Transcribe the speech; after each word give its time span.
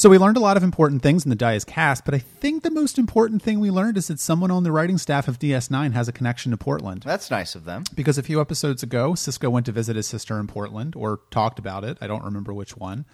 So 0.00 0.08
we 0.08 0.16
learned 0.16 0.38
a 0.38 0.40
lot 0.40 0.56
of 0.56 0.62
important 0.62 1.02
things 1.02 1.26
in 1.26 1.28
the 1.28 1.36
Die 1.36 1.52
is 1.52 1.62
cast, 1.66 2.06
but 2.06 2.14
I 2.14 2.20
think 2.20 2.62
the 2.62 2.70
most 2.70 2.96
important 2.96 3.42
thing 3.42 3.60
we 3.60 3.70
learned 3.70 3.98
is 3.98 4.08
that 4.08 4.18
someone 4.18 4.50
on 4.50 4.62
the 4.62 4.72
writing 4.72 4.96
staff 4.96 5.28
of 5.28 5.38
DS9 5.38 5.92
has 5.92 6.08
a 6.08 6.12
connection 6.12 6.52
to 6.52 6.56
Portland. 6.56 7.02
That's 7.02 7.30
nice 7.30 7.54
of 7.54 7.66
them. 7.66 7.84
Because 7.94 8.16
a 8.16 8.22
few 8.22 8.40
episodes 8.40 8.82
ago, 8.82 9.12
Sisko 9.12 9.50
went 9.50 9.66
to 9.66 9.72
visit 9.72 9.96
his 9.96 10.06
sister 10.06 10.40
in 10.40 10.46
Portland, 10.46 10.96
or 10.96 11.20
talked 11.30 11.58
about 11.58 11.84
it. 11.84 11.98
I 12.00 12.06
don't 12.06 12.24
remember 12.24 12.54
which 12.54 12.78
one. 12.78 13.04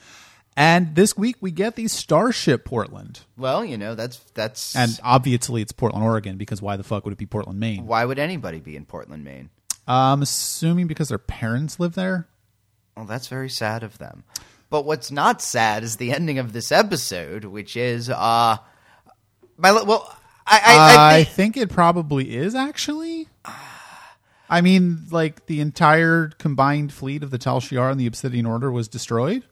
And 0.56 0.94
this 0.94 1.16
week 1.16 1.38
we 1.40 1.50
get 1.50 1.74
the 1.74 1.88
Starship 1.88 2.64
Portland. 2.64 3.22
Well, 3.36 3.64
you 3.64 3.76
know, 3.76 3.96
that's 3.96 4.18
that's 4.34 4.76
And 4.76 4.96
obviously 5.02 5.62
it's 5.62 5.72
Portland, 5.72 6.04
Oregon, 6.04 6.36
because 6.36 6.62
why 6.62 6.76
the 6.76 6.84
fuck 6.84 7.04
would 7.04 7.12
it 7.12 7.18
be 7.18 7.26
Portland, 7.26 7.58
Maine? 7.58 7.84
why 7.84 8.04
would 8.04 8.20
anybody 8.20 8.60
be 8.60 8.76
in 8.76 8.84
Portland, 8.84 9.24
Maine? 9.24 9.50
I'm 9.88 10.22
assuming 10.22 10.86
because 10.86 11.08
their 11.08 11.18
parents 11.18 11.80
live 11.80 11.96
there. 11.96 12.28
Well, 12.96 13.06
that's 13.06 13.26
very 13.26 13.50
sad 13.50 13.82
of 13.82 13.98
them. 13.98 14.22
But 14.68 14.84
what's 14.84 15.10
not 15.10 15.40
sad 15.42 15.84
is 15.84 15.96
the 15.96 16.12
ending 16.12 16.38
of 16.38 16.52
this 16.52 16.72
episode, 16.72 17.44
which 17.44 17.76
is 17.76 18.10
uh 18.10 18.56
my 19.56 19.72
well 19.72 20.16
I 20.46 20.60
I, 20.64 20.96
I 21.14 21.18
I 21.18 21.24
think, 21.24 21.56
it 21.56 21.70
probably 21.70 22.36
is 22.36 22.54
actually. 22.54 23.28
I 24.48 24.60
mean, 24.60 25.06
like 25.10 25.46
the 25.46 25.60
entire 25.60 26.28
combined 26.38 26.92
fleet 26.92 27.22
of 27.24 27.30
the 27.32 27.38
Tal 27.38 27.60
Shiar 27.60 27.90
and 27.90 27.98
the 27.98 28.06
Obsidian 28.06 28.46
Order 28.46 28.70
was 28.70 28.86
destroyed. 28.86 29.42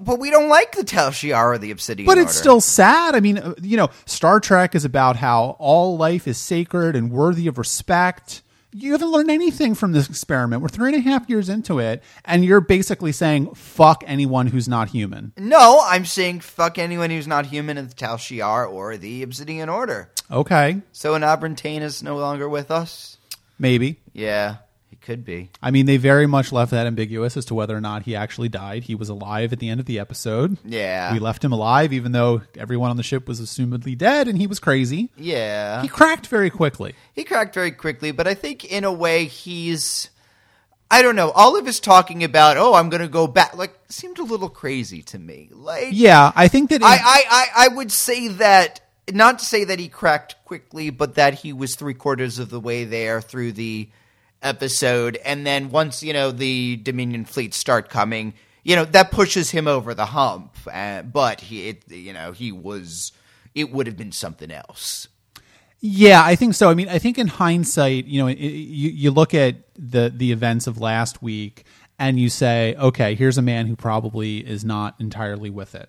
but 0.00 0.18
we 0.18 0.30
don't 0.30 0.48
like 0.48 0.72
the 0.74 0.82
Tal 0.84 1.10
Shiar 1.10 1.54
or 1.54 1.58
the 1.58 1.70
Obsidian 1.70 2.06
But 2.06 2.12
Order. 2.16 2.22
it's 2.22 2.36
still 2.38 2.62
sad. 2.62 3.14
I 3.14 3.20
mean, 3.20 3.36
uh, 3.36 3.54
you 3.60 3.76
know, 3.76 3.90
Star 4.06 4.40
Trek 4.40 4.74
is 4.74 4.86
about 4.86 5.16
how 5.16 5.56
all 5.58 5.98
life 5.98 6.26
is 6.26 6.38
sacred 6.38 6.96
and 6.96 7.10
worthy 7.12 7.46
of 7.46 7.58
respect. 7.58 8.42
You 8.72 8.92
haven't 8.92 9.10
learned 9.10 9.30
anything 9.30 9.74
from 9.74 9.92
this 9.92 10.08
experiment. 10.08 10.62
We're 10.62 10.68
three 10.68 10.94
and 10.94 11.04
a 11.04 11.10
half 11.10 11.28
years 11.28 11.48
into 11.48 11.80
it, 11.80 12.02
and 12.24 12.44
you're 12.44 12.60
basically 12.60 13.10
saying, 13.10 13.54
fuck 13.54 14.04
anyone 14.06 14.46
who's 14.46 14.68
not 14.68 14.90
human. 14.90 15.32
No, 15.36 15.82
I'm 15.84 16.04
saying 16.04 16.40
fuck 16.40 16.78
anyone 16.78 17.10
who's 17.10 17.26
not 17.26 17.46
human 17.46 17.76
in 17.78 17.88
the 17.88 17.94
Tal 17.94 18.16
Shiar 18.16 18.70
or 18.70 18.96
the 18.96 19.22
Obsidian 19.24 19.68
Order. 19.68 20.10
Okay, 20.30 20.82
So 20.92 21.14
Enabran 21.14 21.56
Tain 21.56 21.82
is 21.82 22.02
no 22.02 22.16
longer 22.16 22.48
with 22.48 22.70
us? 22.70 23.16
maybe. 23.58 24.00
Yeah, 24.12 24.56
he 25.00 25.06
could 25.06 25.24
be. 25.24 25.50
I 25.62 25.70
mean, 25.70 25.86
they 25.86 25.96
very 25.96 26.26
much 26.26 26.52
left 26.52 26.70
that 26.72 26.86
ambiguous 26.86 27.36
as 27.36 27.44
to 27.46 27.54
whether 27.54 27.76
or 27.76 27.80
not 27.80 28.02
he 28.02 28.14
actually 28.14 28.48
died. 28.48 28.84
He 28.84 28.94
was 28.94 29.08
alive 29.08 29.52
at 29.52 29.58
the 29.58 29.68
end 29.68 29.80
of 29.80 29.86
the 29.86 29.98
episode. 29.98 30.58
Yeah. 30.64 31.12
We 31.12 31.18
left 31.18 31.44
him 31.44 31.52
alive, 31.52 31.92
even 31.92 32.12
though 32.12 32.42
everyone 32.58 32.90
on 32.90 32.96
the 32.96 33.02
ship 33.02 33.26
was 33.26 33.40
assumedly 33.40 33.96
dead, 33.96 34.28
and 34.28 34.38
he 34.38 34.46
was 34.46 34.58
crazy. 34.58 35.10
Yeah. 35.16 35.82
He 35.82 35.88
cracked 35.88 36.26
very 36.26 36.50
quickly. 36.50 36.94
He 37.12 37.24
cracked 37.24 37.54
very 37.54 37.70
quickly, 37.70 38.12
but 38.12 38.26
I 38.26 38.34
think 38.34 38.64
in 38.64 38.84
a 38.84 38.92
way 38.92 39.24
he's 39.24 40.10
I 40.90 41.02
don't 41.02 41.14
know. 41.16 41.30
All 41.30 41.56
of 41.56 41.66
his 41.66 41.78
talking 41.78 42.24
about, 42.24 42.56
oh, 42.56 42.74
I'm 42.74 42.88
going 42.88 43.02
to 43.02 43.08
go 43.08 43.28
back, 43.28 43.56
like, 43.56 43.78
seemed 43.88 44.18
a 44.18 44.24
little 44.24 44.48
crazy 44.48 45.02
to 45.04 45.18
me. 45.20 45.48
Like, 45.52 45.90
Yeah, 45.92 46.32
I 46.34 46.48
think 46.48 46.70
that. 46.70 46.82
I, 46.82 46.96
I, 46.96 47.22
I, 47.30 47.46
I 47.56 47.68
would 47.68 47.92
say 47.92 48.26
that, 48.28 48.80
not 49.12 49.38
to 49.38 49.44
say 49.44 49.62
that 49.64 49.78
he 49.78 49.88
cracked 49.88 50.34
quickly, 50.44 50.90
but 50.90 51.14
that 51.14 51.34
he 51.34 51.52
was 51.52 51.76
three 51.76 51.94
quarters 51.94 52.40
of 52.40 52.50
the 52.50 52.58
way 52.58 52.84
there 52.84 53.20
through 53.20 53.52
the 53.52 53.88
episode. 54.42 55.18
And 55.24 55.46
then 55.46 55.70
once, 55.70 56.02
you 56.02 56.12
know, 56.12 56.30
the 56.30 56.76
Dominion 56.76 57.24
fleets 57.24 57.56
start 57.56 57.88
coming, 57.88 58.34
you 58.64 58.76
know, 58.76 58.84
that 58.86 59.10
pushes 59.10 59.50
him 59.50 59.66
over 59.68 59.94
the 59.94 60.06
hump. 60.06 60.56
Uh, 60.70 61.02
but 61.02 61.40
he, 61.40 61.68
it, 61.68 61.90
you 61.90 62.12
know, 62.12 62.32
he 62.32 62.52
was, 62.52 63.12
it 63.54 63.70
would 63.72 63.86
have 63.86 63.96
been 63.96 64.12
something 64.12 64.50
else. 64.50 65.08
Yeah, 65.82 66.22
I 66.22 66.36
think 66.36 66.54
so. 66.54 66.68
I 66.68 66.74
mean, 66.74 66.88
I 66.90 66.98
think 66.98 67.18
in 67.18 67.26
hindsight, 67.26 68.04
you 68.04 68.20
know, 68.20 68.26
it, 68.26 68.36
you 68.38 68.90
you 68.90 69.10
look 69.10 69.32
at 69.32 69.56
the 69.78 70.12
the 70.14 70.30
events 70.30 70.66
of 70.66 70.78
last 70.78 71.22
week 71.22 71.64
and 71.98 72.20
you 72.20 72.28
say, 72.28 72.74
okay, 72.78 73.14
here's 73.14 73.38
a 73.38 73.42
man 73.42 73.66
who 73.66 73.76
probably 73.76 74.38
is 74.46 74.62
not 74.62 74.94
entirely 75.00 75.48
with 75.48 75.74
it. 75.74 75.88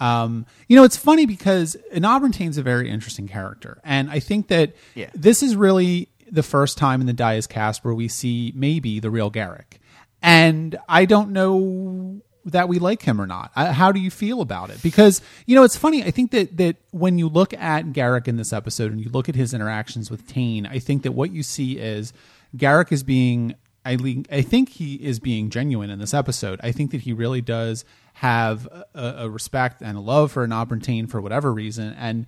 Um, 0.00 0.44
you 0.68 0.74
know, 0.74 0.82
it's 0.82 0.96
funny 0.96 1.24
because 1.24 1.76
Enabran 1.94 2.32
Tain's 2.32 2.58
a 2.58 2.62
very 2.64 2.90
interesting 2.90 3.28
character, 3.28 3.80
and 3.84 4.10
I 4.10 4.18
think 4.18 4.48
that 4.48 4.74
Yeah. 4.96 5.10
this 5.14 5.40
is 5.44 5.54
really 5.54 6.08
the 6.30 6.42
first 6.42 6.78
time 6.78 7.00
in 7.00 7.06
the 7.06 7.12
Die 7.12 7.34
is 7.34 7.46
cast 7.46 7.84
where 7.84 7.94
we 7.94 8.08
see 8.08 8.52
maybe 8.54 9.00
the 9.00 9.10
real 9.10 9.30
Garak, 9.30 9.78
and 10.22 10.76
I 10.88 11.04
don't 11.04 11.30
know 11.30 12.22
that 12.44 12.68
we 12.68 12.78
like 12.78 13.02
him 13.02 13.20
or 13.20 13.26
not. 13.26 13.52
Uh, 13.54 13.72
How 13.72 13.92
do 13.92 14.00
you 14.00 14.10
feel 14.10 14.40
about 14.40 14.70
it? 14.70 14.82
Because 14.82 15.20
you 15.46 15.54
know, 15.54 15.64
it's 15.64 15.76
funny. 15.76 16.02
I 16.02 16.10
think 16.10 16.30
that 16.30 16.56
that 16.56 16.76
when 16.90 17.18
you 17.18 17.28
look 17.28 17.52
at 17.54 17.86
Garak 17.86 18.28
in 18.28 18.36
this 18.36 18.52
episode 18.52 18.90
and 18.92 19.00
you 19.00 19.10
look 19.10 19.28
at 19.28 19.34
his 19.34 19.52
interactions 19.54 20.10
with 20.10 20.26
Tain, 20.26 20.66
I 20.66 20.78
think 20.78 21.02
that 21.02 21.12
what 21.12 21.30
you 21.30 21.42
see 21.42 21.78
is 21.78 22.12
Garak 22.56 22.92
is 22.92 23.02
being. 23.02 23.54
I, 23.84 23.96
I 24.30 24.42
think 24.42 24.70
he 24.70 24.96
is 24.96 25.18
being 25.18 25.48
genuine 25.48 25.88
in 25.88 25.98
this 25.98 26.12
episode. 26.12 26.60
I 26.62 26.72
think 26.72 26.90
that 26.90 27.02
he 27.02 27.14
really 27.14 27.40
does 27.40 27.86
have 28.14 28.66
a, 28.94 29.14
a 29.18 29.30
respect 29.30 29.80
and 29.80 29.96
a 29.96 30.00
love 30.00 30.32
for 30.32 30.46
Enabran 30.46 30.82
Tain 30.82 31.06
for 31.06 31.20
whatever 31.22 31.52
reason, 31.52 31.94
and 31.94 32.26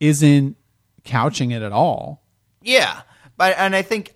isn't 0.00 0.56
couching 1.04 1.50
it 1.50 1.60
at 1.62 1.72
all. 1.72 2.22
Yeah, 2.62 3.02
but 3.36 3.54
and 3.58 3.74
I 3.74 3.82
think 3.82 4.14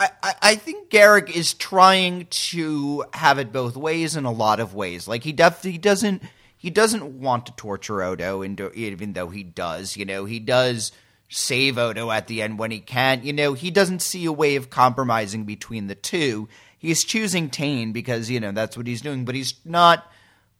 I, 0.00 0.34
I, 0.42 0.54
think 0.56 0.90
Garak 0.90 1.30
is 1.30 1.54
trying 1.54 2.26
to 2.26 3.04
have 3.12 3.38
it 3.38 3.52
both 3.52 3.76
ways 3.76 4.16
in 4.16 4.24
a 4.24 4.32
lot 4.32 4.58
of 4.58 4.74
ways. 4.74 5.06
Like 5.06 5.22
he 5.22 5.32
def 5.32 5.62
he 5.62 5.78
doesn't 5.78 6.22
he 6.56 6.70
doesn't 6.70 7.20
want 7.20 7.46
to 7.46 7.52
torture 7.52 8.02
Odo, 8.02 8.42
and 8.42 8.60
even 8.74 9.12
though 9.12 9.28
he 9.28 9.42
does, 9.42 9.96
you 9.96 10.04
know, 10.04 10.24
he 10.24 10.38
does 10.40 10.92
save 11.28 11.78
Odo 11.78 12.10
at 12.10 12.26
the 12.26 12.42
end 12.42 12.58
when 12.58 12.70
he 12.70 12.80
can. 12.80 13.22
You 13.24 13.32
know, 13.32 13.54
he 13.54 13.70
doesn't 13.70 14.02
see 14.02 14.24
a 14.26 14.32
way 14.32 14.56
of 14.56 14.70
compromising 14.70 15.44
between 15.44 15.86
the 15.86 15.94
two. 15.94 16.48
He's 16.78 17.04
choosing 17.04 17.50
Tain 17.50 17.92
because 17.92 18.30
you 18.30 18.40
know 18.40 18.52
that's 18.52 18.76
what 18.76 18.86
he's 18.86 19.02
doing, 19.02 19.24
but 19.24 19.34
he's 19.34 19.54
not 19.64 20.10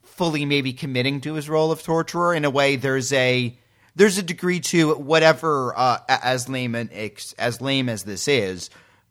fully 0.02 0.44
maybe 0.44 0.72
committing 0.72 1.20
to 1.22 1.34
his 1.34 1.48
role 1.48 1.72
of 1.72 1.82
torturer 1.82 2.34
in 2.34 2.44
a 2.44 2.50
way 2.50 2.76
there's 2.76 3.12
a 3.12 3.56
there's 3.94 4.18
a 4.18 4.22
degree 4.22 4.60
to 4.60 4.94
whatever 4.94 5.72
uh, 5.76 5.98
as 6.08 6.48
lame 6.48 6.74
and 6.74 6.90
ex- 6.92 7.32
as 7.34 7.60
lame 7.60 7.88
as 7.88 8.04
this 8.04 8.26
is 8.28 8.70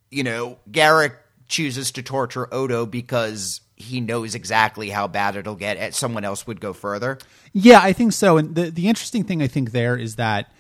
you 0.09 0.23
know 0.23 0.57
Garak 0.69 1.15
chooses 1.47 1.91
to 1.91 2.03
torture 2.03 2.51
Odo 2.53 2.85
because 2.85 3.61
he 3.75 3.99
knows 3.99 4.35
exactly 4.35 4.89
how 4.89 5.07
bad 5.07 5.35
it'll 5.35 5.55
get 5.55 5.93
someone 5.95 6.23
else 6.23 6.45
would 6.47 6.61
go 6.61 6.71
further 6.73 7.17
Yeah, 7.53 7.79
I 7.81 7.93
think 7.93 8.13
so. 8.13 8.37
And 8.37 8.55
the 8.55 8.69
the 8.71 8.87
interesting 8.87 9.23
thing 9.23 9.41
I 9.41 9.47
think 9.47 9.71
there 9.71 9.97
is 9.97 10.15
that 10.17 10.51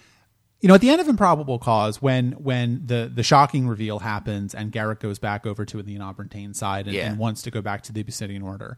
you 0.59 0.67
know 0.67 0.75
at 0.75 0.81
the 0.81 0.89
end 0.89 1.01
of 1.01 1.07
Improbable 1.07 1.57
Cause, 1.59 2.01
when 2.01 2.33
when 2.33 2.81
the 2.85 3.11
the 3.13 3.23
shocking 3.23 3.67
reveal 3.67 3.99
happens 3.99 4.53
and 4.53 4.71
Garak 4.71 4.99
goes 4.99 5.17
back 5.19 5.45
over 5.45 5.65
to 5.65 5.81
the 5.81 5.95
Enabran 5.97 6.29
Tain 6.29 6.53
side 6.53 6.85
and, 6.87 6.95
Yeah. 6.95 7.09
and 7.09 7.17
wants 7.17 7.41
to 7.43 7.51
go 7.51 7.61
back 7.61 7.83
to 7.83 7.93
the 7.93 8.01
Obsidian 8.01 8.41
Order, 8.43 8.77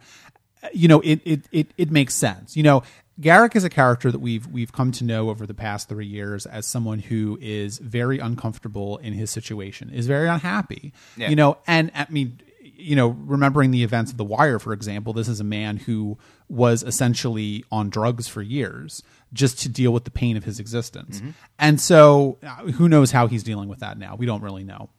you 0.74 0.88
know 0.88 1.02
it 1.02 1.22
it 1.26 1.42
it 1.52 1.68
it 1.78 1.92
makes 1.92 2.14
sense. 2.14 2.56
You 2.56 2.64
know. 2.64 2.84
Garak 3.20 3.56
is 3.56 3.64
a 3.64 3.70
character 3.70 4.12
that 4.12 4.20
we've 4.20 4.48
we've 4.48 4.72
come 4.72 4.92
to 4.94 5.04
know 5.04 5.30
over 5.30 5.46
the 5.46 5.54
past 5.54 5.88
three 5.88 6.06
years 6.06 6.46
as 6.46 6.66
someone 6.66 7.00
who 7.00 7.38
is 7.42 7.78
very 7.78 8.20
uncomfortable 8.20 8.98
in 8.98 9.14
his 9.14 9.30
situation, 9.30 9.92
is 9.92 10.08
very 10.08 10.28
unhappy. 10.28 10.94
Yeah. 11.16 11.30
You 11.30 11.36
know, 11.36 11.58
and 11.68 11.92
I 11.94 12.08
mean, 12.10 12.40
you 12.76 12.96
know, 12.96 13.10
remembering 13.10 13.72
the 13.72 13.84
events 13.84 14.12
of 14.12 14.18
The 14.18 14.24
Wire, 14.24 14.58
for 14.58 14.74
example, 14.74 15.14
this 15.14 15.28
is 15.28 15.40
a 15.40 15.44
man 15.44 15.78
who 15.78 16.18
was 16.50 16.82
essentially 16.84 17.64
on 17.72 17.90
drugs 17.90 18.28
for 18.28 18.42
years 18.42 19.04
just 19.32 19.60
to 19.60 19.70
deal 19.70 19.94
with 19.94 20.06
the 20.06 20.12
pain 20.12 20.36
of 20.38 20.44
his 20.44 20.60
existence. 20.60 21.22
And 21.60 21.80
so, 21.80 22.38
uh, 22.44 22.72
who 22.72 22.90
knows 22.90 23.12
how 23.12 23.28
he's 23.28 23.44
dealing 23.44 23.70
with 23.70 23.80
that 23.80 23.98
now? 23.98 24.16
We 24.16 24.26
don't 24.26 24.42
really 24.42 24.64
know. 24.64 24.90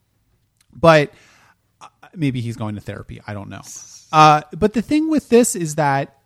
But 0.73 1.13
uh, 1.81 1.87
maybe 2.13 2.41
he's 2.41 2.55
going 2.55 2.75
to 2.75 2.81
therapy. 2.81 3.21
I 3.27 3.33
don't 3.33 3.49
know. 3.49 3.61
Uh, 4.11 4.41
but 4.53 4.73
the 4.73 4.81
thing 4.81 5.09
with 5.09 5.29
this 5.29 5.55
is 5.55 5.75
that 5.75 6.17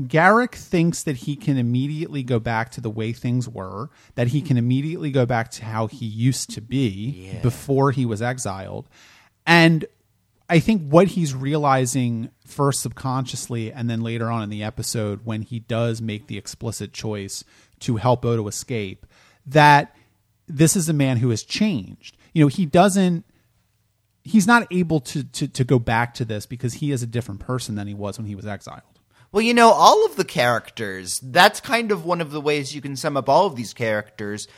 Garak 0.00 0.54
thinks 0.54 1.02
that 1.02 1.16
he 1.16 1.36
can 1.36 1.58
immediately 1.58 2.22
go 2.22 2.38
back 2.38 2.70
to 2.72 2.80
the 2.80 2.90
way 2.90 3.12
things 3.12 3.48
were, 3.48 3.90
that 4.14 4.28
he 4.28 4.40
can 4.40 4.56
immediately 4.56 5.10
go 5.10 5.26
back 5.26 5.50
to 5.52 5.64
how 5.64 5.86
he 5.86 6.06
used 6.06 6.50
to 6.50 6.60
be 6.60 7.38
before 7.42 7.90
he 7.90 8.06
was 8.06 8.22
exiled. 8.22 8.88
And 9.46 9.84
I 10.48 10.58
think 10.58 10.88
what 10.88 11.08
he's 11.08 11.34
realizing 11.34 12.30
first 12.46 12.80
subconsciously 12.80 13.72
and 13.72 13.90
then 13.90 14.00
later 14.00 14.30
on 14.30 14.42
in 14.42 14.50
the 14.50 14.62
episode 14.62 15.20
when 15.24 15.42
he 15.42 15.60
does 15.60 16.00
make 16.00 16.26
the 16.26 16.38
explicit 16.38 16.92
choice 16.92 17.44
to 17.80 17.96
help 17.96 18.24
Odo 18.24 18.48
escape, 18.48 19.06
that 19.46 19.94
this 20.48 20.76
is 20.76 20.88
a 20.88 20.94
man 20.94 21.18
who 21.18 21.30
has 21.30 21.42
changed. 21.42 22.16
You 22.32 22.44
know, 22.44 22.48
he 22.48 22.66
doesn't 22.66 23.24
he's 24.22 24.46
not 24.46 24.66
able 24.70 25.00
to 25.00 25.24
to 25.24 25.48
to 25.48 25.64
go 25.64 25.78
back 25.78 26.14
to 26.14 26.24
this 26.24 26.46
because 26.46 26.74
he 26.74 26.90
is 26.90 27.02
a 27.02 27.06
different 27.06 27.40
person 27.40 27.74
than 27.74 27.86
he 27.86 27.94
was 27.94 28.18
when 28.18 28.26
he 28.26 28.34
was 28.34 28.46
exiled. 28.46 28.82
Well, 29.32 29.42
you 29.42 29.54
know, 29.54 29.70
all 29.70 30.04
of 30.06 30.16
the 30.16 30.24
characters, 30.24 31.20
that's 31.20 31.60
kind 31.60 31.92
of 31.92 32.04
one 32.04 32.20
of 32.20 32.32
the 32.32 32.40
ways 32.40 32.74
you 32.74 32.80
can 32.80 32.96
sum 32.96 33.16
up 33.16 33.28
all 33.28 33.46
of 33.46 33.54
these 33.54 33.72
characters. 33.72 34.48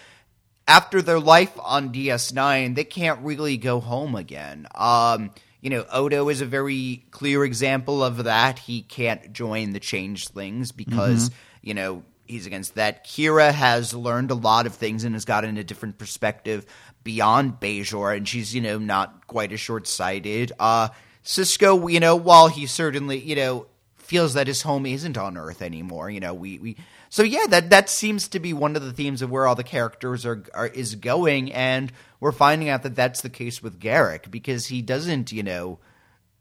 After 0.67 1.03
their 1.03 1.21
life 1.21 1.53
on 1.61 1.93
DS9, 1.93 2.75
they 2.75 2.85
can't 2.85 3.21
really 3.21 3.59
go 3.59 3.81
home 3.81 4.15
again. 4.15 4.67
Um, 4.75 5.33
you 5.61 5.69
know, 5.71 5.85
Odo 5.93 6.29
is 6.31 6.41
a 6.41 6.47
very 6.47 7.05
clear 7.11 7.45
example 7.45 8.03
of 8.03 8.25
that. 8.25 8.61
He 8.61 8.81
can't 8.83 9.33
join 9.33 9.73
the 9.73 9.81
Changelings 9.81 10.73
because, 10.73 11.31
you 11.61 11.75
know, 11.75 12.03
he's 12.25 12.47
against 12.47 12.77
that. 12.77 13.07
Kira 13.07 13.53
has 13.53 13.93
learned 13.93 14.31
a 14.31 14.35
lot 14.35 14.67
of 14.67 14.75
things 14.75 15.05
and 15.05 15.15
has 15.15 15.25
gotten 15.25 15.59
a 15.59 15.65
different 15.65 15.99
perspective 15.99 16.65
beyond 17.05 17.61
Bajor, 17.61 18.17
and 18.17 18.27
she's, 18.27 18.55
you 18.55 18.61
know, 18.61 18.79
not 18.79 19.27
quite 19.27 19.53
as 19.53 19.61
short 19.61 19.87
sighted. 19.87 20.53
Uh, 20.59 20.89
Sisko, 21.25 21.93
you 21.93 22.01
know, 22.01 22.17
while 22.17 22.49
he 22.49 22.67
certainly, 22.67 23.19
you 23.19 23.37
know, 23.37 23.67
feels 24.03 24.35
that 24.35 24.47
his 24.47 24.63
home 24.63 24.85
isn't 24.85 25.17
on 25.17 25.37
Earth 25.37 25.63
anymore. 25.63 26.11
You 26.11 26.21
know, 26.21 26.35
we 26.35 26.59
we 26.59 26.77
so 27.09 27.23
yeah, 27.23 27.47
that 27.49 27.71
that 27.71 27.89
seems 27.89 28.29
to 28.29 28.41
be 28.41 28.53
one 28.53 28.77
of 28.77 28.83
the 28.83 28.93
themes 28.93 29.23
of 29.23 29.31
where 29.31 29.47
all 29.47 29.55
the 29.55 29.65
characters 29.65 30.27
are, 30.27 30.45
are 30.55 30.67
is 30.67 30.95
going, 30.97 31.53
and 31.53 31.93
we're 32.21 32.33
finding 32.33 32.69
out 32.69 32.83
that 32.83 32.97
that's 32.97 33.21
the 33.23 33.31
case 33.31 33.63
with 33.63 33.81
Garak 33.81 34.31
because 34.31 34.67
he 34.67 34.83
doesn't, 34.83 35.33
you 35.33 35.43
know, 35.43 35.79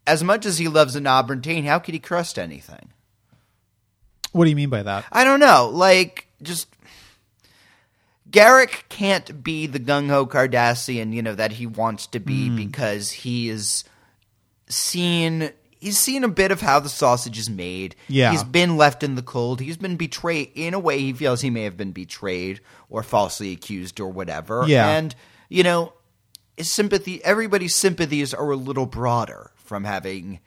as 0.06 0.24
much 0.24 0.46
as 0.46 0.58
he 0.58 0.68
loves 0.68 0.96
Enabran 0.96 1.44
Tain, 1.44 1.66
how 1.66 1.80
could 1.80 1.94
he 1.94 2.00
trust 2.00 2.40
anything? 2.40 2.90
What 4.32 4.46
do 4.46 4.50
you 4.50 4.56
mean 4.56 4.70
by 4.70 4.84
that? 4.84 5.06
I 5.12 5.24
don't 5.24 5.40
know, 5.40 5.70
like 5.72 6.28
just. 6.42 6.68
Garak 8.30 8.88
can't 8.88 9.44
be 9.44 9.68
the 9.68 9.80
gung 9.80 10.08
ho 10.08 10.26
Cardassian, 10.26 11.14
you 11.14 11.22
know, 11.22 11.36
that 11.36 11.52
he 11.52 11.66
wants 11.66 12.08
to 12.08 12.20
be 12.22 12.48
hmm. 12.48 12.56
because 12.56 13.12
he 13.12 13.50
is 13.50 13.84
seen 14.70 15.52
he's 15.82 15.98
seen 15.98 16.24
a 16.24 16.30
bit 16.30 16.52
of 16.52 16.62
how 16.62 16.80
the 16.80 16.88
sausage 16.88 17.38
is 17.38 17.50
made. 17.50 17.96
Yeah. 18.08 18.32
He's 18.32 18.44
been 18.44 18.78
left 18.78 19.04
in 19.04 19.16
the 19.16 19.22
cold. 19.22 19.60
He's 19.60 19.78
been 19.78 19.98
betrayed 19.98 20.52
in 20.56 20.74
a 20.74 20.80
way 20.80 21.00
he 21.00 21.12
feels 21.12 21.42
he 21.42 21.50
may 21.50 21.64
have 21.64 21.76
been 21.76 21.92
betrayed 21.92 22.62
or 22.90 23.04
falsely 23.04 23.52
accused 23.52 24.00
or 24.00 24.10
whatever. 24.10 24.64
Yeah. 24.68 24.88
And, 24.88 25.14
you 25.50 25.64
know, 25.64 25.94
his 26.56 26.72
sympathy 26.72 27.24
everybody's 27.26 27.76
sympathies 27.76 28.34
are 28.34 28.52
a 28.52 28.56
little 28.56 28.86
broader 28.86 29.52
from 29.56 29.84
having 29.84 30.40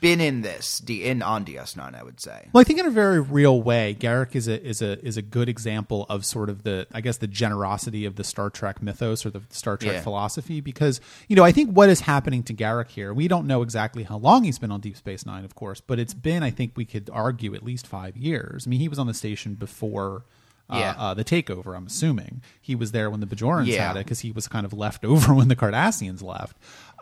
been 0.00 0.20
in 0.20 0.42
this 0.42 0.80
in 0.88 1.22
on 1.22 1.44
DS9, 1.44 1.94
I 1.98 2.02
would 2.02 2.20
say. 2.20 2.48
Well, 2.52 2.60
I 2.60 2.64
think 2.64 2.78
in 2.78 2.86
a 2.86 2.90
very 2.90 3.20
real 3.20 3.60
way, 3.62 3.96
Garak 3.98 4.34
is 4.36 4.46
a 4.48 4.62
is 4.64 4.80
a 4.82 5.04
is 5.04 5.16
a 5.16 5.22
good 5.22 5.48
example 5.48 6.06
of 6.08 6.24
sort 6.24 6.48
of 6.50 6.62
the 6.62 6.86
I 6.92 7.00
guess 7.00 7.16
the 7.16 7.26
generosity 7.26 8.04
of 8.04 8.16
the 8.16 8.24
Star 8.24 8.50
Trek 8.50 8.82
mythos 8.82 9.24
or 9.26 9.30
the 9.30 9.42
Star 9.50 9.76
Trek 9.76 9.94
Yeah. 9.94 10.00
philosophy 10.02 10.60
because 10.60 11.00
you 11.28 11.36
know 11.36 11.44
I 11.44 11.52
think 11.52 11.70
what 11.70 11.88
is 11.88 12.00
happening 12.00 12.42
to 12.44 12.54
Garak 12.54 12.88
here 12.88 13.12
we 13.14 13.28
don't 13.28 13.46
know 13.46 13.62
exactly 13.62 14.02
how 14.04 14.18
long 14.18 14.44
he's 14.44 14.58
been 14.58 14.70
on 14.70 14.80
Deep 14.80 14.96
Space 14.96 15.24
Nine, 15.26 15.44
of 15.44 15.54
course, 15.54 15.80
but 15.80 15.98
it's 15.98 16.14
been 16.14 16.42
I 16.42 16.50
think 16.50 16.72
we 16.76 16.84
could 16.84 17.10
argue 17.12 17.54
at 17.54 17.62
least 17.62 17.86
five 17.86 18.16
years. 18.16 18.66
I 18.66 18.70
mean, 18.70 18.80
he 18.80 18.88
was 18.88 18.98
on 18.98 19.06
the 19.06 19.14
station 19.14 19.54
before. 19.54 20.24
Uh, 20.70 20.76
Yeah. 20.80 20.94
uh, 20.98 21.14
the 21.14 21.24
takeover. 21.24 21.74
I'm 21.74 21.86
assuming 21.86 22.42
he 22.60 22.74
was 22.74 22.92
there 22.92 23.08
when 23.08 23.20
the 23.20 23.26
Bajorans 23.26 23.68
Yeah. 23.68 23.88
had 23.88 23.96
it 23.96 24.04
because 24.04 24.20
he 24.20 24.30
was 24.30 24.46
kind 24.48 24.66
of 24.66 24.74
left 24.74 25.02
over 25.12 25.32
when 25.32 25.48
the 25.48 25.56
Cardassians 25.56 26.22
left. 26.22 26.58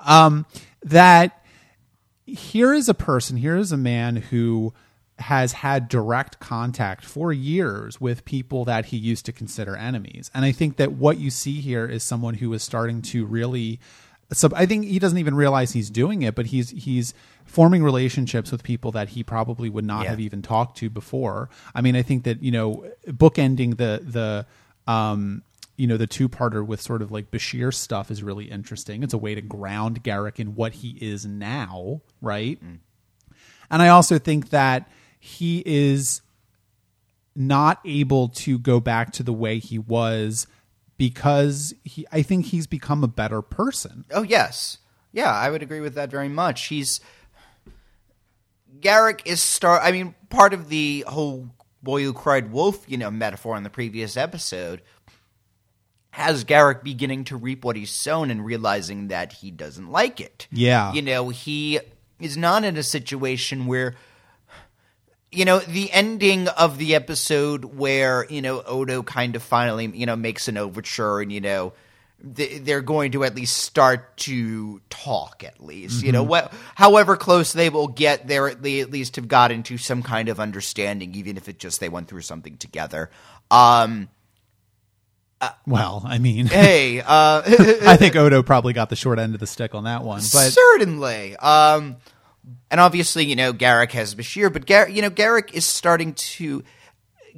Um, 0.06 0.46
that 0.84 1.44
here 2.26 2.72
is 2.74 2.88
a 2.88 2.94
person, 2.94 3.36
here 3.36 3.56
is 3.56 3.72
a 3.72 3.76
man 3.76 4.16
who 4.16 4.74
has 5.18 5.52
had 5.52 5.88
direct 5.88 6.38
contact 6.40 7.04
for 7.04 7.32
years 7.32 7.98
with 8.00 8.24
people 8.26 8.66
that 8.66 8.86
he 8.86 8.96
used 8.98 9.24
to 9.24 9.32
consider 9.32 9.74
enemies. 9.74 10.30
And 10.34 10.44
I 10.44 10.52
think 10.52 10.76
that 10.76 10.92
what 10.92 11.18
you 11.18 11.30
see 11.30 11.60
here 11.62 11.86
is 11.86 12.02
someone 12.02 12.34
who 12.34 12.52
is 12.52 12.62
starting 12.62 13.00
to 13.02 13.24
really 13.24 13.80
so 14.32 14.48
I 14.56 14.66
think 14.66 14.86
he 14.86 14.98
doesn't 14.98 15.18
even 15.18 15.36
realize 15.36 15.70
he's 15.72 15.88
doing 15.88 16.22
it, 16.22 16.34
but 16.34 16.46
he's 16.46 16.70
he's 16.70 17.14
forming 17.44 17.84
relationships 17.84 18.50
with 18.50 18.64
people 18.64 18.90
that 18.92 19.10
he 19.10 19.22
probably 19.22 19.70
would 19.70 19.84
not 19.84 20.02
Yeah. 20.02 20.10
have 20.10 20.20
even 20.20 20.42
talked 20.42 20.76
to 20.78 20.90
before. 20.90 21.48
I 21.76 21.80
mean, 21.80 21.94
I 21.94 22.02
think 22.02 22.24
that, 22.24 22.42
you 22.42 22.50
know, 22.50 22.84
bookending 23.06 23.76
the 23.76 24.02
the 24.04 24.46
um 24.92 25.42
you 25.76 25.86
know 25.86 25.96
the 25.96 26.06
two 26.06 26.28
parter 26.28 26.64
with 26.64 26.80
sort 26.80 27.02
of 27.02 27.12
like 27.12 27.30
Bashir 27.30 27.72
stuff 27.72 28.10
is 28.10 28.22
really 28.22 28.46
interesting. 28.46 29.02
It's 29.02 29.14
a 29.14 29.18
way 29.18 29.34
to 29.34 29.42
ground 29.42 30.02
Garak 30.02 30.38
in 30.38 30.54
what 30.54 30.74
he 30.74 30.98
is 31.00 31.26
now, 31.26 32.02
right? 32.20 32.62
Mm. 32.62 32.78
And 33.70 33.82
I 33.82 33.88
also 33.88 34.18
think 34.18 34.50
that 34.50 34.88
he 35.18 35.62
is 35.66 36.22
not 37.34 37.80
able 37.84 38.28
to 38.28 38.58
go 38.58 38.80
back 38.80 39.12
to 39.12 39.22
the 39.22 39.32
way 39.32 39.58
he 39.58 39.78
was 39.78 40.46
because 40.96 41.74
he 41.84 42.06
I 42.10 42.22
think 42.22 42.46
he's 42.46 42.66
become 42.66 43.04
a 43.04 43.08
better 43.08 43.42
person. 43.42 44.04
Oh 44.10 44.22
yes, 44.22 44.78
yeah, 45.12 45.32
I 45.32 45.50
would 45.50 45.62
agree 45.62 45.80
with 45.80 45.94
that 45.94 46.10
very 46.10 46.28
much. 46.28 46.66
He's 46.66 47.00
Garak 48.80 49.20
is 49.24 49.42
star. 49.42 49.80
I 49.80 49.92
mean, 49.92 50.14
part 50.30 50.54
of 50.54 50.68
the 50.68 51.04
whole 51.06 51.50
"boy 51.82 52.02
who 52.02 52.12
cried 52.12 52.50
wolf" 52.50 52.84
you 52.88 52.96
know 52.96 53.10
metaphor 53.10 53.56
in 53.56 53.62
the 53.62 53.70
previous 53.70 54.16
episode 54.16 54.80
has 56.16 56.46
Garak 56.46 56.82
beginning 56.82 57.24
to 57.24 57.36
reap 57.36 57.62
what 57.62 57.76
he's 57.76 57.90
sown 57.90 58.30
and 58.30 58.42
realizing 58.42 59.08
that 59.08 59.34
he 59.34 59.50
doesn't 59.50 59.90
like 59.90 60.18
it. 60.18 60.48
Yeah. 60.50 60.94
you 60.94 61.02
know, 61.02 61.28
he 61.28 61.78
is 62.18 62.38
not 62.38 62.64
in 62.64 62.78
a 62.78 62.82
situation 62.82 63.66
where 63.66 63.96
you 65.30 65.44
know 65.44 65.58
the 65.58 65.92
ending 65.92 66.48
of 66.48 66.78
the 66.78 66.94
episode 66.94 67.66
where 67.66 68.24
you 68.30 68.40
know 68.40 68.62
Odo 68.62 69.02
kind 69.02 69.36
of 69.36 69.42
finally 69.42 69.84
you 69.88 70.06
know 70.06 70.16
makes 70.16 70.48
an 70.48 70.56
overture 70.56 71.20
and 71.20 71.30
you 71.30 71.42
know 71.42 71.74
th- 72.34 72.62
they're 72.62 72.80
going 72.80 73.12
to 73.12 73.24
at 73.24 73.34
least 73.34 73.58
start 73.58 74.16
to 74.18 74.80
talk 74.88 75.44
at 75.44 75.62
least 75.62 76.02
you 76.02 76.12
know 76.12 76.22
what 76.22 76.54
however 76.76 77.16
close 77.16 77.52
they 77.52 77.68
will 77.68 77.88
get 77.88 78.26
there 78.26 78.54
they 78.54 78.80
at 78.80 78.90
least 78.90 79.16
have 79.16 79.28
got 79.28 79.50
into 79.52 79.76
some 79.76 80.02
kind 80.02 80.30
of 80.30 80.40
understanding 80.40 81.14
even 81.14 81.36
if 81.36 81.48
it 81.48 81.58
just 81.58 81.80
they 81.80 81.90
went 81.90 82.08
through 82.08 82.22
something 82.22 82.56
together 82.56 83.10
um 83.50 84.08
Well, 85.66 86.02
I 86.06 86.18
mean, 86.18 86.46
hey 86.46 87.00
uh 87.00 87.42
I 87.86 87.96
think 87.96 88.16
Odo 88.16 88.42
probably 88.42 88.72
got 88.72 88.88
the 88.88 88.96
short 88.96 89.18
end 89.18 89.34
of 89.34 89.40
the 89.40 89.46
stick 89.46 89.74
on 89.74 89.84
that 89.84 90.02
one. 90.02 90.20
But 90.20 90.50
certainly. 90.50 91.36
Um, 91.36 91.96
and 92.70 92.80
obviously, 92.80 93.24
you 93.26 93.36
know, 93.36 93.52
Garak 93.52 93.92
has 93.92 94.14
Bashir, 94.14 94.52
but 94.52 94.66
Gar- 94.66 94.88
you 94.88 95.02
know, 95.02 95.10
Garak 95.10 95.52
is 95.52 95.64
starting 95.66 96.14
to. 96.14 96.64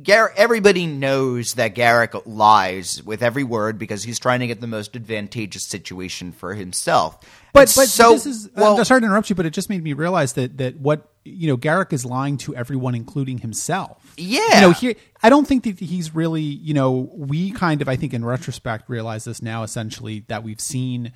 Gar- 0.00 0.32
everybody 0.36 0.86
knows 0.86 1.54
that 1.54 1.74
Garak 1.74 2.22
lies 2.24 3.02
with 3.02 3.20
every 3.20 3.42
word 3.42 3.78
because 3.78 4.04
he's 4.04 4.20
trying 4.20 4.40
to 4.40 4.46
get 4.46 4.60
the 4.60 4.68
most 4.68 4.94
advantageous 4.94 5.66
situation 5.66 6.30
for 6.30 6.54
himself. 6.54 7.18
But 7.52 7.72
but 7.74 7.88
so 7.88 8.12
this 8.12 8.26
is 8.26 8.50
well, 8.54 8.78
I'm 8.78 8.84
sorry 8.84 9.00
to 9.00 9.06
interrupt 9.06 9.30
you, 9.30 9.36
but 9.36 9.46
it 9.46 9.50
just 9.50 9.70
made 9.70 9.82
me 9.82 9.92
realize 9.92 10.34
that 10.34 10.58
that 10.58 10.76
what 10.76 11.12
you 11.24 11.48
know 11.48 11.56
Garak 11.56 11.92
is 11.92 12.04
lying 12.04 12.36
to 12.38 12.54
everyone, 12.54 12.94
including 12.94 13.38
himself. 13.38 14.14
Yeah. 14.16 14.54
you 14.56 14.60
know, 14.60 14.70
here 14.72 14.94
I 15.22 15.30
don't 15.30 15.46
think 15.46 15.64
that 15.64 15.80
he's 15.80 16.14
really 16.14 16.42
you 16.42 16.74
know 16.74 17.10
we 17.14 17.50
kind 17.50 17.82
of 17.82 17.88
I 17.88 17.96
think 17.96 18.14
in 18.14 18.24
retrospect 18.24 18.88
realize 18.88 19.24
this 19.24 19.42
now 19.42 19.62
essentially 19.62 20.24
that 20.28 20.42
we've 20.44 20.60
seen. 20.60 21.12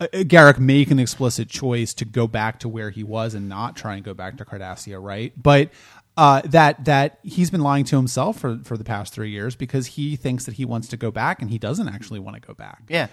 uh, 0.00 0.04
uh, 0.12 0.18
Garak 0.18 0.58
make 0.58 0.90
an 0.90 0.98
explicit 0.98 1.48
choice 1.48 1.94
to 1.94 2.04
go 2.04 2.26
back 2.26 2.58
to 2.60 2.68
where 2.68 2.90
he 2.90 3.04
was 3.04 3.34
and 3.34 3.48
not 3.48 3.76
try 3.76 3.94
and 3.94 4.04
go 4.04 4.14
back 4.14 4.36
to 4.38 4.44
Cardassia, 4.44 5.00
right? 5.02 5.32
But 5.40 5.70
uh, 6.16 6.42
that 6.46 6.84
that 6.84 7.18
he's 7.22 7.50
been 7.50 7.60
lying 7.62 7.84
to 7.86 7.96
himself 7.96 8.38
for 8.38 8.58
for 8.64 8.76
the 8.76 8.84
past 8.84 9.12
three 9.14 9.30
years 9.30 9.54
because 9.56 9.86
he 9.86 10.16
thinks 10.16 10.44
that 10.44 10.54
he 10.54 10.64
wants 10.64 10.88
to 10.88 10.96
go 10.96 11.10
back 11.10 11.40
and 11.40 11.50
he 11.50 11.58
doesn't 11.58 11.88
actually 11.88 12.20
want 12.20 12.34
to 12.40 12.46
go 12.46 12.54
back. 12.54 12.82
Yeah, 12.88 13.06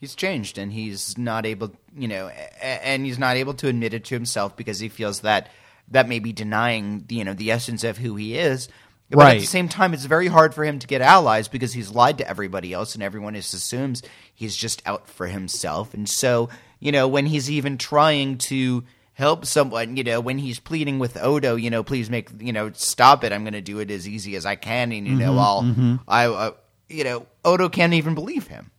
he's 0.00 0.14
changed, 0.14 0.58
and 0.58 0.72
he's 0.72 1.16
not 1.18 1.46
able, 1.46 1.72
you 1.94 2.08
know, 2.08 2.28
and 2.60 3.04
he's 3.04 3.18
not 3.18 3.36
able 3.36 3.54
to 3.54 3.68
admit 3.68 3.94
it 3.94 4.04
to 4.06 4.14
himself 4.14 4.56
because 4.56 4.80
he 4.80 4.88
feels 4.88 5.20
that 5.20 5.50
that 5.88 6.08
may 6.08 6.18
be 6.18 6.32
denying, 6.32 7.04
you 7.08 7.24
know, 7.24 7.34
the 7.34 7.50
essence 7.50 7.84
of 7.84 7.98
who 7.98 8.16
he 8.16 8.36
is. 8.36 8.68
But 9.10 9.18
at 9.34 9.40
the 9.40 9.46
same 9.46 9.68
time, 9.68 9.92
it's 9.92 10.04
very 10.04 10.28
hard 10.28 10.54
for 10.54 10.64
him 10.64 10.78
to 10.78 10.86
get 10.86 11.00
allies 11.00 11.48
because 11.48 11.72
he's 11.72 11.90
lied 11.90 12.18
to 12.18 12.28
everybody 12.28 12.72
else, 12.72 12.94
and 12.94 13.02
everyone 13.02 13.34
just 13.34 13.52
assumes 13.52 14.02
he's 14.32 14.56
just 14.56 14.82
out 14.86 15.08
for 15.08 15.26
himself. 15.26 15.94
And 15.94 16.08
so, 16.08 16.48
you 16.78 16.92
know, 16.92 17.08
when 17.08 17.26
he's 17.26 17.50
even 17.50 17.76
trying 17.76 18.38
to 18.38 18.84
help 19.14 19.44
someone, 19.44 19.96
you 19.96 20.04
know, 20.04 20.20
when 20.20 20.38
he's 20.38 20.60
pleading 20.60 21.00
with 21.00 21.20
Odo, 21.20 21.56
you 21.56 21.70
know, 21.70 21.82
please 21.82 22.08
make, 22.08 22.30
you 22.38 22.52
know, 22.52 22.70
stop 22.72 23.24
it. 23.24 23.32
I'm 23.32 23.42
going 23.42 23.54
to 23.54 23.60
do 23.60 23.80
it 23.80 23.90
as 23.90 24.08
easy 24.08 24.36
as 24.36 24.46
I 24.46 24.54
can, 24.54 24.92
and 24.92 25.06
you 25.08 25.16
know, 25.16 25.36
I'll, 25.36 25.98
I, 26.06 26.26
uh, 26.26 26.50
you 26.88 27.02
know, 27.02 27.26
Odo 27.44 27.68
can't 27.68 27.94
even 27.94 28.14
believe 28.14 28.46
him. 28.46 28.70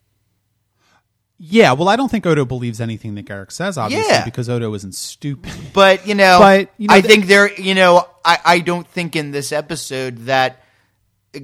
Yeah, 1.43 1.71
well, 1.73 1.89
I 1.89 1.95
don't 1.95 2.09
think 2.09 2.25
Odo 2.27 2.45
believes 2.45 2.79
anything 2.79 3.15
that 3.15 3.25
Garak 3.25 3.51
says, 3.51 3.75
obviously, 3.75 4.07
Yeah. 4.13 4.23
because 4.23 4.47
Odo 4.47 4.73
isn't 4.75 4.93
stupid. 4.93 5.51
But 5.73 6.05
you 6.05 6.13
know, 6.13 6.37
But, 6.39 6.69
you 6.77 6.87
know, 6.87 6.93
I 6.93 7.01
the- 7.01 7.07
think 7.07 7.25
there. 7.25 7.51
You 7.59 7.73
know, 7.73 8.05
I 8.23 8.37
I 8.45 8.59
don't 8.59 8.87
think 8.87 9.15
in 9.15 9.31
this 9.31 9.51
episode 9.51 10.25
that 10.27 10.63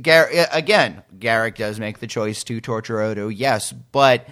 Gar- 0.02 0.30
again 0.52 1.02
Garak 1.18 1.56
does 1.56 1.80
make 1.80 2.00
the 2.00 2.06
choice 2.08 2.44
to 2.44 2.62
torture 2.62 3.02
Odo. 3.02 3.30
Yes, 3.30 3.72
but 3.72 4.28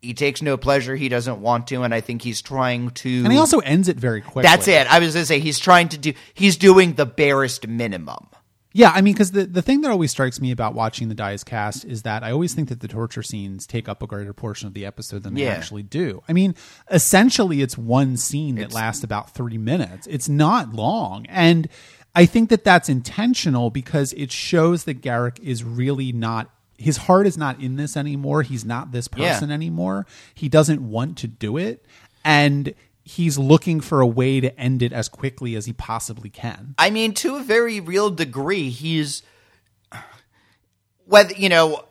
he 0.00 0.14
takes 0.14 0.40
no 0.42 0.56
pleasure. 0.56 0.94
He 0.94 1.08
doesn't 1.08 1.40
want 1.40 1.66
to, 1.68 1.82
and 1.82 1.92
I 1.94 2.00
think 2.00 2.22
he's 2.22 2.40
trying 2.42 2.90
to. 2.90 3.22
And 3.24 3.32
he 3.32 3.38
also 3.38 3.58
ends 3.60 3.88
it 3.88 3.96
very 3.96 4.20
quickly. 4.20 4.42
That's 4.42 4.68
it. 4.68 4.86
I 4.88 4.98
was 5.00 5.14
going 5.14 5.22
to 5.22 5.26
say 5.26 5.40
he's 5.40 5.58
trying 5.58 5.88
to 5.90 5.98
do. 5.98 6.12
He's 6.34 6.56
doing 6.56 6.92
the 6.94 7.06
barest 7.06 7.66
minimum. 7.66 8.28
Yeah, 8.74 8.90
I 8.94 9.00
mean, 9.02 9.14
because 9.14 9.32
the, 9.32 9.44
the 9.44 9.62
thing 9.62 9.82
that 9.82 9.90
always 9.90 10.10
strikes 10.10 10.40
me 10.40 10.50
about 10.50 10.74
watching 10.74 11.08
the 11.08 11.14
Die 11.14 11.32
is 11.32 11.44
cast 11.44 11.84
is 11.84 12.02
that 12.02 12.22
I 12.22 12.30
always 12.32 12.54
think 12.54 12.68
that 12.70 12.80
the 12.80 12.88
torture 12.88 13.22
scenes 13.22 13.66
take 13.66 13.88
up 13.88 14.02
a 14.02 14.06
greater 14.06 14.32
portion 14.32 14.66
of 14.66 14.74
the 14.74 14.86
episode 14.86 15.22
than 15.24 15.34
they 15.34 15.46
actually 15.46 15.82
do. 15.82 16.22
I 16.28 16.32
mean, 16.32 16.54
essentially, 16.90 17.60
it's 17.62 17.76
one 17.76 18.16
scene 18.16 18.54
that 18.56 18.72
lasts 18.72 19.04
about 19.04 19.34
three 19.34 19.58
minutes. 19.58 20.06
It's 20.06 20.28
not 20.28 20.72
long. 20.72 21.26
And 21.26 21.68
I 22.14 22.26
think 22.26 22.50
that 22.50 22.64
that's 22.64 22.88
intentional 22.88 23.70
because 23.70 24.12
it 24.14 24.30
shows 24.32 24.84
that 24.84 25.00
Garak 25.02 25.38
is 25.40 25.64
really 25.64 26.12
not. 26.12 26.50
His 26.78 26.96
heart 26.96 27.26
is 27.26 27.38
not 27.38 27.60
in 27.60 27.76
this 27.76 27.96
anymore. 27.96 28.42
He's 28.42 28.64
not 28.64 28.90
this 28.92 29.08
Yeah. 29.16 29.32
person 29.34 29.50
anymore. 29.50 30.06
He 30.34 30.48
doesn't 30.48 30.80
want 30.82 31.18
to 31.18 31.28
do 31.28 31.56
it. 31.56 31.84
And 32.24 32.74
he's 33.04 33.38
looking 33.38 33.80
for 33.80 34.00
a 34.00 34.06
way 34.06 34.40
to 34.40 34.58
end 34.58 34.82
it 34.82 34.92
as 34.92 35.08
quickly 35.08 35.54
as 35.54 35.66
he 35.66 35.72
possibly 35.72 36.30
can. 36.30 36.74
I 36.78 36.90
mean, 36.90 37.14
to 37.14 37.36
a 37.36 37.42
very 37.42 37.80
real 37.80 38.10
degree, 38.10 38.70
he's 38.70 39.22
whether 41.06 41.34
you 41.34 41.48
know. 41.48 41.84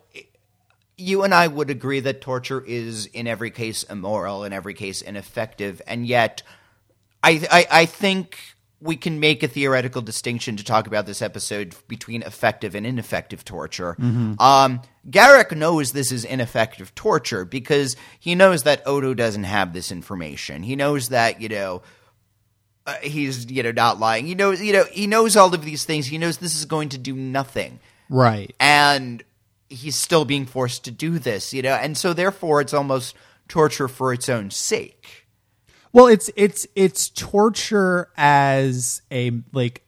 You 0.98 1.24
and 1.24 1.34
I 1.34 1.48
would 1.48 1.68
agree 1.68 1.98
that 2.00 2.20
torture 2.20 2.62
is, 2.64 3.06
in 3.06 3.26
every 3.26 3.50
case, 3.50 3.82
immoral, 3.82 4.44
in 4.44 4.52
every 4.52 4.74
case, 4.74 5.02
ineffective, 5.02 5.82
and 5.86 6.06
yet, 6.06 6.42
I, 7.24 7.44
I, 7.50 7.66
I 7.80 7.86
think 7.86 8.51
we 8.82 8.96
can 8.96 9.20
make 9.20 9.42
a 9.44 9.48
theoretical 9.48 10.02
distinction 10.02 10.56
to 10.56 10.64
talk 10.64 10.88
about 10.88 11.06
this 11.06 11.22
episode 11.22 11.74
between 11.86 12.22
effective 12.22 12.74
and 12.74 12.84
ineffective 12.84 13.44
torture. 13.44 13.96
Um, 14.00 14.80
Garak 15.08 15.56
knows 15.56 15.92
this 15.92 16.10
is 16.10 16.24
ineffective 16.24 16.92
torture 16.94 17.44
because 17.44 17.94
he 18.18 18.34
knows 18.34 18.64
that 18.64 18.82
Odo 18.86 19.14
doesn't 19.14 19.44
have 19.44 19.72
this 19.72 19.92
information. 19.92 20.62
He 20.64 20.74
knows 20.74 21.10
that 21.10 21.40
you 21.40 21.48
know 21.48 21.82
uh, 22.86 22.94
he's 23.02 23.50
you 23.50 23.62
know 23.62 23.70
not 23.70 24.00
lying. 24.00 24.26
He 24.26 24.34
knows 24.34 24.60
you 24.60 24.72
know 24.72 24.84
he 24.90 25.06
knows 25.06 25.36
all 25.36 25.54
of 25.54 25.64
these 25.64 25.84
things. 25.84 26.06
He 26.06 26.18
knows 26.18 26.38
this 26.38 26.56
is 26.56 26.64
going 26.64 26.88
to 26.90 26.98
do 26.98 27.14
nothing 27.14 27.78
Right. 28.08 28.52
and 28.58 29.22
he's 29.70 29.96
still 29.96 30.24
being 30.24 30.44
forced 30.44 30.84
to 30.84 30.90
do 30.90 31.18
this, 31.18 31.54
you 31.54 31.62
know, 31.62 31.74
and 31.74 31.96
so 31.96 32.12
therefore 32.12 32.60
it's 32.60 32.74
almost 32.74 33.14
torture 33.48 33.88
for 33.88 34.12
its 34.12 34.28
own 34.28 34.50
sake. 34.50 35.21
Well, 35.92 36.06
it's 36.06 36.30
it's 36.36 36.66
it's 36.74 37.08
torture 37.10 38.08
as 38.16 39.02
a 39.10 39.32
like 39.52 39.82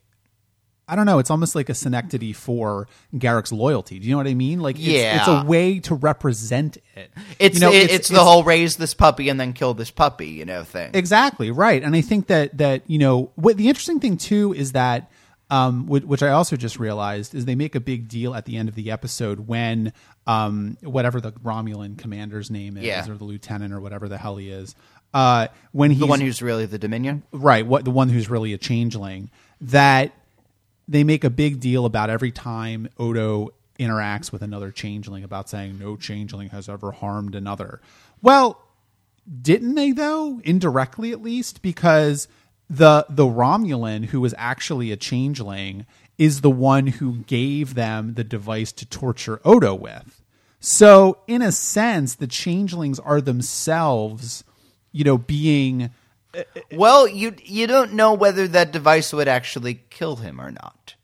I 0.86 0.96
don't 0.96 1.06
know, 1.06 1.18
it's 1.18 1.30
almost 1.30 1.54
like 1.54 1.70
a 1.70 1.74
synecdoche 1.74 2.34
for 2.36 2.88
Garak's 3.14 3.52
loyalty. 3.52 3.98
Do 3.98 4.06
you 4.06 4.12
know 4.12 4.18
what 4.18 4.26
I 4.26 4.34
mean? 4.34 4.60
Like 4.60 4.76
it's, 4.78 4.86
it's 4.86 5.28
a 5.28 5.42
way 5.46 5.78
to 5.80 5.94
represent 5.94 6.76
it. 6.94 7.10
It's 7.38 7.54
You 7.54 7.60
know, 7.62 7.72
it- 7.72 7.90
it's, 7.90 8.08
the 8.10 8.22
whole 8.22 8.44
raise 8.44 8.76
this 8.76 8.92
puppy 8.92 9.30
and 9.30 9.40
then 9.40 9.54
kill 9.54 9.72
this 9.72 9.90
puppy, 9.90 10.28
you 10.28 10.44
know, 10.44 10.62
thing. 10.62 10.90
Exactly 10.92 11.50
right, 11.50 11.82
and 11.82 11.96
I 11.96 12.02
think 12.02 12.26
that 12.26 12.58
that 12.58 12.82
you 12.86 12.98
know 12.98 13.32
what 13.36 13.56
the 13.56 13.68
interesting 13.68 13.98
thing 13.98 14.18
too 14.18 14.52
is 14.52 14.72
that 14.72 15.10
um, 15.50 15.86
which, 15.86 16.04
which 16.04 16.22
I 16.22 16.30
also 16.30 16.56
just 16.56 16.78
realized 16.78 17.34
is 17.34 17.44
they 17.44 17.54
make 17.54 17.74
a 17.74 17.80
big 17.80 18.08
deal 18.08 18.34
at 18.34 18.44
the 18.44 18.56
end 18.56 18.68
of 18.68 18.74
the 18.74 18.90
episode 18.90 19.40
when 19.46 19.92
um, 20.26 20.76
whatever 20.82 21.20
the 21.20 21.32
Romulan 21.32 21.96
commander's 21.98 22.50
name 22.50 22.76
is 22.78 22.84
Yeah. 22.84 23.08
or 23.08 23.14
the 23.16 23.24
lieutenant 23.24 23.72
or 23.72 23.80
whatever 23.80 24.08
the 24.08 24.16
hell 24.18 24.36
he 24.36 24.50
is 24.50 24.74
uh, 25.14 25.48
when 25.72 25.92
he's 25.92 26.00
the 26.00 26.06
one 26.06 26.20
who's 26.20 26.42
really 26.42 26.66
the 26.66 26.78
Dominion. 26.78 27.22
right 27.32 27.66
what 27.66 27.84
the 27.84 27.90
one 27.90 28.08
who's 28.08 28.28
really 28.28 28.52
a 28.52 28.58
changeling 28.58 29.30
that 29.60 30.12
they 30.86 31.04
make 31.04 31.24
a 31.24 31.30
big 31.30 31.60
deal 31.60 31.86
about 31.86 32.10
every 32.10 32.30
time 32.30 32.88
Odo 32.98 33.50
interacts 33.78 34.30
with 34.30 34.42
another 34.42 34.70
changeling 34.70 35.24
about 35.24 35.48
saying 35.48 35.78
no 35.78 35.96
changeling 35.96 36.50
has 36.50 36.68
ever 36.68 36.92
harmed 36.92 37.34
another. 37.34 37.80
Well, 38.20 38.60
didn't 39.40 39.74
they 39.74 39.92
though 39.92 40.40
indirectly 40.44 41.12
at 41.12 41.22
least 41.22 41.62
because 41.62 42.28
the 42.68 43.06
the 43.08 43.24
Romulan 43.24 44.06
who 44.06 44.20
was 44.20 44.34
actually 44.36 44.90
a 44.90 44.96
changeling 44.96 45.86
is 46.18 46.40
the 46.40 46.50
one 46.50 46.86
who 46.88 47.18
gave 47.18 47.74
them 47.74 48.14
the 48.14 48.24
device 48.24 48.72
to 48.72 48.86
torture 48.86 49.40
Odo 49.44 49.74
with. 49.74 50.22
So 50.60 51.18
in 51.26 51.40
a 51.40 51.52
sense 51.52 52.14
the 52.14 52.26
changelings 52.26 52.98
are 52.98 53.20
themselves 53.20 54.44
you 54.94 55.04
know 55.04 55.18
being 55.18 55.90
Well, 56.72 57.06
you 57.06 57.34
you 57.44 57.66
don't 57.66 57.92
know 57.92 58.14
whether 58.14 58.48
that 58.48 58.72
device 58.72 59.12
would 59.12 59.28
actually 59.28 59.82
kill 59.90 60.16
him 60.16 60.40
or 60.40 60.50
not. 60.50 60.94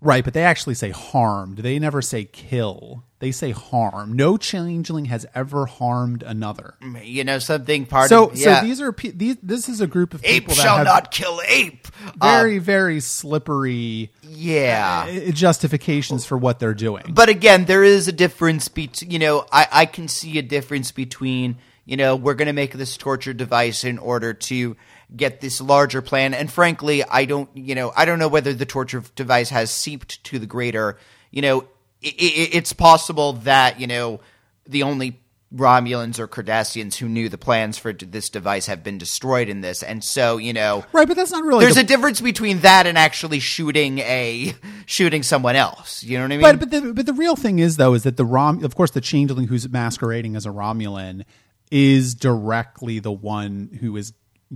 Right, 0.00 0.24
but 0.24 0.32
they 0.32 0.44
actually 0.44 0.74
say 0.74 0.90
harmed. 0.90 1.58
They 1.58 1.78
never 1.80 2.00
say 2.00 2.24
kill. 2.24 3.02
They 3.18 3.32
say 3.32 3.50
harm. 3.50 4.12
No 4.12 4.36
changeling 4.36 5.06
has 5.06 5.26
ever 5.34 5.66
harmed 5.66 6.22
another. 6.22 6.74
You 7.02 7.24
know, 7.24 7.40
something 7.40 7.84
part 7.84 8.08
So, 8.08 8.30
of 8.30 8.36
yeah. 8.36 8.60
so 8.60 8.66
these 8.66 8.80
are 8.80 8.92
these. 8.92 9.36
This 9.42 9.68
is 9.68 9.80
a 9.80 9.88
group 9.88 10.14
of 10.14 10.24
ape 10.24 10.44
people 10.44 10.54
that 10.54 10.62
shall 10.62 10.84
not 10.84 11.10
kill 11.10 11.40
ape. 11.48 11.88
Uh, 12.20 12.28
very, 12.38 12.58
very 12.58 13.00
slippery 13.00 14.12
yeah. 14.22 15.06
uh, 15.08 15.32
justifications 15.32 16.24
for 16.26 16.38
what 16.38 16.60
they're 16.60 16.74
doing. 16.74 17.06
But 17.08 17.28
again, 17.28 17.64
there 17.64 17.82
is 17.82 18.06
a 18.06 18.12
difference 18.12 18.68
between, 18.68 19.10
you 19.10 19.18
know, 19.18 19.46
I, 19.50 19.66
I 19.72 19.86
can 19.86 20.06
see 20.06 20.38
a 20.38 20.42
difference 20.42 20.92
between, 20.92 21.56
you 21.88 21.96
know, 21.96 22.16
we're 22.16 22.34
going 22.34 22.48
to 22.48 22.52
make 22.52 22.74
this 22.74 22.98
torture 22.98 23.32
device 23.32 23.82
in 23.82 23.96
order 23.96 24.34
to 24.34 24.76
get 25.16 25.40
this 25.40 25.58
larger 25.58 26.02
plan. 26.02 26.34
And 26.34 26.52
frankly, 26.52 27.02
I 27.02 27.24
don't, 27.24 27.48
you 27.54 27.74
know, 27.74 27.94
I 27.96 28.04
don't 28.04 28.18
know 28.18 28.28
whether 28.28 28.52
the 28.52 28.66
torture 28.66 29.02
device 29.16 29.48
has 29.48 29.72
seeped 29.72 30.22
to 30.24 30.38
the 30.38 30.44
greater, 30.44 30.98
you 31.30 31.40
know, 31.40 31.60
i 32.04 32.08
i 32.08 32.48
it's 32.52 32.74
possible 32.74 33.32
that, 33.44 33.80
you 33.80 33.86
know, 33.86 34.20
the 34.66 34.82
only 34.82 35.18
Romulans 35.54 36.18
or 36.18 36.28
Cardassians 36.28 36.96
who 36.96 37.08
knew 37.08 37.30
the 37.30 37.38
plans 37.38 37.78
for 37.78 37.94
this 37.94 38.28
device 38.28 38.66
have 38.66 38.84
been 38.84 38.98
destroyed 38.98 39.48
in 39.48 39.62
this. 39.62 39.82
And 39.82 40.04
so, 40.04 40.36
you 40.36 40.52
know, 40.52 40.84
right, 40.92 41.08
but 41.08 41.16
that's 41.16 41.30
not 41.30 41.42
really. 41.42 41.64
there's 41.64 41.76
the- 41.76 41.80
a 41.80 41.84
difference 41.84 42.20
between 42.20 42.60
that 42.60 42.86
and 42.86 42.98
actually 42.98 43.38
shooting 43.40 44.00
a 44.00 44.54
shooting 44.86 45.22
someone 45.22 45.56
else. 45.56 46.04
You 46.04 46.18
know 46.18 46.24
what 46.24 46.32
I 46.32 46.36
mean? 46.36 46.42
But 46.42 46.60
but 46.60 46.70
the 46.70 46.92
but 46.92 47.06
the 47.06 47.14
real 47.14 47.34
thing 47.34 47.60
is 47.60 47.78
though 47.78 47.94
is 47.94 48.02
that 48.02 48.18
the 48.18 48.26
Rom 48.26 48.62
of 48.62 48.74
course 48.74 48.90
the 48.90 49.00
changeling 49.00 49.46
who's 49.46 49.66
masquerading 49.66 50.36
as 50.36 50.44
a 50.44 50.50
Romulan 50.50 51.24
is 51.70 52.14
directly 52.14 52.98
the 52.98 53.12
one 53.12 53.78
who 53.80 53.96
is 53.96 54.12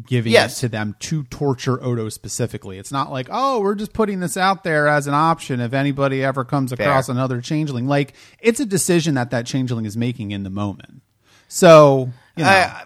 giving 0.06 0.32
Yes. 0.32 0.56
it 0.56 0.60
to 0.60 0.68
them 0.70 0.96
to 1.00 1.22
torture 1.24 1.82
Odo 1.84 2.08
specifically. 2.08 2.78
It's 2.78 2.90
not 2.92 3.12
like, 3.12 3.28
oh, 3.30 3.60
we're 3.60 3.74
just 3.74 3.92
putting 3.92 4.20
this 4.20 4.38
out 4.38 4.64
there 4.64 4.88
as 4.88 5.06
an 5.06 5.12
option 5.12 5.60
if 5.60 5.74
anybody 5.74 6.24
ever 6.24 6.44
comes 6.44 6.72
across 6.72 7.10
another 7.10 7.42
changeling. 7.42 7.86
Like 7.86 8.14
it's 8.40 8.58
a 8.58 8.64
decision 8.64 9.14
that 9.16 9.30
that 9.32 9.44
changeling 9.44 9.84
is 9.84 9.96
making 9.96 10.30
in 10.30 10.44
the 10.44 10.50
moment. 10.50 11.02
So, 11.48 12.10
you 12.36 12.44
know, 12.44 12.48
I, 12.50 12.54
I, 12.54 12.84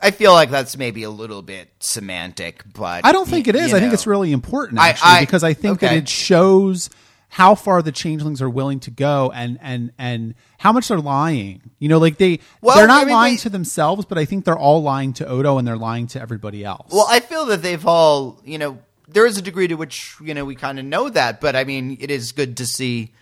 I 0.00 0.10
feel 0.10 0.32
like 0.32 0.50
that's 0.50 0.76
maybe 0.76 1.04
a 1.04 1.10
little 1.10 1.42
bit 1.42 1.68
semantic, 1.78 2.64
but 2.74 3.06
I 3.06 3.12
don't 3.12 3.28
think 3.28 3.46
it 3.46 3.54
is. 3.54 3.72
I 3.72 3.78
think 3.78 3.92
it's 3.92 4.06
really 4.08 4.32
important 4.32 4.80
actually 4.80 5.10
I- 5.10 5.20
because 5.20 5.44
I 5.44 5.54
think 5.54 5.78
that 5.80 5.92
it 5.96 6.08
shows 6.08 6.90
how 7.30 7.54
far 7.54 7.82
the 7.82 7.92
changelings 7.92 8.40
are 8.40 8.48
willing 8.50 8.80
to 8.80 8.90
go 8.90 9.30
and 9.34 9.58
and 9.60 9.92
and 9.98 10.34
how 10.58 10.72
much 10.72 10.88
they're 10.88 10.98
lying. 10.98 11.60
You 11.78 11.88
know, 11.88 11.98
like 11.98 12.16
they 12.18 12.40
Well, 12.60 12.76
they're 12.76 12.86
not 12.86 13.02
I 13.02 13.04
mean, 13.04 13.14
lying 13.14 13.34
they- 13.34 13.40
to 13.42 13.50
themselves, 13.50 14.04
but 14.06 14.18
I 14.18 14.24
think 14.24 14.44
they're 14.44 14.56
all 14.58 14.82
lying 14.82 15.12
to 15.14 15.26
Odo 15.26 15.58
and 15.58 15.68
they're 15.68 15.76
lying 15.76 16.06
to 16.08 16.20
everybody 16.20 16.64
else. 16.64 16.90
Well, 16.92 17.06
I 17.08 17.20
feel 17.20 17.46
that 17.46 17.62
they've 17.62 17.86
all, 17.86 18.40
you 18.44 18.58
know, 18.58 18.78
there 19.06 19.26
is 19.26 19.36
a 19.38 19.42
degree 19.42 19.68
to 19.68 19.74
which 19.74 20.14
you 20.22 20.34
know 20.34 20.44
we 20.44 20.54
kind 20.54 20.78
of 20.78 20.84
know 20.84 21.08
that, 21.10 21.40
but 21.40 21.54
I 21.54 21.64
mean, 21.64 21.96
it 22.00 22.10
is 22.10 22.32
good 22.32 22.56
to 22.58 22.66
see, 22.66 23.12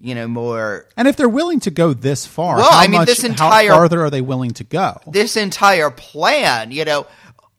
you 0.00 0.14
know, 0.14 0.28
more. 0.28 0.86
and 0.96 1.08
if 1.08 1.16
they're 1.16 1.28
willing 1.28 1.60
to 1.60 1.70
go 1.70 1.92
this 1.92 2.24
far, 2.26 2.56
Well, 2.58 2.70
how 2.70 2.78
I 2.78 2.86
mean, 2.86 3.00
much 3.00 3.08
this 3.08 3.24
entire- 3.24 3.70
how 3.70 3.76
farther 3.78 4.02
are 4.04 4.10
they 4.10 4.20
willing 4.20 4.52
to 4.52 4.64
go? 4.64 5.00
This 5.06 5.36
entire 5.36 5.90
plan, 5.90 6.70
you 6.70 6.84
know, 6.84 7.06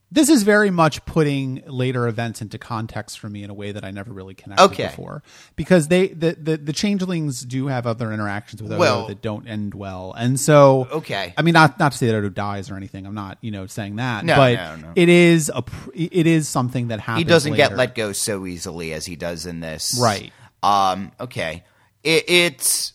This 0.09 0.29
is 0.29 0.43
very 0.43 0.71
much 0.71 1.03
putting 1.05 1.63
later 1.67 2.07
events 2.07 2.41
into 2.41 2.57
context 2.57 3.19
for 3.19 3.27
me 3.29 3.43
in 3.43 3.49
a 3.49 3.53
way 3.53 3.73
that 3.73 3.83
I 3.83 3.91
never 3.91 4.13
really 4.13 4.35
connected 4.35 4.63
Okay. 4.63 4.87
before. 4.87 5.21
Because 5.57 5.89
they 5.89 6.07
the, 6.07 6.33
the 6.41 6.55
the 6.57 6.71
changelings 6.71 7.41
do 7.41 7.67
have 7.67 7.85
other 7.85 8.13
interactions 8.13 8.63
with 8.63 8.71
Odo 8.71 8.79
Well- 8.79 9.07
that 9.07 9.21
don't 9.21 9.47
end 9.47 9.73
well. 9.73 10.13
And 10.17 10.39
so 10.39 10.87
Okay. 10.91 11.33
I 11.37 11.41
mean 11.41 11.53
not 11.53 11.77
not 11.77 11.91
to 11.91 11.97
say 11.97 12.07
that 12.07 12.15
Odo 12.15 12.29
dies 12.29 12.71
or 12.71 12.77
anything. 12.77 13.05
I'm 13.05 13.15
not, 13.15 13.37
you 13.41 13.51
know, 13.51 13.67
saying 13.67 13.97
that. 13.97 14.23
No, 14.23 14.37
but 14.37 14.53
no, 14.55 14.75
no. 14.77 14.93
it 14.95 15.09
is 15.09 15.51
a 15.53 15.61
it 15.93 16.25
is 16.25 16.47
something 16.47 16.87
that 16.87 17.01
happens 17.01 17.25
he 17.25 17.29
doesn't 17.29 17.55
get 17.55 17.75
let 17.75 17.93
go 17.93 18.13
so 18.13 18.45
easily 18.45 18.93
as 18.93 19.05
he 19.05 19.17
does 19.17 19.45
in 19.45 19.59
this. 19.59 19.99
Right. 20.01 20.31
Um. 20.63 21.11
Okay. 21.19 21.65
It, 22.03 22.29
it's. 22.29 22.93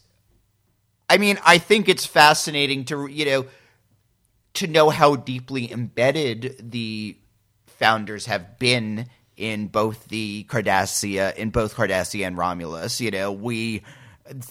I 1.10 1.18
mean, 1.18 1.38
I 1.44 1.58
think 1.58 1.90
it's 1.90 2.06
fascinating 2.06 2.86
to 2.86 3.06
you 3.06 3.26
know 3.26 3.46
to 4.54 4.66
know 4.66 4.90
how 4.90 5.16
deeply 5.16 5.70
embedded 5.72 6.56
the 6.70 7.16
founders 7.66 8.26
have 8.26 8.58
been 8.58 9.06
in 9.36 9.66
both 9.68 10.08
the 10.08 10.44
Cardassia, 10.44 11.34
in 11.36 11.50
both 11.50 11.74
Cardassia 11.74 12.26
and 12.26 12.36
Romulus. 12.36 13.00
You 13.00 13.10
know, 13.10 13.32
we. 13.32 13.82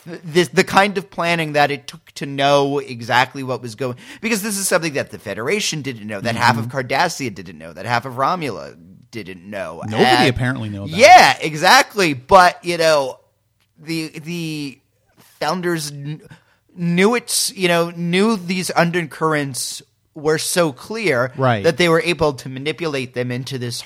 th- 0.03 0.21
This, 0.23 0.47
the 0.49 0.63
kind 0.65 0.97
of 0.97 1.09
planning 1.09 1.53
that 1.53 1.71
it 1.71 1.87
took 1.87 2.11
to 2.13 2.25
know 2.25 2.79
exactly 2.79 3.41
what 3.43 3.61
was 3.61 3.75
going 3.75 3.95
because 4.19 4.41
this 4.43 4.57
is 4.57 4.67
something 4.67 4.93
that 4.93 5.11
the 5.11 5.19
Federation 5.19 5.81
didn't 5.81 6.07
know, 6.07 6.19
that 6.19 6.35
half 6.35 6.57
of 6.57 6.65
mm-hmm. 6.67 6.77
Cardassia 6.77 7.33
didn't 7.33 7.57
know, 7.57 7.71
that 7.73 7.85
half 7.85 8.05
of 8.05 8.13
Romula 8.15 8.75
didn't 9.11 9.49
know. 9.49 9.81
Nobody 9.85 10.03
And- 10.05 10.29
apparently 10.29 10.69
knew 10.69 10.87
that. 10.87 10.97
Yeah, 10.97 11.37
exactly. 11.41 12.13
But 12.13 12.63
you 12.65 12.77
know, 12.77 13.19
the 13.77 14.09
the 14.19 14.79
founders 15.39 15.91
kn- 15.91 16.21
knew 16.75 17.15
it's 17.15 17.51
you 17.55 17.67
know 17.67 17.91
knew 17.91 18.35
these 18.35 18.71
undercurrents 18.75 19.81
were 20.13 20.37
so 20.37 20.71
clear 20.73 21.31
Right. 21.37 21.63
that 21.63 21.77
they 21.77 21.87
were 21.89 22.01
able 22.01 22.33
to 22.33 22.49
manipulate 22.49 23.13
them 23.13 23.31
into 23.31 23.57
this 23.57 23.83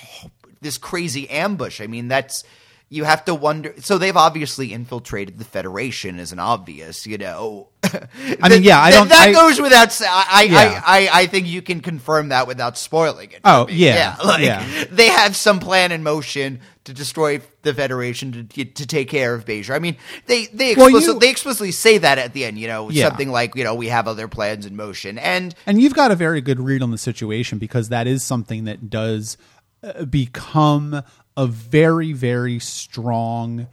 this 0.62 0.78
crazy 0.78 1.30
ambush. 1.30 1.80
I 1.82 1.88
mean, 1.88 2.08
that's 2.08 2.44
you 2.90 3.04
have 3.04 3.26
to 3.26 3.36
wonder. 3.36 3.74
So 3.80 3.98
they've 3.98 4.16
obviously 4.16 4.72
infiltrated 4.72 5.38
the 5.40 5.44
Federation, 5.46 6.20
as 6.20 6.32
an 6.32 6.40
obvious, 6.40 7.06
you 7.08 7.18
know. 7.18 7.68
I 7.84 8.48
mean, 8.50 8.64
yeah, 8.64 8.80
I 8.80 8.92
don't- 8.92 9.10
That 9.10 9.30
I- 9.30 9.34
goes 9.34 9.60
without. 9.60 10.00
I 10.02 10.26
I, 10.32 10.42
Yeah. 10.44 10.82
I 10.86 11.08
I 11.08 11.22
I 11.22 11.26
think 11.28 11.48
you 11.48 11.62
can 11.62 11.82
confirm 11.82 12.30
that 12.30 12.48
without 12.48 12.78
spoiling 12.78 13.32
it. 13.32 13.42
Oh, 13.44 13.66
me. 13.66 13.74
yeah, 13.74 14.16
like 14.26 14.44
yeah. 14.44 14.86
they 14.92 15.08
have 15.08 15.36
some 15.36 15.60
plan 15.60 15.92
in 15.92 16.02
motion 16.04 16.62
to 16.86 16.94
destroy 16.94 17.42
the 17.64 17.74
Federation 17.74 18.48
to 18.48 18.66
to 18.66 18.88
take 18.88 19.10
care 19.10 19.34
of 19.36 19.46
Bajor. 19.46 19.76
I 19.76 19.80
mean, 19.80 19.98
they 20.28 20.46
they 20.48 20.74
Well, 20.76 20.88
explicitly, 20.88 21.14
you- 21.16 21.20
they 21.20 21.30
explicitly 21.30 21.72
say 21.72 21.98
that 21.98 22.18
at 22.18 22.34
the 22.34 22.46
end. 22.46 22.58
You 22.58 22.68
know, 22.68 22.90
Yeah. 22.90 23.10
something 23.10 23.30
like 23.30 23.56
you 23.56 23.64
know 23.64 23.76
we 23.76 23.90
have 23.90 24.08
other 24.08 24.28
plans 24.28 24.66
in 24.66 24.76
motion, 24.76 25.18
and 25.18 25.54
And 25.66 25.82
you've 25.82 25.94
got 25.96 26.12
a 26.12 26.16
very 26.16 26.42
good 26.42 26.60
read 26.60 26.82
on 26.82 26.92
the 26.92 26.98
situation 26.98 27.58
because 27.60 27.90
that 27.90 28.08
is 28.08 28.24
something 28.24 28.66
that 28.66 28.90
does 28.90 29.38
uh, 29.84 30.06
become 30.06 31.04
a 31.38 31.48
very, 31.48 32.14
very 32.14 32.60
strong 32.60 33.68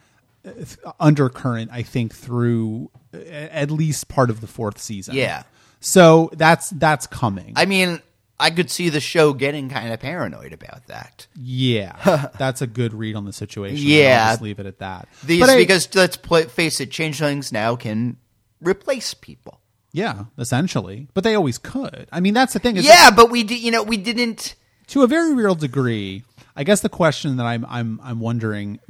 uh, 0.44 0.50
undercurrent, 0.98 1.70
I 1.72 1.82
think, 1.82 2.14
through 2.14 2.90
uh, 3.14 3.18
at 3.18 3.70
least 3.70 4.08
part 4.08 4.28
of 4.30 4.40
the 4.40 4.46
fourth 4.46 4.78
season. 4.80 5.14
Yeah. 5.14 5.44
So 5.80 6.30
that's 6.34 6.70
that's 6.70 7.06
coming. 7.06 7.52
I 7.56 7.66
mean, 7.66 8.00
I 8.40 8.50
could 8.50 8.70
see 8.70 8.88
the 8.88 8.98
show 9.00 9.32
getting 9.34 9.68
kind 9.68 9.92
of 9.92 10.00
paranoid 10.00 10.52
about 10.52 10.86
that. 10.88 11.26
Yeah, 11.36 12.28
that's 12.38 12.60
a 12.62 12.66
good 12.66 12.92
read 12.92 13.14
on 13.14 13.24
the 13.24 13.32
situation. 13.32 13.86
Yeah. 13.86 14.24
I'll 14.26 14.32
just 14.32 14.42
leave 14.42 14.58
it 14.58 14.66
at 14.66 14.78
that. 14.80 15.08
These 15.24 15.40
But 15.40 15.50
I- 15.50 15.56
because 15.56 15.94
let's 15.94 16.16
play, 16.16 16.44
face 16.44 16.80
it, 16.80 16.90
changelings 16.90 17.52
now 17.52 17.76
can 17.76 18.16
replace 18.60 19.14
people. 19.14 19.60
yeah, 19.92 20.24
essentially, 20.38 21.06
but 21.14 21.22
they 21.24 21.34
always 21.34 21.58
could. 21.58 22.08
I 22.10 22.20
mean, 22.20 22.34
that's 22.34 22.52
the 22.54 22.58
thing. 22.58 22.76
is 22.76 22.84
Yeah, 22.84 23.10
but 23.14 23.30
we 23.30 23.42
did. 23.44 23.60
You 23.60 23.70
know, 23.70 23.82
we 23.84 23.96
didn't. 23.96 24.56
to 24.88 25.02
a 25.02 25.06
very 25.06 25.34
real 25.34 25.54
degree. 25.54 26.24
I 26.56 26.64
guess 26.64 26.80
the 26.80 26.88
question 26.88 27.36
that 27.36 27.46
I'm 27.46 27.64
I'm 27.68 28.00
I'm 28.02 28.18
wondering 28.20 28.80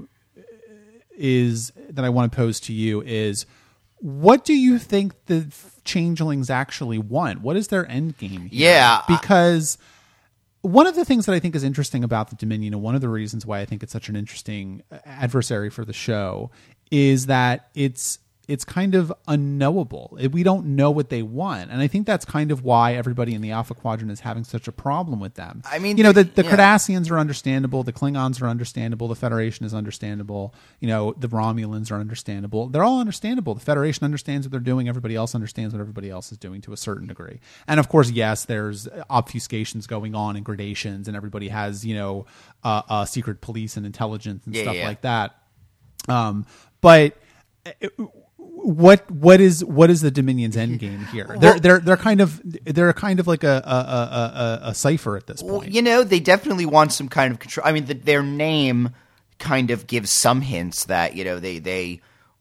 is 1.15 1.73
that 1.91 2.05
I 2.05 2.09
want 2.09 2.33
to 2.33 2.37
pose 2.37 2.59
to 2.61 2.73
you 2.73 3.03
is 3.03 3.45
what 4.03 4.45
do 4.45 4.53
you 4.53 4.81
think 4.81 5.15
the 5.27 5.47
changelings 5.85 6.51
actually 6.51 6.99
want? 6.99 7.41
What 7.41 7.57
is 7.57 7.69
their 7.69 7.89
end 7.89 8.19
game? 8.19 8.47
Here? 8.47 8.71
Yeah, 8.71 9.03
because 9.07 9.79
one 10.63 10.89
of 10.89 10.97
the 10.97 11.05
things 11.05 11.27
that 11.27 11.35
I 11.35 11.39
think 11.39 11.55
is 11.55 11.63
interesting 11.63 12.03
about 12.03 12.31
the 12.31 12.37
Dominion, 12.37 12.75
and 12.75 12.83
one 12.83 12.97
of 12.97 13.01
the 13.01 13.09
reasons 13.09 13.47
why 13.47 13.61
I 13.61 13.65
think 13.65 13.83
it's 13.85 13.93
such 13.93 14.09
an 14.09 14.17
interesting 14.17 14.83
adversary 15.07 15.71
for 15.71 15.85
the 15.85 15.93
show, 15.93 16.51
is 16.91 17.27
that 17.27 17.69
it's 17.75 18.19
it's 18.53 18.65
kind 18.65 18.95
of 18.95 19.13
unknowable. 19.29 20.17
It- 20.21 20.33
We 20.33 20.43
don't 20.43 20.67
know 20.77 20.91
what 20.91 21.09
they 21.11 21.23
want, 21.23 21.71
and 21.71 21.81
I 21.81 21.87
think 21.89 22.07
that's 22.07 22.25
kind 22.25 22.51
of 22.51 22.63
why 22.65 22.95
everybody 22.95 23.35
in 23.35 23.41
the 23.41 23.51
Alpha 23.51 23.75
Quadrant 23.75 24.11
is 24.13 24.21
having 24.21 24.45
such 24.45 24.69
a 24.69 24.73
problem 24.73 25.21
with 25.21 25.35
them. 25.35 25.63
I 25.71 25.79
mean, 25.79 25.97
you 25.97 26.05
know, 26.05 26.13
the, 26.13 26.25
the 26.25 26.45
yeah. 26.45 26.51
Cardassians 26.51 27.11
are 27.11 27.19
understandable, 27.19 27.83
the 27.83 27.93
Klingons 27.93 28.41
are 28.43 28.49
understandable, 28.49 29.09
the 29.09 29.15
Federation 29.17 29.67
is 29.67 29.75
understandable. 29.75 30.55
You 30.81 30.89
know, 30.89 31.15
the 31.19 31.29
Romulans 31.29 31.91
are 31.91 31.97
understandable. 32.01 32.69
They're 32.69 32.85
all 32.85 33.01
understandable. 33.01 33.55
The 33.55 33.61
Federation 33.61 34.05
understands 34.05 34.47
what 34.47 34.53
they're 34.53 34.61
doing. 34.61 34.89
Everybody 34.89 35.17
else 35.17 35.35
understands 35.35 35.75
what 35.75 35.81
everybody 35.81 36.11
else 36.11 36.31
is 36.33 36.39
doing 36.39 36.61
to 36.63 36.73
a 36.73 36.77
certain 36.77 37.07
degree. 37.07 37.41
And 37.67 37.81
of 37.81 37.89
course, 37.89 38.11
yes, 38.11 38.45
there's 38.45 38.87
obfuscations 39.11 39.87
going 39.89 40.15
on 40.15 40.37
and 40.37 40.45
gradations, 40.45 41.09
and 41.09 41.17
everybody 41.17 41.49
has 41.49 41.85
you 41.85 41.95
know 41.95 42.27
uh, 42.65 42.83
uh, 42.89 43.05
secret 43.05 43.41
police 43.41 43.77
and 43.77 43.85
intelligence 43.87 44.47
and 44.47 44.55
Yeah, 44.55 44.63
stuff 44.63 44.77
yeah. 44.77 44.87
like 44.89 45.01
that. 45.03 45.37
Um, 46.09 46.47
but 46.81 47.17
uh, 47.67 47.89
what 48.63 49.11
what 49.11 49.41
is 49.41 49.65
what 49.65 49.91
is 49.91 50.01
the 50.01 50.11
Dominion's 50.11 50.57
end 50.57 50.79
game 50.79 51.05
here? 51.07 51.37
They're 51.39 51.59
they're 51.59 51.79
they're 51.81 51.97
kind 51.97 52.21
of 52.21 52.41
they're 52.45 52.93
kind 52.93 53.21
of 53.21 53.27
like 53.27 53.45
a 53.45 53.63
a, 53.65 53.71
a, 53.71 54.67
a, 54.67 54.71
a 54.71 54.75
cipher 54.75 55.17
at 55.17 55.27
this 55.27 55.43
Well, 55.43 55.61
point. 55.61 55.73
you 55.73 55.83
know, 55.83 56.05
they 56.05 56.21
definitely 56.21 56.67
want 56.67 56.93
some 56.93 57.09
kind 57.09 57.33
of 57.33 57.39
control. 57.39 57.67
I 57.67 57.73
mean, 57.73 57.87
the, 57.87 57.95
their 57.95 58.23
name 58.23 58.91
kind 59.39 59.71
of 59.73 59.87
gives 59.87 60.11
some 60.11 60.41
hints 60.43 60.85
that 60.87 61.17
you 61.17 61.25
know 61.25 61.39
they 61.41 61.59
they 61.59 62.01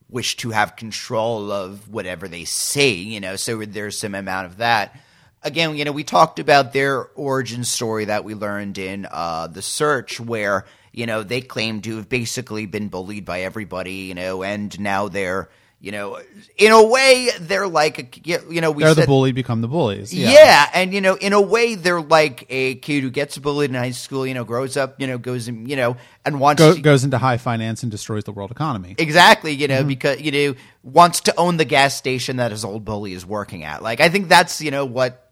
wish 0.09 0.35
to 0.37 0.51
have 0.51 0.75
control 0.75 1.51
of 1.51 1.89
whatever 1.89 2.27
they 2.27 2.43
see. 2.45 3.01
You 3.13 3.19
know, 3.19 3.35
so 3.35 3.63
there's 3.65 3.97
some 3.99 4.13
amount 4.15 4.45
of 4.47 4.57
that. 4.57 4.99
Again, 5.43 5.75
you 5.75 5.85
know, 5.85 5.91
we 5.91 6.03
talked 6.03 6.37
about 6.37 6.71
their 6.73 7.05
origin 7.15 7.63
story 7.63 8.05
that 8.05 8.23
we 8.23 8.35
learned 8.35 8.77
in 8.77 9.07
uh, 9.09 9.47
the 9.47 9.63
search, 9.63 10.19
where 10.19 10.65
you 10.91 11.07
know 11.07 11.23
they 11.23 11.41
claim 11.41 11.81
to 11.81 11.95
have 11.95 12.09
basically 12.09 12.67
been 12.67 12.89
bullied 12.89 13.25
by 13.25 13.41
everybody. 13.41 13.93
You 13.93 14.13
know, 14.13 14.43
and 14.43 14.79
now 14.79 15.07
they're 15.07 15.49
you 15.83 15.91
know, 15.91 16.19
in 16.57 16.71
a 16.71 16.83
way, 16.85 17.29
they're 17.39 17.67
like 17.67 17.97
a, 17.97 18.07
you 18.47 18.61
know 18.61 18.69
we 18.69 18.83
they're 18.83 18.93
the 18.93 19.07
bully 19.07 19.31
become 19.31 19.61
the 19.61 19.67
bullies. 19.67 20.13
yeah. 20.13 20.69
and 20.75 20.93
you 20.93 21.01
know, 21.01 21.15
in 21.15 21.33
a 21.33 21.41
way, 21.41 21.73
they're 21.73 21.99
like 21.99 22.45
a 22.51 22.75
kid 22.75 23.01
who 23.01 23.09
gets 23.09 23.35
bullied 23.39 23.71
in 23.71 23.75
high 23.75 23.89
school. 23.89 24.27
You 24.27 24.35
know, 24.35 24.43
grows 24.43 24.77
up, 24.77 25.01
you 25.01 25.07
know, 25.07 25.17
goes 25.17 25.47
and 25.47 25.67
you 25.67 25.75
know, 25.75 25.97
and 26.23 26.39
wants 26.39 26.59
Go, 26.61 26.75
to, 26.75 26.81
goes 26.81 27.03
into 27.03 27.17
high 27.17 27.37
finance 27.37 27.81
and 27.81 27.91
destroys 27.91 28.25
the 28.25 28.31
world 28.31 28.51
economy. 28.51 28.93
exactly, 28.99 29.53
you 29.53 29.67
Mm-hmm. 29.67 29.81
know, 29.81 29.87
because 29.87 30.21
you 30.21 30.31
know, 30.31 30.55
wants 30.83 31.21
to 31.21 31.35
own 31.35 31.57
the 31.57 31.65
gas 31.65 31.95
station 31.95 32.37
that 32.37 32.51
his 32.51 32.63
old 32.63 32.85
bully 32.85 33.13
is 33.13 33.25
working 33.25 33.63
at. 33.63 33.81
Like, 33.81 34.01
I 34.01 34.09
think 34.09 34.27
that's 34.29 34.61
you 34.61 34.69
know 34.69 34.85
what, 34.85 35.31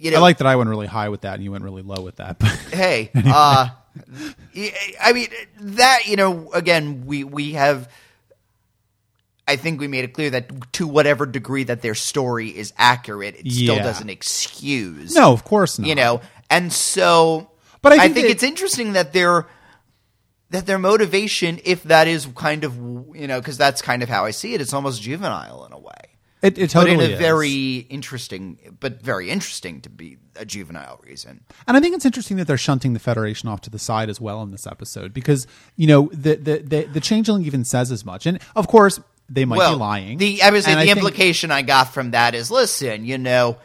you 0.00 0.10
know, 0.12 0.16
I 0.16 0.20
like 0.20 0.38
that 0.38 0.46
I 0.46 0.56
went 0.56 0.70
really 0.70 0.86
high 0.86 1.10
with 1.10 1.20
that 1.22 1.34
and 1.34 1.44
you 1.44 1.52
went 1.52 1.62
really 1.64 1.82
low 1.82 2.00
with 2.02 2.16
that. 2.16 2.38
But 2.38 2.52
hey, 2.72 3.10
uh, 3.14 3.68
I 5.02 5.12
mean 5.12 5.28
that 5.60 6.06
you 6.06 6.16
know, 6.16 6.50
again, 6.52 7.04
we 7.04 7.22
we 7.24 7.52
have. 7.52 7.86
I 9.48 9.56
think 9.56 9.80
we 9.80 9.88
made 9.88 10.04
it 10.04 10.12
clear 10.12 10.30
that 10.30 10.72
to 10.74 10.86
whatever 10.86 11.26
degree 11.26 11.64
that 11.64 11.82
their 11.82 11.94
story 11.96 12.48
is 12.56 12.72
accurate, 12.78 13.34
it 13.40 13.50
still 13.50 13.76
doesn't 13.78 14.10
excuse 14.10 15.14
no, 15.14 15.32
of 15.32 15.44
course 15.44 15.78
not. 15.78 15.88
you 15.88 15.94
know? 15.94 16.20
And 16.50 16.72
so 16.72 17.50
But 17.82 17.92
I 17.92 17.96
I 17.96 17.98
think 18.00 18.14
think, 18.14 18.26
that- 18.26 18.32
it's 18.32 18.42
interesting 18.42 18.92
that 18.92 19.12
their 19.12 19.46
that 20.50 20.66
their 20.66 20.78
motivation 20.78 21.60
if 21.64 21.82
that 21.84 22.08
is 22.08 22.26
kind 22.34 22.64
of 22.64 22.74
you 23.14 23.26
know 23.26 23.38
because 23.40 23.58
that's 23.58 23.82
kind 23.82 24.02
of 24.02 24.08
how 24.08 24.24
i 24.24 24.30
see 24.30 24.54
it 24.54 24.60
it's 24.62 24.72
almost 24.72 25.02
juvenile 25.02 25.64
in 25.66 25.72
a 25.72 25.78
way. 25.78 25.92
It, 26.40 26.56
it 26.56 26.70
totally 26.70 26.96
but 26.96 27.04
in 27.04 27.10
a 27.10 27.14
is. 27.14 27.18
very 27.18 27.78
interesting 27.90 28.58
but 28.78 29.02
very 29.02 29.28
interesting 29.28 29.80
to 29.82 29.90
be 29.90 30.18
a 30.36 30.44
juvenile 30.44 31.00
reason. 31.04 31.40
And 31.66 31.76
I 31.76 31.80
think 31.80 31.96
it's 31.96 32.06
interesting 32.06 32.36
that 32.36 32.46
they're 32.46 32.56
shunting 32.56 32.92
the 32.92 33.00
Federation 33.00 33.48
off 33.48 33.60
to 33.62 33.70
the 33.70 33.78
side 33.80 34.08
as 34.08 34.20
well 34.20 34.40
in 34.42 34.52
this 34.52 34.64
episode 34.64 35.12
because 35.12 35.48
you 35.76 35.88
know 35.88 36.08
the 36.12 36.36
the 36.36 36.58
the, 36.58 36.84
the 36.84 37.00
changeling 37.00 37.44
even 37.44 37.64
says 37.64 37.90
as 37.90 38.04
much, 38.04 38.24
and 38.24 38.38
of 38.54 38.68
course 38.68 39.00
they 39.28 39.44
might 39.44 39.58
well 39.58 39.74
be 39.74 39.78
lying. 39.80 40.18
the 40.18 40.42
i 40.42 40.50
would 40.50 40.62
say 40.64 40.72
And 40.72 40.80
the 40.80 40.84
think- 40.86 40.96
implication 40.98 41.50
i 41.50 41.62
got 41.62 41.92
from 41.94 42.12
that 42.12 42.34
is 42.34 42.50
listen 42.50 43.04
you 43.04 43.18
know 43.18 43.58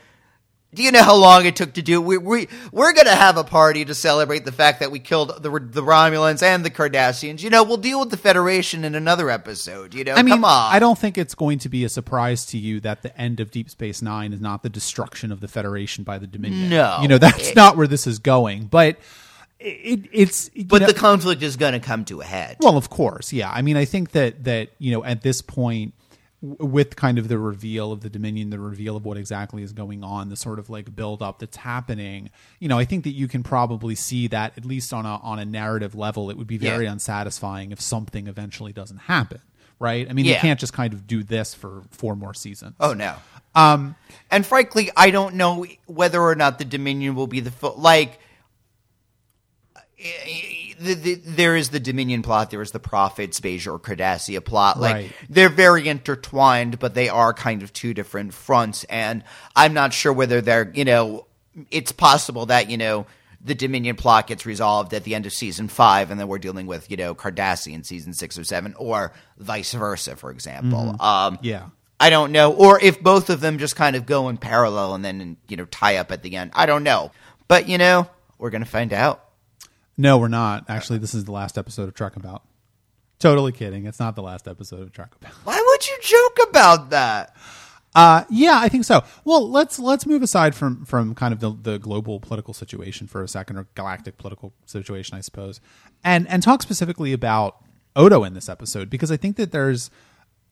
do 0.76 0.82
you 0.82 0.91
know 0.91 1.04
how 1.04 1.13
long 1.15 1.45
it 1.45 1.56
took 1.56 1.73
to 1.76 1.84
do? 1.84 2.02
We 2.02 2.17
we 2.17 2.47
we're 2.71 2.93
gonna 2.93 3.13
have 3.15 3.38
a 3.38 3.43
party 3.43 3.86
to 3.86 3.93
celebrate 3.93 4.43
the 4.43 4.52
fact 4.52 4.80
that 4.80 4.89
we 4.89 4.97
killed 4.97 5.30
the 5.43 5.52
the 5.52 5.84
Romulans 5.84 6.41
and 6.41 6.65
the 6.65 6.71
Cardassians. 6.71 7.43
You 7.43 7.52
know, 7.52 7.62
we'll 7.62 7.78
deal 7.78 7.99
with 7.99 8.10
the 8.10 8.17
Federation 8.17 8.84
in 8.84 8.95
another 8.95 9.30
episode. 9.30 9.93
You 9.93 10.04
know, 10.04 10.13
I 10.15 10.23
mean, 10.23 10.34
come 10.34 10.43
on. 10.45 10.73
I 10.73 10.80
don't 10.80 10.97
think 10.97 11.15
it's 11.19 11.36
going 11.36 11.60
to 11.60 11.69
be 11.69 11.84
a 11.84 11.89
surprise 11.89 12.43
to 12.47 12.58
you 12.58 12.80
that 12.80 13.04
the 13.04 13.15
end 13.15 13.39
of 13.39 13.52
Deep 13.52 13.69
Space 13.69 14.02
Nine 14.02 14.34
is 14.34 14.41
not 14.41 14.63
the 14.63 14.69
destruction 14.69 15.32
of 15.32 15.41
the 15.41 15.47
Federation 15.47 16.04
by 16.04 16.17
the 16.17 16.26
Dominion. 16.26 16.69
No. 16.69 16.97
you 17.04 17.08
know 17.08 17.19
that's 17.19 17.49
It- 17.49 17.56
not 17.56 17.78
where 17.78 17.86
this 17.86 18.08
is 18.08 18.17
going. 18.17 18.63
But 18.65 18.97
it, 19.63 20.10
it's 20.12 20.49
But 20.49 20.82
know- 20.82 20.88
the 20.88 20.93
conflict 20.93 21.41
is 21.43 21.56
going 21.58 21.73
to 21.73 21.80
come 21.80 22.06
to 22.06 22.21
a 22.21 22.26
head. 22.26 22.58
Well, 22.60 22.78
of 22.78 22.89
course, 22.89 23.32
yeah. 23.34 23.49
I 23.52 23.62
mean, 23.62 23.78
I 23.78 23.86
think 23.86 24.12
that 24.12 24.43
that 24.43 24.69
you 24.80 24.91
know 24.91 25.04
at 25.04 25.21
this 25.21 25.41
point, 25.41 25.93
w- 26.41 26.58
with 26.65 26.95
kind 26.95 27.17
of 27.17 27.28
the 27.30 27.38
reveal 27.38 27.91
of 27.91 28.02
the 28.02 28.10
Dominion, 28.10 28.49
the 28.49 28.60
reveal 28.60 28.95
of 28.97 29.06
what 29.06 29.17
exactly 29.17 29.63
is 29.63 29.71
going 29.73 30.04
on, 30.04 30.30
the 30.30 30.36
sort 30.36 30.60
of 30.60 30.69
like 30.69 30.95
build 30.95 31.21
up 31.21 31.39
that's 31.39 31.58
happening, 31.58 32.30
you 32.60 32.67
know, 32.67 32.78
I 32.78 32.86
think 32.86 33.04
that 33.06 33.12
you 33.13 33.28
can 33.28 33.43
probably 33.43 33.95
see 33.95 34.28
that 34.28 34.58
at 34.58 34.65
least 34.65 34.91
on 34.93 35.06
a 35.06 35.17
on 35.17 35.39
a 35.39 35.45
narrative 35.45 35.95
level, 35.95 36.30
it 36.30 36.38
would 36.38 36.47
be 36.47 36.58
very 36.58 36.86
Yeah. 36.86 36.91
unsatisfying 36.91 37.71
if 37.71 37.80
something 37.82 38.28
eventually 38.28 38.73
doesn't 38.73 38.97
happen, 39.02 39.39
right? 39.80 40.08
I 40.10 40.13
mean, 40.13 40.26
you 40.26 40.36
can't 40.36 40.60
just 40.60 40.73
kind 40.73 40.93
of 40.93 41.08
do 41.08 41.23
this 41.23 41.54
for 41.54 41.84
four 41.91 42.15
more 42.15 42.34
seasons. 42.34 42.76
oh 42.80 42.93
no. 42.93 43.15
Um, 43.56 43.95
and 44.32 44.43
frankly, 44.45 44.89
I 44.97 45.12
don't 45.12 45.36
know 45.36 45.65
whether 45.86 46.19
or 46.19 46.34
not 46.34 46.58
the 46.58 46.65
Dominion 46.65 47.13
will 47.13 47.28
be 47.28 47.39
the 47.39 47.52
full 47.52 47.76
like. 47.78 48.19
The, 50.79 50.93
the, 50.95 51.15
there 51.15 51.55
is 51.55 51.69
the 51.69 51.79
Dominion 51.79 52.23
plot. 52.23 52.49
There 52.51 52.61
is 52.61 52.71
the 52.71 52.79
Prophets, 52.79 53.39
Bajor, 53.39 53.79
Cardassia 53.79 54.43
plot. 54.43 54.79
Like 54.79 54.95
Right. 54.95 55.11
they're 55.29 55.49
very 55.49 55.87
intertwined, 55.87 56.79
but 56.79 56.93
they 56.93 57.09
are 57.09 57.33
kind 57.33 57.63
of 57.63 57.71
two 57.71 57.93
different 57.93 58.33
fronts. 58.33 58.83
And 58.85 59.23
I'm 59.55 59.73
not 59.73 59.93
sure 59.93 60.11
whether 60.13 60.41
they're 60.41 60.71
you 60.73 60.85
know. 60.85 61.27
It's 61.69 61.91
possible 61.91 62.47
that 62.47 62.69
you 62.71 62.77
know 62.77 63.05
the 63.45 63.53
Dominion 63.53 63.95
plot 63.95 64.25
gets 64.27 64.45
resolved 64.45 64.93
at 64.93 65.03
the 65.03 65.13
end 65.13 65.25
of 65.27 65.33
season 65.33 65.67
five, 65.67 66.09
and 66.09 66.19
then 66.19 66.27
we're 66.27 66.39
dealing 66.39 66.65
with 66.65 66.89
you 66.89 66.97
know 66.97 67.13
Cardassia 67.13 67.71
in 67.73 67.83
season 67.83 68.13
six 68.13 68.37
or 68.39 68.43
seven, 68.43 68.73
or 68.77 69.13
vice 69.37 69.73
versa, 69.73 70.15
for 70.15 70.31
example. 70.31 70.95
Um, 70.99 71.37
Yeah. 71.41 71.65
I 71.99 72.09
don't 72.09 72.31
know, 72.33 72.51
or 72.51 72.81
if 72.81 72.99
both 73.01 73.29
of 73.29 73.39
them 73.39 73.59
just 73.59 73.75
kind 73.77 73.95
of 73.95 74.05
go 74.05 74.27
in 74.27 74.37
parallel 74.37 74.95
and 74.95 75.05
then 75.05 75.37
you 75.47 75.55
know 75.55 75.65
tie 75.65 75.97
up 75.97 76.11
at 76.11 76.23
the 76.23 76.35
end. 76.35 76.51
I 76.55 76.65
don't 76.65 76.83
know, 76.83 77.11
but 77.47 77.69
you 77.69 77.77
know 77.77 78.09
we're 78.39 78.49
gonna 78.49 78.65
find 78.65 78.91
out. 78.91 79.23
No, 79.97 80.17
we're 80.17 80.27
not. 80.27 80.65
Actually, 80.69 80.99
this 80.99 81.13
is 81.13 81.25
the 81.25 81.32
last 81.32 81.58
episode 81.58 81.88
of 81.88 81.93
Trek 81.93 82.15
About. 82.15 82.43
Totally 83.19 83.51
kidding. 83.51 83.86
It's 83.86 83.99
not 83.99 84.15
the 84.15 84.23
last 84.23 84.47
episode 84.47 84.82
of 84.82 84.91
Trek 84.91 85.13
About. 85.21 85.34
Why 85.43 85.63
would 85.65 85.88
you 85.88 85.97
joke 86.01 86.49
about 86.49 86.89
that? 86.89 87.36
Uh, 87.95 88.23
yeah, 88.29 88.58
I 88.60 88.69
think 88.69 88.86
so. 88.86 89.03
Well, 89.23 89.49
let's 89.49 89.77
let's 89.77 90.06
move 90.08 90.23
aside 90.23 90.56
from 90.56 90.84
from 90.84 91.13
kind 91.13 91.32
of 91.32 91.39
the, 91.39 91.51
the 91.51 91.77
global 91.77 92.19
political 92.19 92.53
situation 92.53 93.06
for 93.06 93.21
a 93.21 93.27
second, 93.27 93.58
or 93.58 93.67
galactic 93.75 94.17
political 94.17 94.51
situation, 94.65 95.15
I 95.15 95.21
suppose, 95.21 95.62
and 96.03 96.27
and 96.27 96.41
talk 96.41 96.63
specifically 96.63 97.13
about 97.13 97.63
Odo 97.95 98.23
in 98.23 98.34
this 98.34 98.49
episode 98.49 98.89
because 98.89 99.12
I 99.12 99.17
think 99.17 99.36
that 99.38 99.51
there's, 99.51 99.91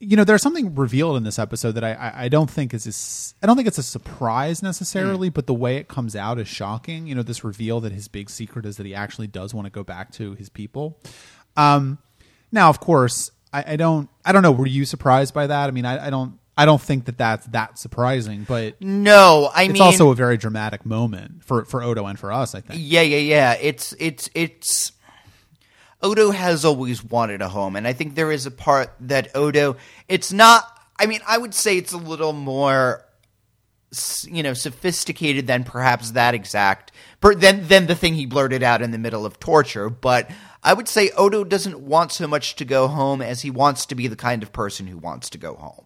you 0.04 0.16
know, 0.16 0.24
there's 0.24 0.42
something 0.42 0.74
revealed 0.74 1.16
in 1.16 1.22
this 1.22 1.38
episode 1.38 1.72
that 1.72 1.84
I 1.84 1.92
I, 1.92 2.24
I 2.24 2.28
don't 2.28 2.50
think 2.50 2.74
is 2.74 2.86
is 2.86 3.34
I 3.40 3.46
don't 3.46 3.56
think 3.56 3.68
it's 3.68 3.78
a 3.78 3.84
surprise 3.84 4.60
necessarily, 4.62 5.28
but 5.30 5.46
the 5.46 5.54
way 5.54 5.76
it 5.76 5.86
comes 5.86 6.16
out 6.16 6.40
is 6.40 6.48
shocking. 6.48 7.06
You 7.06 7.14
know, 7.14 7.22
this 7.22 7.44
reveal 7.44 7.80
that 7.80 7.92
his 7.92 8.08
big 8.08 8.28
secret 8.28 8.66
is 8.66 8.76
that 8.78 8.86
he 8.86 8.94
actually 8.96 9.28
does 9.28 9.54
want 9.54 9.66
to 9.66 9.70
go 9.70 9.84
back 9.84 10.10
to 10.14 10.34
his 10.34 10.48
people. 10.48 10.98
Um, 11.56 11.98
now, 12.50 12.68
of 12.68 12.80
course, 12.80 13.30
I, 13.52 13.64
I 13.68 13.76
don't. 13.76 14.08
I 14.24 14.32
don't 14.32 14.42
know. 14.42 14.50
Were 14.50 14.66
you 14.66 14.84
surprised 14.84 15.34
by 15.34 15.46
that? 15.46 15.68
I 15.68 15.70
mean, 15.70 15.84
I, 15.84 16.08
I 16.08 16.10
don't. 16.10 16.38
I 16.56 16.66
don't 16.66 16.82
think 16.82 17.04
that 17.06 17.16
that's 17.16 17.46
that 17.46 17.78
surprising, 17.78 18.44
but 18.46 18.80
No, 18.82 19.50
I 19.54 19.62
it's 19.64 19.72
mean 19.74 19.82
also 19.82 20.10
a 20.10 20.14
very 20.16 20.36
dramatic 20.36 20.84
moment 20.84 21.44
for 21.44 21.64
for 21.64 21.80
Odo 21.82 22.06
and 22.06 22.18
for 22.18 22.32
us. 22.32 22.54
I 22.56 22.60
think. 22.60 22.80
Yeah, 22.82 23.02
yeah, 23.02 23.18
yeah. 23.18 23.52
It's 23.54 23.94
it's 24.00 24.28
it's 24.34 24.92
Odo 26.02 26.30
has 26.30 26.64
always 26.64 27.04
wanted 27.04 27.42
a 27.42 27.48
home, 27.48 27.76
and 27.76 27.86
I 27.86 27.92
think 27.92 28.14
there 28.14 28.32
is 28.32 28.46
a 28.46 28.50
part 28.50 28.92
that 29.00 29.34
Odo. 29.36 29.76
It's 30.08 30.32
not. 30.32 30.66
I 30.98 31.06
mean, 31.06 31.20
I 31.26 31.38
would 31.38 31.54
say 31.54 31.76
it's 31.78 31.92
a 31.92 31.96
little 31.98 32.32
more 32.32 33.04
you 34.26 34.42
know 34.42 34.54
sophisticated 34.54 35.46
than 35.46 35.64
perhaps 35.64 36.12
that 36.12 36.34
exact 36.34 36.90
than 37.20 37.68
than 37.68 37.86
the 37.86 37.94
thing 37.94 38.14
he 38.14 38.24
blurted 38.24 38.62
out 38.62 38.80
in 38.80 38.90
the 38.90 38.96
middle 38.96 39.26
of 39.26 39.38
torture 39.38 39.90
but 39.90 40.30
i 40.64 40.72
would 40.72 40.88
say 40.88 41.10
odo 41.10 41.44
doesn't 41.44 41.78
want 41.78 42.10
so 42.10 42.26
much 42.26 42.56
to 42.56 42.64
go 42.64 42.88
home 42.88 43.20
as 43.20 43.42
he 43.42 43.50
wants 43.50 43.84
to 43.84 43.94
be 43.94 44.06
the 44.06 44.16
kind 44.16 44.42
of 44.42 44.50
person 44.50 44.86
who 44.86 44.96
wants 44.96 45.28
to 45.28 45.36
go 45.36 45.54
home 45.56 45.84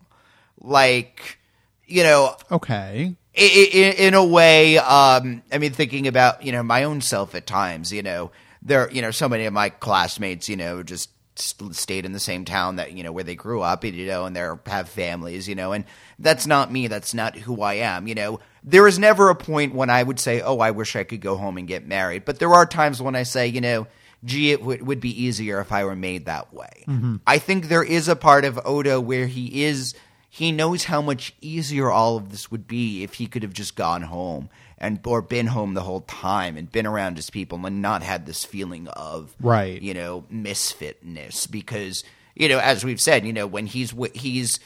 like 0.61 1.41
you 1.85 2.05
know 2.05 2.37
Okay. 2.53 3.17
i- 3.37 3.41
i- 3.41 3.95
in 3.99 4.15
a 4.15 4.25
way, 4.25 4.79
um, 4.79 5.43
I 5.53 5.59
mean, 5.59 5.73
thinking 5.73 6.07
about 6.07 6.45
you 6.45 6.53
know 6.53 6.63
my 6.63 6.85
own 6.85 7.01
self 7.01 7.35
at 7.35 7.45
times, 7.47 7.93
you 7.93 8.03
know, 8.05 8.31
there, 8.63 8.91
you 8.91 9.03
know, 9.03 9.11
so 9.11 9.29
many 9.29 9.45
of 9.45 9.53
my 9.53 9.69
classmates, 9.69 10.49
you 10.49 10.57
know, 10.57 10.83
just 10.83 11.11
stayed 11.39 12.05
in 12.05 12.13
the 12.13 12.21
same 12.21 12.45
town 12.45 12.77
that 12.77 12.93
you 12.93 13.03
know 13.03 13.13
where 13.13 13.25
they 13.25 13.35
grew 13.35 13.61
up, 13.61 13.85
you 13.85 14.07
know, 14.07 14.25
and 14.25 14.35
they 14.35 14.49
have 14.67 14.89
families, 14.89 15.49
you 15.49 15.55
know, 15.55 15.73
and 15.73 15.85
that's 16.19 16.47
not 16.47 16.73
me. 16.73 16.87
That's 16.87 17.15
not 17.15 17.37
who 17.37 17.63
I 17.63 17.75
am, 17.75 18.07
you 18.07 18.15
know. 18.15 18.41
There 18.65 18.87
is 18.87 18.99
never 18.99 19.29
a 19.29 19.35
point 19.35 19.75
when 19.75 19.91
I 19.91 20.03
would 20.03 20.19
say, 20.19 20.41
"Oh, 20.41 20.59
I 20.59 20.71
wish 20.71 20.97
I 20.97 21.05
could 21.05 21.21
go 21.21 21.37
home 21.37 21.59
and 21.59 21.69
get 21.69 21.87
married," 21.87 22.25
but 22.25 22.39
there 22.39 22.55
are 22.55 22.67
times 22.67 23.03
when 23.03 23.17
I 23.17 23.23
say, 23.23 23.47
you 23.47 23.61
know. 23.61 23.87
Gee, 24.25 24.51
it 24.51 24.63
would 24.63 24.85
would 24.85 24.99
be 24.99 25.23
easier 25.23 25.61
if 25.61 25.71
I 25.71 25.85
were 25.85 25.95
made 25.95 26.25
that 26.25 26.53
way. 26.53 26.85
Mm-hmm. 26.89 27.17
I 27.27 27.39
think 27.39 27.69
there 27.69 27.85
is 27.85 28.09
a 28.09 28.17
part 28.17 28.47
of 28.47 28.59
Odo 28.65 28.99
where 28.99 29.27
he 29.27 29.63
is 29.63 29.95
he 30.31 30.53
knows 30.53 30.85
how 30.85 31.01
much 31.01 31.35
easier 31.41 31.91
all 31.91 32.17
of 32.17 32.31
this 32.31 32.51
would 32.51 32.67
be 32.67 33.03
if 33.05 33.15
he 33.15 33.27
could 33.27 33.43
have 33.43 33.53
just 33.53 33.77
gone 33.77 34.03
home 34.03 34.49
and 34.79 35.01
or 35.07 35.23
been 35.23 35.47
home 35.47 35.75
the 35.75 35.83
whole 35.83 36.03
time 36.03 36.57
and 36.57 36.71
been 36.71 36.87
around 36.87 37.17
his 37.17 37.31
people 37.31 37.65
and 37.67 37.81
not 37.81 38.03
had 38.03 38.27
this 38.27 38.45
feeling 38.45 38.89
of 38.89 39.35
Right. 39.41 39.81
you 39.81 39.95
know 39.95 40.25
misfitness 40.33 41.51
because 41.51 42.05
you 42.35 42.49
know 42.49 42.59
as 42.59 42.85
we've 42.85 43.01
said 43.01 43.25
you 43.27 43.33
know 43.33 43.47
when 43.47 43.67
he's 43.67 43.95
he's 44.15 44.61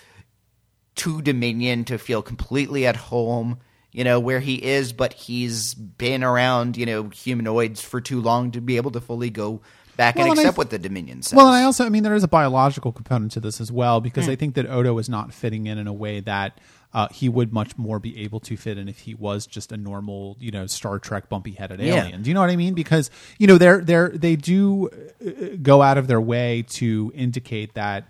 too 0.96 1.22
dominion 1.22 1.84
to 1.84 1.98
feel 1.98 2.22
completely 2.22 2.86
at 2.86 2.96
home 2.96 3.58
you 3.92 4.04
know 4.04 4.18
where 4.20 4.40
he 4.40 4.54
is 4.56 4.92
but 4.92 5.12
he's 5.12 5.74
been 5.74 6.22
around 6.24 6.76
you 6.76 6.84
know 6.86 7.04
humanoids 7.08 7.80
for 7.80 8.00
too 8.00 8.20
long 8.20 8.50
to 8.50 8.60
be 8.60 8.76
able 8.76 8.90
to 8.90 9.00
fully 9.00 9.30
go 9.30 9.60
back 9.96 10.16
Well, 10.16 10.24
and 10.24 10.30
and 10.32 10.38
accept 10.40 10.54
th- 10.54 10.58
what 10.58 10.70
the 10.70 10.78
dominion 10.78 11.22
says 11.22 11.36
Well, 11.36 11.46
and 11.46 11.56
I 11.56 11.62
also, 11.64 11.84
I 11.84 11.88
mean, 11.90 12.04
there 12.04 12.14
is 12.14 12.24
a 12.24 12.28
biological 12.28 12.90
component 12.90 13.32
to 13.32 13.40
this 13.40 13.60
as 13.60 13.70
well 13.70 14.00
because 14.00 14.24
Hmm. 14.26 14.30
I 14.32 14.36
think 14.36 14.54
that 14.54 14.66
Odo 14.70 14.96
is 14.98 15.08
not 15.08 15.34
fitting 15.34 15.66
in 15.66 15.76
in 15.78 15.86
a 15.86 15.92
way 15.92 16.20
that 16.20 16.58
uh, 16.92 17.06
he 17.12 17.28
would 17.28 17.52
much 17.52 17.78
more 17.78 17.98
be 18.00 18.22
able 18.24 18.40
to 18.40 18.56
fit 18.56 18.76
in 18.76 18.88
if 18.88 19.00
he 19.00 19.14
was 19.14 19.46
just 19.46 19.70
a 19.72 19.76
normal, 19.76 20.36
you 20.40 20.50
know, 20.50 20.66
Star 20.66 20.98
Trek 20.98 21.28
bumpy 21.28 21.52
headed 21.52 21.78
Yeah. 21.80 22.02
alien. 22.04 22.22
Do 22.22 22.30
you 22.30 22.34
know 22.34 22.40
what 22.40 22.50
I 22.50 22.56
mean? 22.56 22.74
Because 22.74 23.10
you 23.38 23.46
know, 23.46 23.58
they're 23.58 23.80
they're 23.80 24.08
they 24.08 24.34
do 24.36 24.88
uh, 25.24 25.56
go 25.62 25.82
out 25.82 25.98
of 25.98 26.06
their 26.08 26.20
way 26.20 26.64
to 26.70 27.12
indicate 27.14 27.74
that 27.74 28.08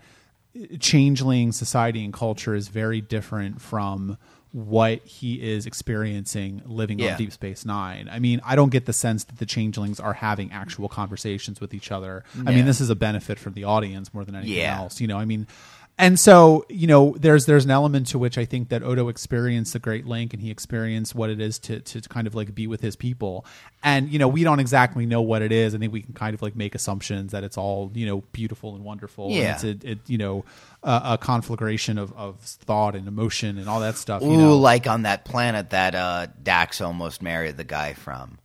changeling 0.79 1.51
society 1.51 2.03
and 2.03 2.13
culture 2.13 2.53
is 2.55 2.67
very 2.67 3.01
different 3.01 3.61
from 3.61 4.17
what 4.51 4.99
he 5.05 5.35
is 5.41 5.65
experiencing 5.65 6.61
living 6.65 6.99
Yeah. 6.99 7.13
on 7.13 7.17
Deep 7.17 7.31
Space 7.31 7.65
Nine. 7.65 8.09
I 8.11 8.19
mean, 8.19 8.41
I 8.43 8.57
don't 8.57 8.69
get 8.69 8.85
the 8.85 8.91
sense 8.91 9.23
that 9.23 9.37
the 9.37 9.45
changelings 9.45 9.97
are 9.97 10.11
having 10.11 10.51
actual 10.51 10.89
conversations 10.89 11.61
with 11.61 11.73
each 11.73 11.89
other. 11.89 12.25
I 12.45 12.51
mean, 12.51 12.65
this 12.65 12.81
is 12.81 12.89
a 12.89 12.95
benefit 12.95 13.39
for 13.39 13.49
the 13.49 13.63
audience 13.63 14.13
more 14.13 14.25
than 14.25 14.35
anything 14.35 14.57
Yeah. 14.57 14.77
else. 14.77 14.99
You 14.99 15.07
know, 15.07 15.17
I 15.17 15.23
mean, 15.23 15.47
and 15.97 16.19
so 16.19 16.65
you 16.69 16.87
know, 16.87 17.15
there's 17.19 17.45
there's 17.45 17.65
an 17.65 17.71
element 17.71 18.07
to 18.07 18.19
which 18.19 18.37
I 18.37 18.45
think 18.45 18.69
that 18.69 18.81
Odo 18.83 19.07
experienced 19.07 19.73
the 19.73 19.79
Great 19.79 20.05
Link, 20.05 20.33
and 20.33 20.41
he 20.41 20.49
experienced 20.49 21.13
what 21.13 21.29
it 21.29 21.39
is 21.39 21.59
to 21.59 21.79
to 21.79 22.01
kind 22.01 22.25
of 22.27 22.33
like 22.35 22.55
be 22.55 22.65
with 22.67 22.81
his 22.81 22.95
people. 22.95 23.45
And 23.83 24.09
you 24.09 24.17
know, 24.19 24.27
we 24.27 24.43
don't 24.43 24.59
exactly 24.59 25.05
know 25.05 25.21
what 25.21 25.41
it 25.41 25.51
is. 25.51 25.75
I 25.75 25.77
think 25.77 25.93
we 25.93 26.01
can 26.01 26.13
kind 26.13 26.33
of 26.33 26.41
like 26.41 26.55
make 26.55 26.75
assumptions 26.75 27.31
that 27.33 27.43
it's 27.43 27.57
all 27.57 27.91
you 27.93 28.05
know 28.05 28.21
beautiful 28.31 28.75
and 28.75 28.83
wonderful. 28.83 29.25
and 29.27 29.35
Yeah. 29.35 29.53
it's 29.55 29.63
a, 29.63 29.91
it 29.91 29.99
you 30.07 30.17
know 30.17 30.43
a, 30.83 31.01
a 31.13 31.17
conflagration 31.19 31.97
of 31.97 32.11
of 32.13 32.39
thought 32.39 32.95
and 32.95 33.07
emotion 33.07 33.57
and 33.57 33.69
all 33.69 33.81
that 33.81 33.97
stuff. 33.97 34.21
Ooh, 34.23 34.31
you 34.31 34.37
know, 34.37 34.57
like 34.57 34.87
on 34.87 35.03
that 35.03 35.25
planet 35.25 35.69
that 35.71 35.93
uh, 35.95 36.27
Dax 36.41 36.81
almost 36.81 37.21
married 37.21 37.57
the 37.57 37.63
guy 37.63 37.93
from. 37.93 38.37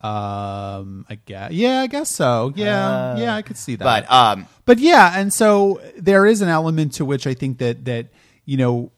Um, 0.00 1.06
I 1.08 1.14
guess, 1.24 1.52
yeah, 1.52 1.80
I 1.80 1.86
guess 1.86 2.10
so. 2.10 2.52
Yeah, 2.54 3.16
yeah, 3.16 3.34
I 3.34 3.42
could 3.42 3.56
see 3.56 3.76
that. 3.76 3.84
But 3.84 4.10
um, 4.12 4.46
but 4.64 4.78
yeah, 4.78 5.18
and 5.18 5.32
so 5.32 5.80
there 5.96 6.26
is 6.26 6.42
an 6.42 6.48
element 6.48 6.92
to 6.94 7.04
which 7.04 7.26
I 7.26 7.34
think 7.34 7.58
that 7.58 7.84
that 7.86 8.08
you 8.44 8.56
know 8.56 8.92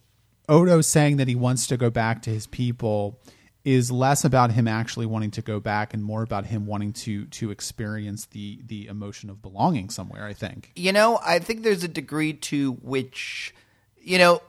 Odo 0.49 0.81
saying 0.81 1.19
that 1.19 1.29
he 1.29 1.35
wants 1.35 1.67
to 1.69 1.77
go 1.77 1.91
back 1.91 2.23
to 2.23 2.31
his 2.31 2.47
people 2.47 3.21
is 3.65 3.91
less 3.91 4.25
about 4.25 4.51
him 4.53 4.67
actually 4.67 5.05
wanting 5.05 5.31
to 5.33 5.43
go 5.43 5.61
back 5.61 5.93
and 5.93 6.03
more 6.03 6.23
about 6.23 6.47
him 6.47 6.67
wanting 6.67 6.93
to 6.93 7.27
to 7.27 7.51
experience 7.51 8.27
the 8.27 8.59
the 8.67 8.87
emotion 8.87 9.31
of 9.31 9.41
belonging 9.41 9.91
somewhere. 9.91 10.25
I 10.25 10.33
think. 10.33 10.73
you 10.75 10.93
know, 10.93 11.19
I 11.25 11.39
think 11.39 11.63
there's 11.63 11.85
a 11.85 11.89
degree 11.89 12.33
to 12.35 12.73
which, 12.83 13.55
you 14.01 14.19
know, 14.19 14.43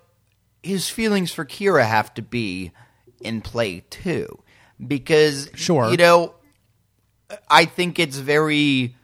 his 0.63 0.89
feelings 0.89 1.31
for 1.31 1.45
Kira 1.45 1.85
have 1.85 2.13
to 2.15 2.21
be 2.21 2.71
in 3.21 3.41
play 3.41 3.83
too, 3.89 4.41
because 4.85 5.49
Sure. 5.53 5.89
you 5.91 5.97
know, 5.97 6.33
I 7.49 7.65
think 7.65 7.99
it's 7.99 8.17
very 8.17 8.95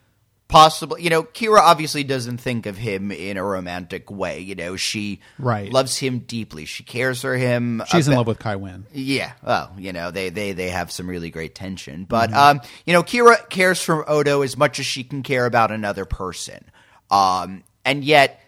possible. 0.47 0.97
You 0.99 1.09
know, 1.09 1.23
Kira 1.23 1.59
obviously 1.59 2.03
doesn't 2.03 2.37
think 2.37 2.65
of 2.65 2.77
him 2.77 3.11
in 3.11 3.37
a 3.37 3.43
romantic 3.43 4.11
way. 4.11 4.39
You 4.39 4.55
know, 4.55 4.75
she 4.75 5.19
Right. 5.39 5.71
loves 5.71 5.97
him 5.97 6.19
deeply. 6.19 6.65
She 6.65 6.83
cares 6.83 7.21
for 7.21 7.35
him. 7.35 7.81
She's 7.87 8.07
in 8.07 8.15
love 8.15 8.27
with 8.27 8.39
Kai 8.39 8.55
Winn. 8.55 8.85
Yeah. 8.93 9.31
Well, 9.43 9.71
you 9.77 9.91
know, 9.91 10.11
they 10.11 10.29
they 10.29 10.51
they 10.53 10.69
have 10.69 10.91
some 10.91 11.07
really 11.09 11.29
great 11.31 11.55
tension. 11.55 12.05
But 12.05 12.31
um, 12.33 12.61
you 12.85 12.93
know, 12.93 13.03
Kira 13.03 13.49
cares 13.49 13.81
for 13.81 14.07
Odo 14.09 14.41
as 14.43 14.55
much 14.55 14.79
as 14.79 14.85
she 14.85 15.03
can 15.03 15.23
care 15.23 15.45
about 15.45 15.71
another 15.71 16.05
person. 16.05 16.63
Um, 17.09 17.63
and 17.83 18.03
yet 18.03 18.39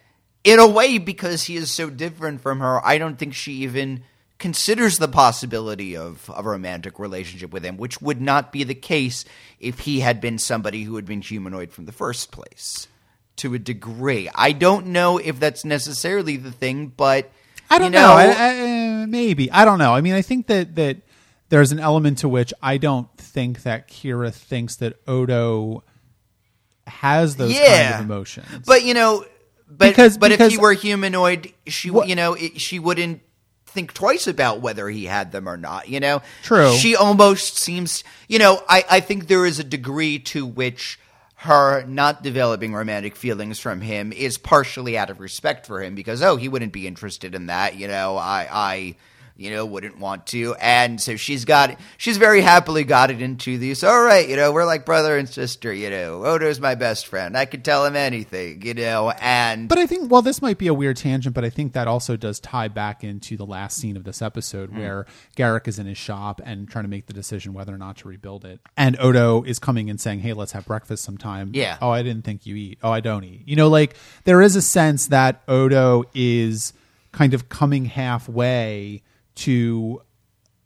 in 0.44 0.58
a 0.60 0.66
way 0.68 0.98
because 0.98 1.44
he 1.44 1.56
is 1.56 1.70
so 1.70 1.90
different 1.90 2.40
from 2.40 2.60
her, 2.60 2.84
I 2.86 2.98
don't 2.98 3.18
think 3.18 3.34
she 3.34 3.52
even 3.64 4.02
considers 4.38 4.98
the 4.98 5.08
possibility 5.08 5.96
of, 5.96 6.30
of 6.30 6.46
a 6.46 6.48
romantic 6.50 6.98
relationship 6.98 7.52
with 7.52 7.64
him, 7.64 7.76
which 7.76 8.00
would 8.00 8.20
not 8.20 8.52
be 8.52 8.62
the 8.64 8.74
case 8.74 9.24
if 9.58 9.80
he 9.80 10.00
had 10.00 10.20
been 10.20 10.38
somebody 10.38 10.84
who 10.84 10.96
had 10.96 11.04
been 11.04 11.20
humanoid 11.20 11.72
from 11.72 11.86
the 11.86 11.92
first 11.92 12.30
place. 12.30 12.86
To 13.38 13.54
a 13.54 13.58
degree, 13.58 14.28
I 14.34 14.50
don't 14.52 14.86
know 14.88 15.18
if 15.18 15.38
that's 15.38 15.64
necessarily 15.64 16.36
the 16.36 16.50
thing, 16.50 16.92
but 16.96 17.30
I 17.70 17.78
don't 17.78 17.92
you 17.92 17.98
know. 18.00 18.12
I, 18.14 18.24
I, 18.26 19.02
uh, 19.02 19.06
maybe 19.06 19.48
I 19.52 19.64
don't 19.64 19.78
know. 19.78 19.94
I 19.94 20.00
mean, 20.00 20.14
I 20.14 20.22
think 20.22 20.48
that 20.48 20.74
that 20.74 20.96
there's 21.48 21.70
an 21.70 21.78
element 21.78 22.18
to 22.18 22.28
which 22.28 22.52
I 22.60 22.78
don't 22.78 23.08
think 23.16 23.62
that 23.62 23.86
Kira 23.88 24.34
thinks 24.34 24.76
that 24.76 24.94
Odo 25.06 25.84
has 26.86 27.36
those 27.36 27.52
kind 27.52 27.64
Yeah. 27.64 27.98
of 28.00 28.04
emotions. 28.04 28.64
But 28.66 28.82
you 28.84 28.94
know, 28.94 29.24
but 29.68 29.90
Because- 29.90 30.18
but 30.18 30.32
if 30.32 30.50
he 30.50 30.58
were 30.58 30.72
humanoid, 30.72 31.52
she 31.66 31.90
What- 31.90 32.08
you 32.08 32.16
know 32.16 32.34
it, 32.34 32.60
she 32.60 32.78
wouldn't 32.78 33.20
think 33.78 33.94
twice 33.94 34.26
about 34.26 34.60
whether 34.60 34.88
he 34.88 35.04
had 35.04 35.30
them 35.30 35.48
or 35.48 35.56
not. 35.56 35.88
You 35.88 36.00
know, 36.00 36.20
True. 36.42 36.72
She 36.72 36.96
almost 36.96 37.56
seems 37.58 38.02
you 38.26 38.40
know. 38.40 38.60
I 38.68 38.84
I 38.90 39.00
think 39.00 39.28
there 39.28 39.46
is 39.46 39.60
a 39.60 39.64
degree 39.64 40.18
to 40.20 40.44
which 40.44 40.98
her 41.36 41.84
not 41.86 42.20
developing 42.24 42.74
romantic 42.74 43.14
feelings 43.14 43.60
from 43.60 43.80
him 43.80 44.12
is 44.12 44.36
partially 44.36 44.98
out 44.98 45.10
of 45.10 45.20
respect 45.20 45.64
for 45.64 45.80
him 45.80 45.94
because 45.94 46.20
oh 46.22 46.34
he 46.34 46.48
wouldn't 46.48 46.72
be 46.72 46.88
interested 46.88 47.36
in 47.36 47.46
that. 47.46 47.76
You 47.76 47.86
know, 47.86 48.16
I 48.16 48.48
I. 48.50 48.96
You 49.38 49.52
know, 49.52 49.64
wouldn't 49.64 49.98
want 50.00 50.26
to, 50.28 50.54
and 50.56 51.00
so 51.00 51.14
she's 51.14 51.44
got 51.44 51.78
she's 51.96 52.16
very 52.16 52.40
happily 52.40 52.82
got 52.82 53.12
it 53.12 53.22
into 53.22 53.56
these. 53.56 53.84
All 53.84 54.02
right, 54.02 54.28
you 54.28 54.34
know, 54.34 54.50
we're 54.52 54.64
like 54.66 54.84
brother 54.84 55.16
and 55.16 55.28
sister. 55.28 55.72
You 55.72 55.90
know, 55.90 56.24
Odo's 56.24 56.58
my 56.58 56.74
best 56.74 57.06
friend. 57.06 57.36
I 57.36 57.44
could 57.44 57.64
tell 57.64 57.86
him 57.86 57.94
anything. 57.94 58.62
You 58.62 58.74
know, 58.74 59.12
and 59.20 59.68
But 59.68 59.78
I 59.78 59.86
think, 59.86 60.10
well, 60.10 60.22
this 60.22 60.42
might 60.42 60.58
be 60.58 60.66
a 60.66 60.74
weird 60.74 60.96
tangent, 60.96 61.36
but 61.36 61.44
I 61.44 61.50
think 61.50 61.72
that 61.74 61.86
also 61.86 62.16
does 62.16 62.40
tie 62.40 62.66
back 62.66 63.04
into 63.04 63.36
the 63.36 63.46
last 63.46 63.78
scene 63.78 63.96
of 63.96 64.02
this 64.02 64.20
episode 64.20 64.70
Hmm. 64.70 64.78
where 64.80 65.06
Garak 65.36 65.68
is 65.68 65.78
in 65.78 65.86
his 65.86 65.98
shop 65.98 66.40
and 66.44 66.68
trying 66.68 66.84
to 66.84 66.90
make 66.90 67.06
the 67.06 67.12
decision 67.12 67.54
whether 67.54 67.72
or 67.72 67.78
not 67.78 67.98
to 67.98 68.08
rebuild 68.08 68.44
it. 68.44 68.58
And 68.76 68.96
Odo 68.98 69.44
is 69.44 69.60
coming 69.60 69.88
and 69.88 70.00
saying, 70.00 70.18
Hey, 70.18 70.32
let's 70.32 70.50
have 70.50 70.66
breakfast 70.66 71.04
sometime. 71.04 71.52
Yeah. 71.54 71.78
Oh, 71.80 71.90
I 71.90 72.02
didn't 72.02 72.24
think 72.24 72.44
you 72.44 72.56
eat. 72.56 72.80
Oh, 72.82 72.90
I 72.90 72.98
don't 72.98 73.22
eat. 73.22 73.42
You 73.46 73.54
know, 73.54 73.68
like 73.68 73.94
there 74.24 74.42
is 74.42 74.56
a 74.56 74.62
sense 74.62 75.06
that 75.06 75.42
Odo 75.46 76.02
is 76.12 76.72
kind 77.12 77.34
of 77.34 77.48
coming 77.48 77.84
halfway 77.84 79.02
to 79.38 80.02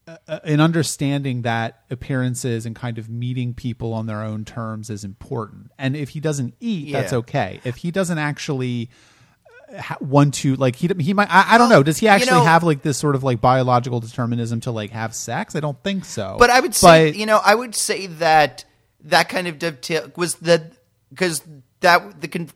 uh, 0.06 0.16
an 0.44 0.61
understanding 0.61 1.42
that 1.42 1.82
appearances 1.90 2.66
and 2.66 2.74
kind 2.74 2.98
of 2.98 3.08
meeting 3.08 3.54
people 3.54 3.92
on 3.92 4.06
their 4.06 4.22
own 4.22 4.44
terms 4.44 4.90
is 4.90 5.04
important. 5.04 5.70
And 5.78 5.96
if 5.96 6.11
he 6.11 6.20
doesn't 6.20 6.54
eat, 6.61 6.92
that's 6.92 7.12
okay. 7.12 7.61
If 7.64 7.76
he 7.76 7.90
doesn't 7.90 8.18
actually 8.18 8.90
uh, 9.72 9.94
want 10.00 10.35
to, 10.35 10.56
like 10.56 10.76
he 10.76 10.90
he 10.98 11.14
might, 11.14 11.28
I, 11.30 11.54
I 11.54 11.58
don't 11.58 11.68
know. 11.68 11.82
Does 11.82 11.98
he 11.98 12.08
actually 12.08 12.32
know- 12.32 12.44
have 12.44 12.64
like 12.64 12.82
this 12.82 12.98
sort 12.98 13.14
of 13.14 13.22
like 13.22 13.40
biological 13.40 14.00
determinism 14.00 14.61
to 14.62 14.70
like 14.72 14.90
have 14.90 15.14
sex? 15.14 15.54
I 15.54 15.61
don't 15.61 15.80
think 15.85 16.04
so. 16.04 16.37
But 16.38 16.50
I 16.50 16.61
would 16.61 16.74
say, 16.74 17.11
But- 17.11 17.18
you 17.18 17.26
know, 17.26 17.40
I 17.44 17.54
would 17.54 17.74
say 17.74 18.06
that 18.06 18.64
that 19.04 19.28
kind 19.28 19.46
of 19.46 19.58
dovetail 19.58 20.11
was 20.16 20.35
the 20.37 20.70
because 21.11 21.42
that 21.80 22.20
the 22.20 22.28
con- 22.28 22.50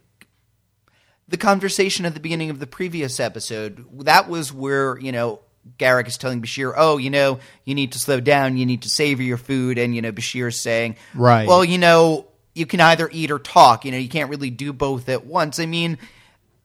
the 1.29 1.37
conversation 1.37 2.07
at 2.07 2.14
the 2.14 2.20
beginning 2.20 2.50
of 2.50 2.61
the 2.61 2.66
previous 2.66 3.18
episode 3.18 3.85
that 4.05 4.29
was 4.29 4.52
where 4.52 4.96
you 5.00 5.11
know 5.11 5.40
Garak 5.79 6.07
is 6.09 6.16
telling 6.16 6.40
Bashir, 6.40 6.72
"Oh, 6.76 6.96
you 6.98 7.11
know, 7.11 7.38
you 7.64 7.74
need 7.74 7.92
to 7.92 7.98
slow 7.98 8.20
down. 8.20 8.57
You 8.57 8.66
need 8.66 8.83
to 8.83 8.88
savor 8.88 9.22
your 9.22 9.37
food." 9.37 9.79
And 9.79 9.94
you 9.94 10.02
know, 10.02 10.12
Bashir 10.12 10.48
is 10.48 10.61
saying, 10.61 10.96
Right. 11.14 11.46
Well, 11.46 11.64
you 11.64 11.79
know, 11.79 12.26
you 12.55 12.66
can 12.66 12.81
either 12.81 13.09
eat 13.12 13.31
or 13.31 13.38
talk. 13.38 13.85
You 13.85 13.92
know, 13.92 13.98
you 13.98 14.09
can't 14.09 14.31
really 14.31 14.50
do 14.50 14.72
both 14.72 15.09
at 15.09 15.26
once. 15.26 15.59
I 15.59 15.66
mean, 15.66 15.98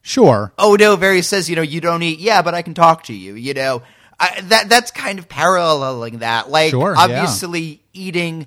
sure. 0.00 0.52
Odo 0.58 0.96
very 0.96 1.22
says, 1.22 1.50
you 1.50 1.56
know, 1.56 1.62
you 1.62 1.80
don't 1.80 2.02
eat. 2.02 2.18
Yeah, 2.18 2.42
but 2.42 2.54
I 2.54 2.62
can 2.62 2.74
talk 2.74 3.04
to 3.04 3.12
you. 3.14 3.34
You 3.34 3.54
know, 3.54 3.82
I, 4.18 4.40
that 4.42 4.68
that's 4.68 4.90
kind 4.90 5.18
of 5.18 5.28
paralleling 5.28 6.18
that. 6.18 6.50
Like, 6.50 6.70
Sure, 6.70 6.94
yeah. 6.94 7.02
obviously, 7.02 7.82
eating 7.92 8.46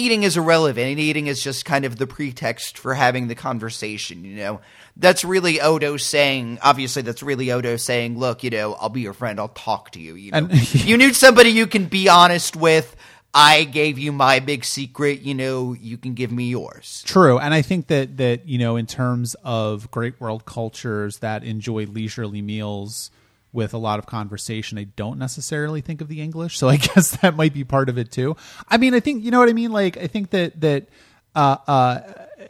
eating 0.00 0.22
is 0.22 0.36
irrelevant, 0.36 0.86
and 0.86 0.98
eating 0.98 1.26
is 1.26 1.42
just 1.42 1.64
kind 1.64 1.84
of 1.84 1.96
the 1.96 2.06
pretext 2.06 2.78
for 2.78 2.94
having 2.94 3.28
the 3.28 3.34
conversation. 3.34 4.24
You 4.24 4.36
know, 4.36 4.60
that's 4.96 5.24
really 5.24 5.60
Odo 5.60 5.96
saying. 5.96 6.58
Obviously, 6.62 7.02
that's 7.02 7.22
really 7.22 7.50
Odo 7.52 7.76
saying, 7.76 8.18
"Look, 8.18 8.42
you 8.42 8.50
know, 8.50 8.74
I'll 8.74 8.88
be 8.88 9.02
your 9.02 9.12
friend. 9.12 9.38
I'll 9.38 9.48
talk 9.48 9.92
to 9.92 10.00
you. 10.00 10.14
You 10.14 10.32
know, 10.32 10.38
And- 10.38 10.74
you 10.74 10.96
need 10.96 11.14
somebody 11.14 11.50
you 11.50 11.66
can 11.66 11.86
be 11.86 12.08
honest 12.08 12.56
with." 12.56 12.96
I 13.32 13.62
gave 13.62 13.96
you 13.96 14.10
my 14.10 14.40
big 14.40 14.64
secret, 14.64 15.20
you 15.20 15.34
know, 15.34 15.72
you 15.72 15.96
can 15.96 16.14
give 16.14 16.32
me 16.32 16.50
yours. 16.50 17.04
True, 17.06 17.38
and 17.38 17.54
I 17.54 17.62
think 17.62 17.86
that 17.86 18.16
that 18.16 18.48
you 18.48 18.58
know, 18.58 18.74
in 18.74 18.86
terms 18.86 19.36
of 19.44 19.88
great 19.92 20.20
world 20.20 20.46
cultures 20.46 21.18
that 21.18 21.44
enjoy 21.44 21.86
leisurely 21.86 22.42
meals 22.42 23.12
with 23.52 23.74
a 23.74 23.78
lot 23.78 23.98
of 23.98 24.06
conversation, 24.06 24.78
I 24.78 24.84
don't 24.84 25.18
necessarily 25.18 25.80
think 25.80 26.00
of 26.00 26.08
the 26.08 26.20
English. 26.20 26.56
So 26.58 26.68
I 26.68 26.76
guess 26.94 27.16
that 27.22 27.34
might 27.36 27.52
be 27.52 27.64
part 27.64 27.88
of 27.88 27.98
it 27.98 28.10
too. 28.12 28.36
I 28.68 28.76
mean, 28.76 28.94
I 28.94 29.00
think 29.00 29.24
you 29.24 29.30
know 29.30 29.38
what 29.40 29.48
I 29.48 29.52
mean. 29.52 29.72
Like, 29.72 29.96
I 29.96 30.06
think 30.06 30.30
that 30.30 30.60
that 30.60 30.86
uh, 31.34 31.56
uh, 31.66 32.00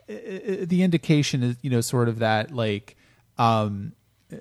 the 0.07 0.83
indication 0.83 1.43
is 1.43 1.57
you 1.63 1.71
know 1.71 1.81
sort 1.81 2.09
of 2.09 2.19
that 2.21 2.51
like. 2.53 2.97
Um, 3.39 3.93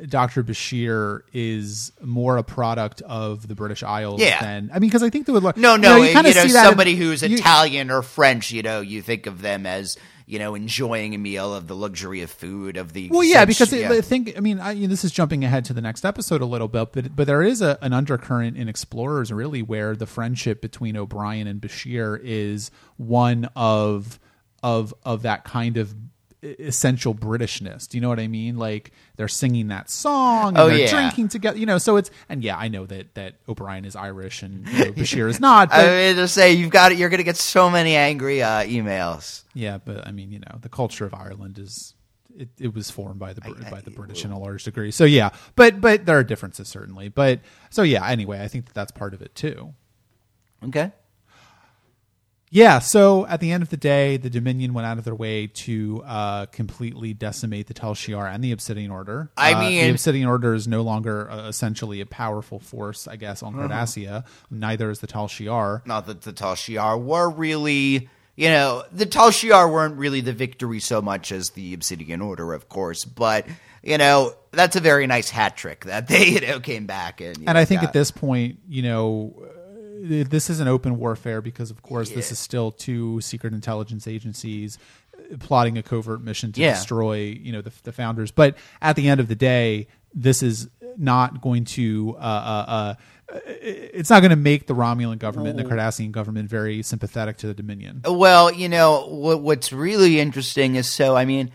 Dr. 0.07 0.43
Bashir 0.43 1.21
is 1.33 1.91
more 1.99 2.37
a 2.37 2.43
product 2.43 3.01
of 3.01 3.47
the 3.47 3.55
British 3.55 3.81
Isles 3.81 4.21
Yeah. 4.21 4.39
than 4.39 4.69
I 4.71 4.77
mean 4.77 4.89
because 4.91 5.01
I 5.01 5.09
think 5.09 5.25
there 5.25 5.33
would 5.33 5.41
look 5.41 5.57
No, 5.57 5.71
you 5.73 5.77
no, 5.81 5.97
know, 5.97 6.03
you, 6.03 6.13
kinda 6.13 6.31
know, 6.31 6.43
see 6.45 6.51
that 6.53 6.63
in- 6.65 6.69
somebody 6.69 6.95
who's 6.95 7.23
you- 7.23 7.37
Italian 7.37 7.89
or 7.89 8.03
French, 8.03 8.51
you 8.51 8.61
know, 8.61 8.81
you 8.81 9.01
think 9.01 9.25
of 9.25 9.41
them 9.41 9.65
as, 9.65 9.97
you 10.29 10.37
know, 10.37 10.53
enjoying 10.53 11.15
a 11.15 11.17
meal 11.17 11.55
of 11.55 11.67
the 11.67 11.75
luxury 11.75 12.21
of 12.21 12.29
food, 12.29 12.77
of 12.77 12.93
the. 12.93 13.09
Well, 13.09 13.23
yeah, 13.23 13.45
because 13.45 13.73
it. 13.73 13.89
I 13.89 14.01
think 14.01 14.37
I 14.37 14.41
mean 14.41 14.59
I, 14.59 14.73
you 14.73 14.83
know, 14.83 14.87
this 14.87 15.03
is 15.03 15.11
jumping 15.11 15.43
ahead 15.43 15.65
to 15.65 15.73
the 15.73 15.81
next 15.81 16.05
episode 16.05 16.39
a 16.39 16.45
little 16.45 16.67
bit, 16.67 16.91
but 16.91 17.15
but 17.15 17.25
there 17.25 17.41
is 17.41 17.63
a, 17.63 17.79
an 17.81 17.93
undercurrent 17.93 18.55
in 18.55 18.69
Explorers 18.69 19.31
really 19.31 19.63
where 19.63 19.95
the 19.95 20.05
friendship 20.05 20.61
between 20.61 20.95
O'Brien 20.95 21.47
and 21.47 21.59
Bashir 21.59 22.19
is 22.21 22.69
one 22.97 23.49
of 23.55 24.19
of 24.61 24.93
of 25.03 25.23
that 25.23 25.45
kind 25.45 25.77
of 25.77 25.95
essential 26.41 27.13
Britishness. 27.13 27.87
Do 27.87 27.97
you 27.97 28.01
know 28.01 28.09
what 28.09 28.19
I 28.19 28.27
mean? 28.27 28.57
Like 28.57 28.91
they're 29.17 29.27
singing 29.27 29.67
that 29.69 29.89
song 29.89 30.49
and 30.49 30.57
Oh, 30.57 30.67
they're 30.69 30.77
yeah. 30.79 30.89
drinking 30.89 31.27
together. 31.29 31.57
You 31.57 31.65
know, 31.65 31.77
so 31.77 31.97
it's 31.97 32.09
and 32.29 32.43
yeah, 32.43 32.57
I 32.57 32.67
know 32.69 32.85
that 32.85 33.15
that 33.15 33.35
O'Brien 33.47 33.85
is 33.85 33.95
Irish 33.95 34.41
and 34.43 34.67
you 34.67 34.85
know, 34.85 34.91
Bashir 34.91 35.29
is 35.29 35.39
not. 35.39 35.69
But, 35.79 35.79
I 35.89 36.07
mean, 36.07 36.15
to 36.15 36.27
say 36.27 36.53
you've 36.53 36.71
got 36.71 36.91
it, 36.91 36.97
you're 36.97 37.09
going 37.09 37.17
to 37.19 37.23
get 37.23 37.37
so 37.37 37.69
many 37.69 37.95
angry 37.95 38.41
uh, 38.41 38.63
emails. 38.63 39.43
Yeah, 39.53 39.77
but 39.77 40.07
I 40.07 40.11
mean, 40.11 40.31
you 40.31 40.39
know, 40.39 40.57
the 40.61 40.69
culture 40.69 41.05
of 41.05 41.13
Ireland 41.13 41.59
is 41.59 41.93
it, 42.35 42.49
it 42.57 42.73
was 42.73 42.89
formed 42.89 43.19
by 43.19 43.33
the 43.33 43.41
Br- 43.41 43.69
by 43.69 43.81
the 43.81 43.91
British 43.91 44.23
in 44.23 44.31
a 44.31 44.39
large 44.39 44.63
degree. 44.63 44.91
So 44.91 45.03
yeah, 45.03 45.31
but 45.55 45.81
but 45.81 46.05
there 46.05 46.17
are 46.17 46.23
differences 46.23 46.67
certainly. 46.69 47.09
But 47.09 47.41
so 47.69 47.81
yeah, 47.83 48.07
anyway, 48.07 48.41
I 48.41 48.47
think 48.47 48.65
that 48.65 48.73
that's 48.73 48.91
part 48.91 49.13
of 49.13 49.21
it 49.21 49.35
too. 49.35 49.73
Okay. 50.63 50.91
Yeah, 52.51 52.79
so 52.79 53.27
at 53.27 53.41
the 53.41 53.51
end 53.51 53.61
of 53.61 53.69
the 53.69 53.77
day, 53.77 54.17
the 54.17 54.29
Dominion 54.29 54.73
went 54.73 54.87
out 54.87 54.97
of 54.97 55.03
their 55.03 55.13
way 55.13 55.45
to 55.47 56.01
uh, 56.05 56.45
completely 56.47 57.13
decimate 57.13 57.67
the 57.67 57.75
Tal 57.75 57.93
Shiar 57.93 58.27
and 58.33 58.43
the 58.43 58.51
Obsidian 58.51 58.89
Order. 58.89 59.29
I 59.37 59.53
Uh, 59.53 59.59
mean- 59.59 59.83
the 59.85 59.89
Obsidian 59.91 60.27
Order 60.27 60.55
is 60.55 60.67
no 60.67 60.81
longer 60.81 61.29
uh, 61.29 61.47
essentially 61.47 62.01
a 62.01 62.07
powerful 62.07 62.59
force, 62.59 63.07
I 63.07 63.17
guess, 63.17 63.43
Uh-huh. 63.43 63.55
on 63.59 63.69
Cardassia. 63.69 64.23
Neither 64.49 64.89
is 64.89 64.99
the 64.99 65.05
Tal 65.07 65.27
Shiar. 65.27 65.85
Not 65.85 66.07
that 66.07 66.21
the 66.23 66.33
Tal 66.33 66.55
Shiar 66.55 66.99
were 66.99 67.29
really, 67.29 68.09
you 68.35 68.49
know, 68.49 68.83
the 68.91 69.05
Tal 69.05 69.29
Shiar 69.29 69.71
weren't 69.71 69.97
really 69.97 70.21
the 70.21 70.33
victory 70.33 70.79
so 70.79 71.03
much 71.03 71.31
as 71.31 71.51
the 71.51 71.75
Obsidian 71.75 72.19
Order, 72.19 72.53
of 72.53 72.67
course, 72.67 73.05
but, 73.05 73.45
you 73.83 73.99
know, 73.99 74.33
that's 74.51 74.75
a 74.75 74.79
very 74.79 75.05
nice 75.05 75.29
hat 75.29 75.55
trick 75.55 75.85
that 75.85 76.07
they, 76.09 76.25
you 76.29 76.41
know, 76.41 76.59
came 76.59 76.87
back 76.87 77.21
and. 77.21 77.35
and 77.37 77.45
know, 77.45 77.53
I 77.55 77.65
think 77.65 77.81
got- 77.81 77.89
at 77.89 77.93
this 77.93 78.09
point, 78.09 78.57
you 78.67 78.81
know, 78.81 79.35
this 80.01 80.49
is 80.49 80.59
an 80.59 80.67
open 80.67 80.97
warfare 80.97 81.41
because, 81.41 81.71
of 81.71 81.81
course, 81.81 82.09
this 82.11 82.31
is 82.31 82.39
still 82.39 82.71
two 82.71 83.21
secret 83.21 83.53
intelligence 83.53 84.07
agencies 84.07 84.77
uh, 85.17 85.37
plotting 85.39 85.77
a 85.77 85.83
covert 85.83 86.21
mission 86.21 86.51
to 86.53 86.61
Yeah. 86.61 86.73
destroy, 86.73 87.17
you 87.17 87.51
know, 87.51 87.61
the, 87.61 87.71
the 87.83 87.91
founders. 87.91 88.31
But 88.31 88.55
at 88.81 88.95
the 88.95 89.07
end 89.09 89.19
of 89.19 89.27
the 89.27 89.35
day, 89.35 89.87
this 90.13 90.41
is 90.43 90.69
not 90.97 91.41
going 91.41 91.65
to. 91.65 92.15
Uh, 92.17 92.21
uh, 92.21 92.65
uh, 92.67 92.95
it's 93.45 94.09
not 94.09 94.21
going 94.21 94.31
to 94.31 94.35
make 94.35 94.65
the 94.65 94.73
Romulan 94.73 95.19
government 95.19 95.59
and 95.59 95.69
the 95.69 95.71
Cardassian 95.75 96.11
government 96.11 96.49
very 96.49 96.81
sympathetic 96.81 97.37
to 97.37 97.47
the 97.47 97.53
Dominion. 97.53 98.01
Well, 98.03 98.51
you 98.51 98.67
know, 98.67 99.05
what, 99.07 99.41
what's 99.41 99.71
really 99.71 100.19
interesting 100.19 100.75
is 100.75 100.89
so, 100.89 101.15
I 101.15 101.25
mean, 101.25 101.51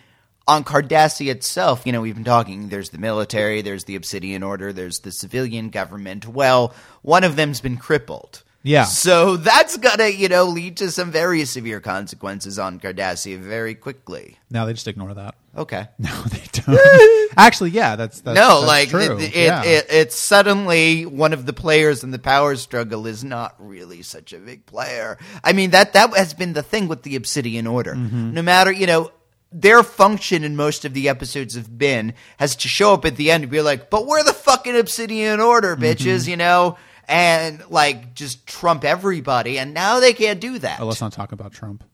on 0.46 0.64
Cardassia 0.64 1.30
itself, 1.30 1.86
you 1.86 1.92
know, 1.92 2.00
we've 2.00 2.14
been 2.14 2.24
talking, 2.24 2.68
there's 2.68 2.90
the 2.90 2.98
military, 2.98 3.62
there's 3.62 3.84
the 3.84 3.96
Obsidian 3.96 4.42
Order, 4.42 4.72
there's 4.72 5.00
the 5.00 5.12
civilian 5.12 5.70
government. 5.70 6.26
Well, 6.26 6.74
one 7.02 7.24
of 7.24 7.36
them's 7.36 7.60
been 7.60 7.76
crippled. 7.76 8.42
Yeah. 8.64 8.84
So 8.84 9.36
that's 9.36 9.76
gonna, 9.76 10.08
you 10.08 10.28
know, 10.28 10.44
lead 10.44 10.78
to 10.78 10.90
some 10.90 11.10
very 11.10 11.44
severe 11.44 11.80
consequences 11.80 12.58
on 12.58 12.80
Cardassia 12.80 13.38
very 13.38 13.74
quickly. 13.74 14.38
Now 14.50 14.64
they 14.64 14.72
just 14.72 14.88
ignore 14.88 15.12
that. 15.14 15.34
Okay. 15.56 15.86
No, 15.98 16.10
they 16.24 16.42
don't. 16.52 17.30
Actually, 17.36 17.70
yeah, 17.70 17.96
that's, 17.96 18.20
that's 18.22 18.34
no, 18.34 18.62
that's 18.62 18.66
like 18.66 18.88
true. 18.88 19.18
it, 19.18 19.36
it, 19.36 19.36
yeah. 19.36 19.62
it, 19.62 19.86
it's 19.90 20.18
suddenly 20.18 21.04
one 21.04 21.34
of 21.34 21.44
the 21.44 21.52
players 21.52 22.02
in 22.02 22.10
the 22.10 22.18
power 22.18 22.56
struggle 22.56 23.06
is 23.06 23.22
not 23.22 23.54
really 23.58 24.02
such 24.02 24.32
a 24.32 24.38
big 24.38 24.64
player. 24.64 25.18
I 25.42 25.52
mean 25.52 25.70
that 25.70 25.92
that 25.92 26.16
has 26.16 26.32
been 26.32 26.54
the 26.54 26.62
thing 26.62 26.88
with 26.88 27.02
the 27.02 27.16
Obsidian 27.16 27.66
Order. 27.66 27.94
Mm-hmm. 27.94 28.32
No 28.32 28.42
matter 28.42 28.72
you 28.72 28.86
know 28.86 29.10
their 29.56 29.84
function 29.84 30.42
in 30.42 30.56
most 30.56 30.84
of 30.84 30.94
the 30.94 31.08
episodes 31.08 31.54
have 31.54 31.78
been 31.78 32.12
has 32.38 32.56
to 32.56 32.68
show 32.68 32.92
up 32.92 33.04
at 33.04 33.14
the 33.16 33.30
end 33.30 33.44
and 33.44 33.50
be 33.52 33.60
like, 33.60 33.88
but 33.88 34.04
we're 34.06 34.24
the 34.24 34.32
fucking 34.32 34.76
Obsidian 34.76 35.38
Order, 35.40 35.76
Mm-hmm. 35.76 35.84
bitches, 35.84 36.26
you 36.26 36.36
know, 36.36 36.76
and 37.06 37.62
like 37.70 38.14
just 38.14 38.46
trump 38.48 38.84
everybody. 38.84 39.58
And 39.58 39.72
now 39.72 40.00
they 40.00 40.12
can't 40.12 40.40
do 40.40 40.58
that. 40.58 40.80
Oh, 40.80 40.86
let's 40.86 41.00
not 41.00 41.12
talk 41.12 41.30
about 41.32 41.52
Trump. 41.52 41.84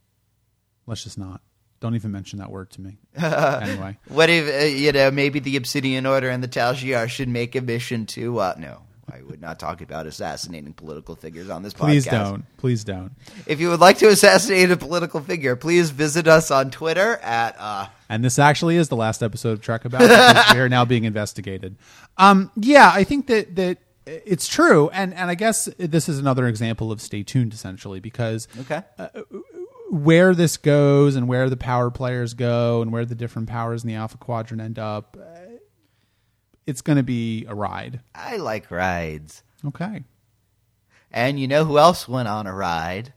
Let's 0.87 1.05
just 1.05 1.19
not. 1.19 1.43
Don't 1.81 1.95
even 1.95 2.13
mention 2.13 2.39
that 2.41 2.51
word 2.51 2.71
to 2.73 2.81
me. 2.81 2.99
anyway, 3.17 3.99
What 4.09 4.29
if 4.31 4.63
uh, 4.63 4.67
you 4.67 4.93
know 4.93 5.11
maybe 5.11 5.39
the 5.41 5.57
Obsidian 5.57 6.07
Order 6.07 6.29
and 6.31 6.43
the 6.43 6.49
Tal 6.49 6.75
Shiar 6.75 7.09
should 7.09 7.29
make 7.29 7.55
a 7.57 7.61
mission 7.61 8.07
to 8.07 8.39
uh, 8.39 8.55
no. 8.59 8.83
I 9.13 9.23
would 9.23 9.41
not 9.41 9.59
talk 9.59 9.81
about 9.81 10.07
assassinating 10.07 10.73
political 10.73 11.17
figures 11.17 11.51
on 11.51 11.63
this 11.63 11.73
please 11.73 12.07
podcast. 12.07 12.11
Please 12.11 12.31
don't. 12.31 12.57
Please 12.57 12.85
don't. 12.85 13.13
If 13.47 13.61
you 13.61 13.71
would 13.71 13.81
like 13.81 13.99
to 13.99 14.09
assassinate 14.09 14.71
a 14.71 14.77
political 14.77 15.21
figure, 15.21 15.57
please 15.57 15.91
visit 15.91 16.29
us 16.29 16.51
on 16.51 16.71
Twitter 16.71 17.17
at 17.19 17.57
uh, 17.59 17.87
And 18.09 18.25
this 18.25 18.39
actually 18.39 18.77
is 18.77 18.89
the 18.89 18.97
last 18.97 19.23
episode 19.23 19.53
of 19.53 19.61
Trek 19.61 19.85
About 19.85 20.55
we 20.55 20.61
are 20.61 20.69
now 20.69 20.85
being 20.85 21.05
investigated. 21.05 21.77
Um, 22.17 22.51
yeah, 22.57 22.91
I 22.93 23.05
think 23.05 23.27
that 23.29 23.57
that 23.57 23.79
it's 24.07 24.49
true, 24.49 24.89
and 24.91 25.15
and 25.15 25.31
I 25.31 25.35
guess 25.35 25.69
this 25.79 26.09
is 26.09 26.19
another 26.19 26.47
example 26.47 26.91
of 26.91 27.01
stay 27.01 27.23
tuned, 27.23 27.53
essentially, 27.53 28.01
because 28.01 28.49
okay. 28.61 28.83
where 29.91 30.35
this 30.35 30.57
goes 30.57 31.17
and 31.17 31.29
where 31.29 31.49
the 31.51 31.57
power 31.57 31.91
players 31.91 32.35
go 32.35 32.83
and 32.83 32.93
where 32.93 33.05
the 33.05 33.15
different 33.15 33.49
powers 33.49 33.85
in 33.85 33.89
the 33.89 33.95
Alpha 33.95 34.19
Quadrant 34.19 34.61
end 34.61 34.79
up, 34.79 35.17
uh, 35.21 35.40
it's 36.67 36.83
going 36.83 36.97
to 36.97 37.03
be 37.03 37.47
a 37.47 37.55
ride. 37.55 38.01
I 38.15 38.37
like 38.37 38.71
rides, 38.71 39.43
Okay. 39.67 40.05
and 41.11 41.39
you 41.41 41.49
know 41.49 41.65
who 41.65 41.79
else 41.79 42.09
went 42.09 42.29
on 42.29 42.47
a 42.47 42.55
ride? 42.55 43.13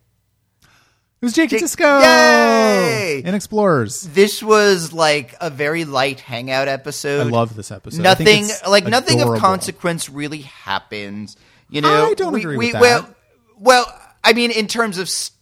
It 0.62 1.26
was 1.28 1.34
Jake, 1.34 1.52
Jake- 1.52 1.64
Sisko 1.64 2.02
Yay! 2.04 3.22
in 3.24 3.34
Explorers. 3.34 4.02
This 4.02 4.44
was 4.44 4.92
like 4.92 5.36
a 5.40 5.50
very 5.50 5.86
light 5.86 6.20
hangout 6.20 6.68
episode. 6.68 7.28
I 7.28 7.30
love 7.30 7.56
this 7.56 7.72
episode. 7.72 8.02
Nothing 8.02 8.48
like 8.68 8.86
nothing 8.86 9.22
of 9.22 9.40
consequence 9.40 10.10
really 10.10 10.42
happens. 10.42 11.38
You 11.70 11.80
know, 11.82 12.12
I 12.12 12.14
don't 12.14 12.34
we, 12.34 12.42
agree 12.42 12.58
we, 12.58 12.66
with 12.66 12.74
that. 12.74 12.82
Well, 12.82 13.16
well, 13.58 14.02
I 14.24 14.34
mean, 14.34 14.52
in 14.52 14.68
terms 14.68 14.98
of, 14.98 15.10
st- 15.10 15.38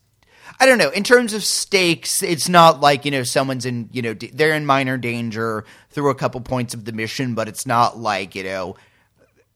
I 0.62 0.66
don't 0.68 0.78
know, 0.78 0.92
in 0.92 1.04
terms 1.04 1.34
of 1.34 1.44
stakes, 1.44 2.22
it's 2.22 2.48
not 2.48 2.80
like 2.80 3.04
you 3.04 3.12
know 3.12 3.24
someone's 3.24 3.66
in 3.66 3.90
you 3.92 4.02
know 4.04 4.14
they're 4.14 4.54
in 4.54 4.66
minor 4.66 4.96
danger 4.98 5.66
through 5.90 6.12
a 6.12 6.16
couple 6.16 6.40
points 6.42 6.74
of 6.76 6.86
the 6.86 6.92
mission, 6.92 7.34
but 7.34 7.48
it's 7.48 7.66
not 7.66 7.98
like 7.98 8.36
you 8.36 8.44
know 8.44 8.76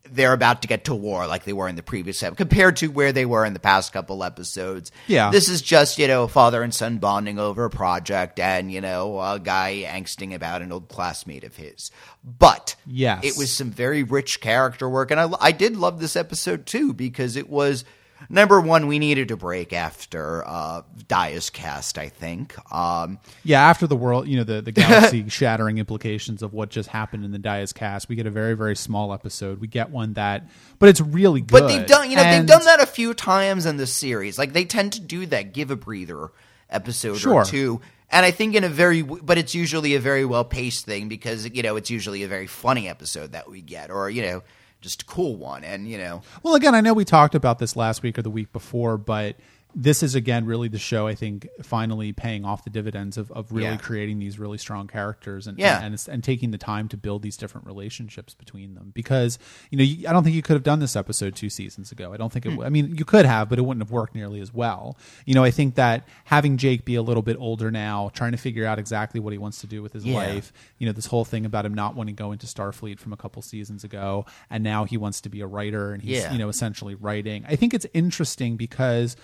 they're 0.10 0.34
about 0.34 0.62
to 0.62 0.68
get 0.68 0.86
to 0.86 0.94
war 0.94 1.26
like 1.26 1.46
they 1.46 1.54
were 1.54 1.68
in 1.68 1.76
the 1.76 1.82
previous 1.84 2.22
episode 2.22 2.38
compared 2.38 2.76
to 2.78 2.88
where 2.88 3.12
they 3.12 3.26
were 3.26 3.44
in 3.44 3.54
the 3.54 3.60
past 3.60 3.92
couple 3.92 4.24
episodes. 4.24 4.92
Yeah. 5.08 5.32
This 5.32 5.50
is 5.50 5.64
just, 5.64 5.98
you 5.98 6.08
know, 6.08 6.28
father 6.28 6.62
and 6.62 6.72
son 6.72 7.00
bonding 7.00 7.40
over 7.40 7.66
a 7.66 7.72
project 7.72 8.40
and, 8.40 8.72
you 8.72 8.82
know, 8.82 9.20
a 9.20 9.40
guy 9.40 9.84
angsting 9.88 10.36
about 10.36 10.62
an 10.62 10.72
old 10.72 10.90
classmate 10.90 11.44
of 11.44 11.56
his. 11.56 11.90
But 12.24 12.76
Yes. 12.86 13.24
it 13.26 13.36
was 13.36 13.52
some 13.52 13.72
very 13.72 14.04
rich 14.04 14.42
character 14.42 14.88
work. 14.88 15.10
And 15.10 15.20
I, 15.20 15.28
I 15.42 15.52
did 15.52 15.76
love 15.76 16.00
this 16.00 16.16
episode 16.16 16.66
too 16.68 16.94
because 16.94 17.36
it 17.36 17.50
was. 17.50 17.84
Number 18.30 18.60
one, 18.62 18.88
we 18.88 18.98
needed 19.00 19.30
a 19.32 19.38
break 19.38 19.74
after 19.74 20.44
uh, 20.48 20.82
Die 21.08 21.30
is 21.30 21.50
cast, 21.50 21.98
I 21.98 22.10
think. 22.10 22.56
Um, 22.74 23.20
Yeah, 23.44 23.62
after 23.62 23.88
the 23.88 23.96
world, 23.96 24.28
you 24.28 24.38
know, 24.38 24.44
the, 24.44 24.62
the 24.62 24.72
galaxy 24.72 25.28
shattering 25.30 25.78
implications 25.78 26.42
of 26.42 26.54
what 26.54 26.70
just 26.70 26.90
happened 26.90 27.26
in 27.26 27.32
the 27.32 27.40
Die 27.40 27.60
is 27.62 27.74
cast, 27.74 28.10
we 28.10 28.16
get 28.16 28.26
a 28.26 28.32
very, 28.32 28.56
very 28.56 28.76
small 28.76 29.14
episode. 29.14 29.60
We 29.60 29.68
get 29.68 29.90
one 29.90 30.14
that, 30.14 30.48
but 30.80 30.90
it's 30.90 31.02
really 31.02 31.42
good. 31.42 31.52
But 31.52 31.68
they've 31.68 31.86
done, 31.86 32.10
you 32.10 32.16
know, 32.16 32.24
And- 32.24 32.42
they've 32.48 32.58
done 32.58 32.66
that 32.66 32.82
a 32.82 32.86
few 32.86 33.14
times 33.14 33.66
in 33.66 33.78
the 33.78 33.88
series. 33.88 34.38
Like 34.38 34.54
they 34.54 34.66
tend 34.66 34.94
to 34.94 35.02
do 35.02 35.26
that, 35.28 35.54
give 35.54 35.70
a 35.72 35.76
breather 35.76 36.32
episode 36.70 37.18
Sure. 37.18 37.34
or 37.42 37.46
two. 37.46 37.82
And 38.12 38.26
I 38.26 38.32
think 38.32 38.56
in 38.56 38.64
a 38.64 38.70
very, 38.70 39.02
but 39.02 39.38
it's 39.38 39.54
usually 39.56 39.96
a 39.96 40.00
very 40.00 40.26
well 40.26 40.46
paced 40.46 40.86
thing 40.86 41.10
because 41.10 41.50
you 41.50 41.64
know 41.64 41.76
it's 41.76 41.90
usually 41.90 42.24
a 42.24 42.28
very 42.28 42.48
funny 42.48 42.88
episode 42.88 43.32
that 43.34 43.50
we 43.50 43.62
get, 43.62 43.90
or 43.90 44.10
you 44.10 44.22
know, 44.22 44.44
just 44.86 45.02
a 45.02 45.06
cool 45.06 45.36
one. 45.36 45.64
And 45.64 45.90
you 45.90 45.98
know, 45.98 46.22
Well, 46.44 46.54
again, 46.54 46.76
I 46.76 46.82
know 46.82 46.94
we 46.94 47.06
talked 47.06 47.34
about 47.34 47.58
this 47.58 47.76
last 47.76 48.04
week 48.04 48.20
or 48.20 48.22
the 48.22 48.30
week 48.30 48.54
before, 48.54 48.98
but 48.98 49.36
this 49.78 50.02
is 50.02 50.16
again 50.16 50.46
really 50.46 50.70
the 50.70 50.80
show. 50.80 51.06
I 51.06 51.16
think 51.16 51.50
finally 51.62 52.14
paying 52.14 52.46
off 52.46 52.64
the 52.64 52.70
dividends 52.70 53.18
of, 53.18 53.30
of 53.34 53.52
really 53.52 53.68
Yeah. 53.72 53.76
creating 53.78 54.20
these 54.20 54.40
really 54.40 54.58
strong 54.58 54.88
characters 54.88 55.48
and 55.48 55.60
Yeah. 55.60 55.82
and, 55.84 55.94
and 55.94 56.08
and 56.10 56.24
taking 56.24 56.52
the 56.52 56.58
time 56.58 56.88
to 56.88 56.98
build 56.98 57.22
these 57.24 57.36
different 57.36 57.68
relationships 57.68 58.34
between 58.34 58.74
them. 58.76 58.92
Because 58.96 59.38
you 59.72 59.78
know, 59.78 59.84
you, 59.84 60.08
I 60.08 60.14
don't 60.14 60.24
think 60.24 60.34
you 60.36 60.42
could 60.42 60.54
have 60.54 60.64
done 60.64 60.80
this 60.80 60.96
episode 60.96 61.36
two 61.36 61.50
seasons 61.50 61.92
ago. 61.92 62.14
I 62.14 62.18
don't 62.18 62.32
think 62.32 62.46
it. 62.46 62.50
Hmm. 62.50 62.56
W 62.56 62.66
I 62.68 62.70
mean, 62.70 62.96
you 62.96 63.04
could 63.04 63.26
have, 63.26 63.50
but 63.50 63.60
it 63.60 63.64
wouldn't 63.64 63.84
have 63.84 63.92
worked 63.92 64.16
nearly 64.16 64.40
as 64.40 64.54
well. 64.54 64.98
You 65.26 65.34
know, 65.36 65.44
I 65.44 65.52
think 65.52 65.76
that 65.76 66.08
having 66.24 66.56
Jake 66.56 66.86
be 66.86 66.96
a 66.96 67.02
little 67.02 67.24
bit 67.24 67.36
older 67.38 67.70
now, 67.70 68.12
trying 68.14 68.32
to 68.32 68.38
figure 68.38 68.66
out 68.66 68.80
exactly 68.80 69.20
what 69.20 69.34
he 69.34 69.38
wants 69.38 69.60
to 69.60 69.68
do 69.68 69.84
with 69.84 69.92
his 69.92 70.06
Yeah. 70.06 70.16
life. 70.16 70.54
You 70.80 70.86
know, 70.88 70.94
this 70.94 71.08
whole 71.08 71.26
thing 71.26 71.46
about 71.46 71.66
him 71.66 71.74
not 71.74 71.96
wanting 71.96 72.16
to 72.16 72.24
go 72.24 72.32
into 72.32 72.48
Starfleet 72.48 72.98
from 73.00 73.12
a 73.12 73.18
couple 73.18 73.42
seasons 73.42 73.84
ago, 73.84 74.26
and 74.50 74.64
now 74.64 74.86
he 74.86 74.96
wants 74.96 75.20
to 75.22 75.30
be 75.30 75.42
a 75.42 75.48
writer, 75.48 75.92
and 75.92 76.02
he's 76.02 76.24
you 76.32 76.38
know 76.38 76.48
essentially 76.48 76.96
writing. 76.96 77.44
I 77.46 77.58
think 77.58 77.74
it's 77.74 77.86
interesting 77.94 78.56
because 78.56 79.18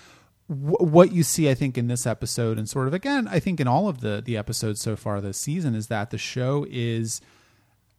what 0.53 1.11
you 1.13 1.23
see, 1.23 1.49
I 1.49 1.53
think, 1.53 1.77
in 1.77 1.87
this 1.87 2.05
episode, 2.05 2.57
and 2.57 2.67
sort 2.69 2.87
of 2.87 2.93
again, 2.93 3.27
I 3.29 3.39
think 3.39 3.59
in 3.59 3.67
all 3.67 3.87
of 3.87 4.01
the 4.01 4.21
the 4.23 4.35
episodes 4.37 4.81
so 4.81 4.95
far 4.95 5.21
this 5.21 5.37
season, 5.37 5.75
is 5.75 5.87
that 5.87 6.09
the 6.09 6.17
show 6.17 6.65
is 6.69 7.21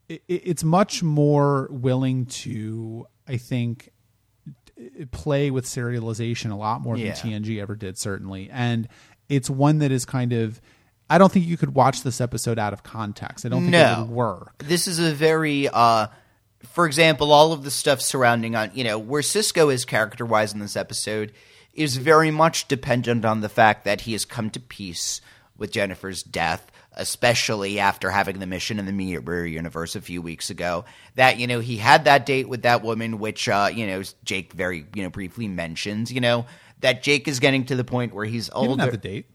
it, 0.08 0.22
it's 0.28 0.62
much 0.62 1.02
more 1.02 1.68
willing 1.70 2.26
to, 2.26 3.06
I 3.26 3.36
think, 3.38 3.90
play 5.10 5.50
with 5.50 5.64
serialization 5.64 6.50
a 6.50 6.56
lot 6.56 6.80
more 6.82 6.96
Yeah. 6.96 7.14
than 7.14 7.42
TNG 7.42 7.60
ever 7.60 7.74
did, 7.76 7.96
certainly, 7.98 8.50
and 8.50 8.88
it's 9.28 9.48
one 9.48 9.78
that 9.78 9.90
is 9.92 10.04
kind 10.04 10.32
of. 10.32 10.60
I 11.10 11.18
don't 11.18 11.30
think 11.30 11.46
you 11.46 11.56
could 11.58 11.74
watch 11.74 12.02
this 12.04 12.20
episode 12.22 12.58
out 12.58 12.72
of 12.72 12.82
context. 12.82 13.44
I 13.44 13.50
don't 13.50 13.62
think 13.64 13.74
it 13.74 13.78
No. 13.78 14.00
would 14.04 14.10
work. 14.10 14.64
this 14.66 14.86
is 14.88 14.98
a 14.98 15.12
very 15.12 15.68
uh 15.68 16.06
for 16.64 16.86
example 16.86 17.32
all 17.32 17.52
of 17.52 17.64
the 17.64 17.70
stuff 17.70 18.00
surrounding 18.00 18.54
on 18.54 18.70
you 18.72 18.84
know 18.84 18.98
where 18.98 19.20
Sisko 19.20 19.72
is 19.72 19.84
character 19.84 20.24
wise 20.24 20.54
in 20.54 20.60
this 20.60 20.76
episode 20.76 21.32
is 21.74 21.96
very 21.96 22.30
much 22.30 22.68
dependent 22.68 23.24
on 23.24 23.40
the 23.40 23.48
fact 23.48 23.84
that 23.84 24.02
he 24.02 24.12
has 24.12 24.24
come 24.24 24.50
to 24.50 24.60
peace 24.60 25.20
with 25.56 25.72
jennifer's 25.72 26.22
death 26.22 26.70
especially 26.94 27.78
after 27.78 28.10
having 28.10 28.38
the 28.38 28.46
mission 28.46 28.78
in 28.78 28.84
the 28.84 28.92
mirror 28.92 29.46
universe 29.46 29.96
a 29.96 30.00
few 30.00 30.20
weeks 30.20 30.50
ago 30.50 30.84
that 31.14 31.38
you 31.38 31.46
know 31.46 31.60
he 31.60 31.76
had 31.76 32.04
that 32.04 32.26
date 32.26 32.48
with 32.48 32.62
that 32.62 32.82
woman 32.82 33.18
which 33.18 33.48
uh 33.48 33.70
you 33.72 33.86
know 33.86 34.02
jake 34.24 34.52
very 34.52 34.86
you 34.94 35.02
know 35.02 35.10
briefly 35.10 35.48
mentions 35.48 36.12
you 36.12 36.20
know 36.20 36.44
that 36.80 37.02
jake 37.02 37.26
is 37.26 37.40
getting 37.40 37.64
to 37.64 37.76
the 37.76 37.84
point 37.84 38.12
where 38.12 38.26
he's 38.26 38.50
He 38.54 38.68
didn't 38.68 38.80
have 38.80 38.90
the 39.02 39.08
date. 39.08 39.26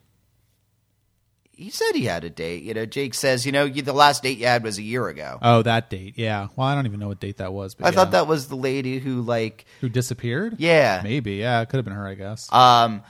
He 1.58 1.70
said 1.72 1.92
he 1.96 2.06
had 2.06 2.24
a 2.24 2.30
date 2.30 2.64
you 2.64 2.74
know 2.74 2.86
jake 2.86 3.14
says 3.14 3.46
you 3.46 3.52
know 3.52 3.66
you, 3.66 3.82
the 3.82 3.92
last 3.94 4.24
date 4.24 4.38
you 4.38 4.46
had 4.46 4.64
was 4.64 4.78
a 4.78 4.82
year 4.84 5.08
ago 5.08 5.38
Oh, 5.42 5.62
that 5.64 5.90
date. 5.90 6.14
Yeah. 6.18 6.48
Well, 6.56 6.68
I 6.68 6.76
don't 6.76 6.86
even 6.86 7.00
know 7.00 7.08
what 7.10 7.20
date 7.20 7.38
that 7.38 7.52
was. 7.52 7.74
But 7.76 7.86
I 7.86 7.90
yeah. 7.90 7.96
thought 7.96 8.12
that 8.12 8.28
was 8.28 8.48
the 8.48 8.56
lady 8.56 9.00
who 9.00 9.22
like 9.22 9.66
who 9.82 9.90
disappeared. 9.90 10.56
Yeah. 10.60 11.02
maybe. 11.04 11.34
Yeah, 11.36 11.62
it 11.62 11.70
could 11.70 11.78
have 11.78 11.86
been 11.86 11.94
her. 11.94 12.08
I 12.08 12.14
guess. 12.16 12.52
um 12.54 13.02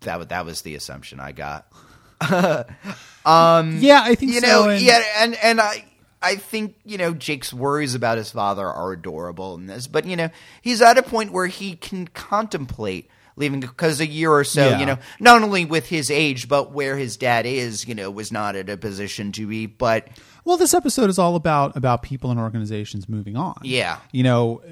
that 0.00 0.28
that 0.30 0.44
was 0.46 0.62
the 0.62 0.74
assumption 0.76 1.20
I 1.20 1.32
got. 1.32 1.66
um, 3.24 3.78
yeah, 3.80 4.00
I 4.02 4.14
think 4.14 4.32
You 4.34 4.40
so. 4.40 4.46
know, 4.46 4.68
and- 4.70 4.82
yeah, 4.82 5.02
and 5.18 5.34
and 5.42 5.60
I 5.60 5.84
I 6.22 6.36
think 6.36 6.76
you 6.84 6.98
know 6.98 7.14
Jake's 7.14 7.52
worries 7.52 7.94
about 7.94 8.18
his 8.18 8.30
father 8.30 8.66
are 8.66 8.92
adorable 8.92 9.54
in 9.54 9.66
this, 9.66 9.86
but 9.86 10.04
you 10.06 10.16
know 10.16 10.30
he's 10.62 10.82
at 10.82 10.98
a 10.98 11.02
point 11.02 11.32
where 11.32 11.46
he 11.46 11.76
can 11.76 12.08
contemplate 12.08 13.08
leaving 13.40 13.58
because 13.60 13.98
a 14.00 14.06
year 14.06 14.30
or 14.30 14.44
so, 14.44 14.68
Yeah. 14.70 14.78
you 14.78 14.86
know, 14.86 14.98
not 15.18 15.42
only 15.42 15.64
with 15.64 15.88
his 15.88 16.10
age 16.10 16.46
but 16.48 16.72
where 16.72 16.96
his 16.96 17.16
dad 17.16 17.46
is, 17.46 17.88
you 17.88 17.94
know, 17.96 18.10
was 18.10 18.30
not 18.30 18.54
at 18.54 18.68
a 18.70 18.76
position 18.76 19.32
to 19.32 19.46
be, 19.48 19.66
but 19.66 20.06
Well, 20.44 20.56
this 20.56 20.72
episode 20.74 21.10
is 21.10 21.18
all 21.18 21.34
about 21.36 21.76
about 21.76 22.02
people 22.02 22.30
and 22.30 22.38
organizations 22.38 23.08
moving 23.08 23.36
on. 23.36 23.58
Yeah. 23.62 23.96
you 24.12 24.22
know, 24.22 24.62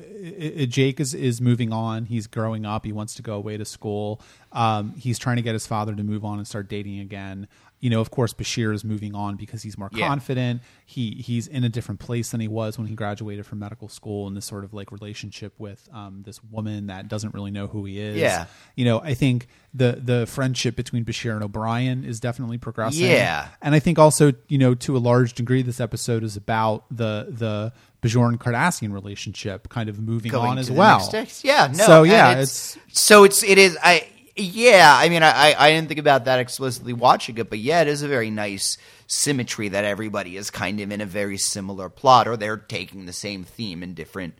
Jake 0.69 1.01
is 1.01 1.15
is 1.15 1.41
moving 1.41 1.73
on. 1.73 2.05
He's 2.07 2.27
growing 2.27 2.65
up. 2.67 2.85
He 2.85 2.93
wants 2.93 3.15
to 3.15 3.23
go 3.23 3.35
away 3.35 3.57
to 3.57 3.65
school. 3.65 4.21
Um, 4.53 4.95
he's 4.97 5.19
trying 5.19 5.37
to 5.37 5.43
get 5.43 5.53
his 5.55 5.67
father 5.67 5.95
to 5.95 6.03
move 6.03 6.25
on 6.25 6.39
and 6.39 6.47
start 6.47 6.69
dating 6.69 7.01
again. 7.01 7.49
You 7.81 7.91
know, 7.91 8.01
of 8.01 8.11
course, 8.11 8.35
Bashir 8.35 8.75
is 8.75 8.85
moving 8.85 9.15
on 9.15 9.37
because 9.37 9.63
he's 9.63 9.79
more 9.79 9.89
Yeah. 9.93 10.09
confident. 10.09 10.63
He 10.85 11.13
he's 11.25 11.47
in 11.47 11.63
a 11.65 11.69
different 11.69 12.01
place 12.01 12.31
than 12.31 12.41
he 12.41 12.49
was 12.49 12.77
when 12.79 12.87
he 12.89 12.95
graduated 12.95 13.47
from 13.47 13.61
medical 13.61 13.89
school, 13.89 14.27
and 14.27 14.37
this 14.37 14.47
sort 14.47 14.65
of 14.65 14.75
like 14.75 14.91
relationship 14.91 15.55
with 15.59 15.89
um, 15.93 16.23
this 16.25 16.43
woman 16.43 16.89
that 16.89 17.09
doesn't 17.09 17.35
really 17.35 17.51
know 17.53 17.67
who 17.69 17.85
he 17.85 18.01
is. 18.01 18.17
Yeah. 18.17 18.47
you 18.75 18.85
know, 18.85 19.01
I 19.01 19.15
think 19.15 19.47
the 19.73 20.01
the 20.03 20.27
friendship 20.27 20.75
between 20.77 21.05
Bashir 21.05 21.35
and 21.35 21.45
O'Brien 21.45 22.05
is 22.05 22.19
definitely 22.21 22.59
progressing. 22.59 23.07
Yeah. 23.07 23.49
And 23.63 23.75
I 23.75 23.79
think 23.79 23.99
also, 23.99 24.33
you 24.49 24.59
know, 24.59 24.75
to 24.75 24.97
a 24.97 24.99
large 24.99 25.35
degree, 25.35 25.63
this 25.63 25.81
episode 25.81 26.25
is 26.25 26.37
about 26.37 26.85
the 26.91 27.27
the 27.31 27.73
Bajoran 28.03 28.39
Cardassian 28.39 28.93
relationship 28.93 29.69
kind 29.69 29.89
of 29.89 30.01
moving 30.01 30.31
going 30.31 30.51
on 30.51 30.59
as 30.59 30.71
well. 30.71 31.09
Yeah, 31.43 31.73
no. 31.77 31.85
So 31.85 32.03
yeah, 32.05 32.39
it's, 32.39 32.79
so 32.93 33.25
it's 33.25 33.43
it 33.43 33.59
is 33.59 33.77
I 33.83 34.07
yeah. 34.39 34.95
I 34.97 35.09
mean, 35.09 35.23
I 35.23 35.55
I- 35.59 35.71
didn't 35.73 35.89
think 35.89 36.01
about 36.01 36.25
that 36.27 36.39
explicitly 36.39 36.93
watching 36.93 37.37
it, 37.39 37.51
but 37.51 37.59
yeah, 37.59 37.83
it 37.83 37.89
is 37.89 38.03
a 38.03 38.09
very 38.09 38.31
nice 38.31 38.79
symmetry 39.07 39.69
that 39.69 39.85
everybody 39.85 40.37
is 40.37 40.51
kind 40.51 40.81
of 40.81 40.91
in 40.91 41.01
a 41.01 41.07
very 41.07 41.37
similar 41.39 41.89
plot, 41.89 42.29
or 42.29 42.37
they're 42.37 42.57
taking 42.57 43.07
the 43.07 43.13
same 43.13 43.45
theme 43.45 43.83
in 43.83 43.95
different 43.95 44.35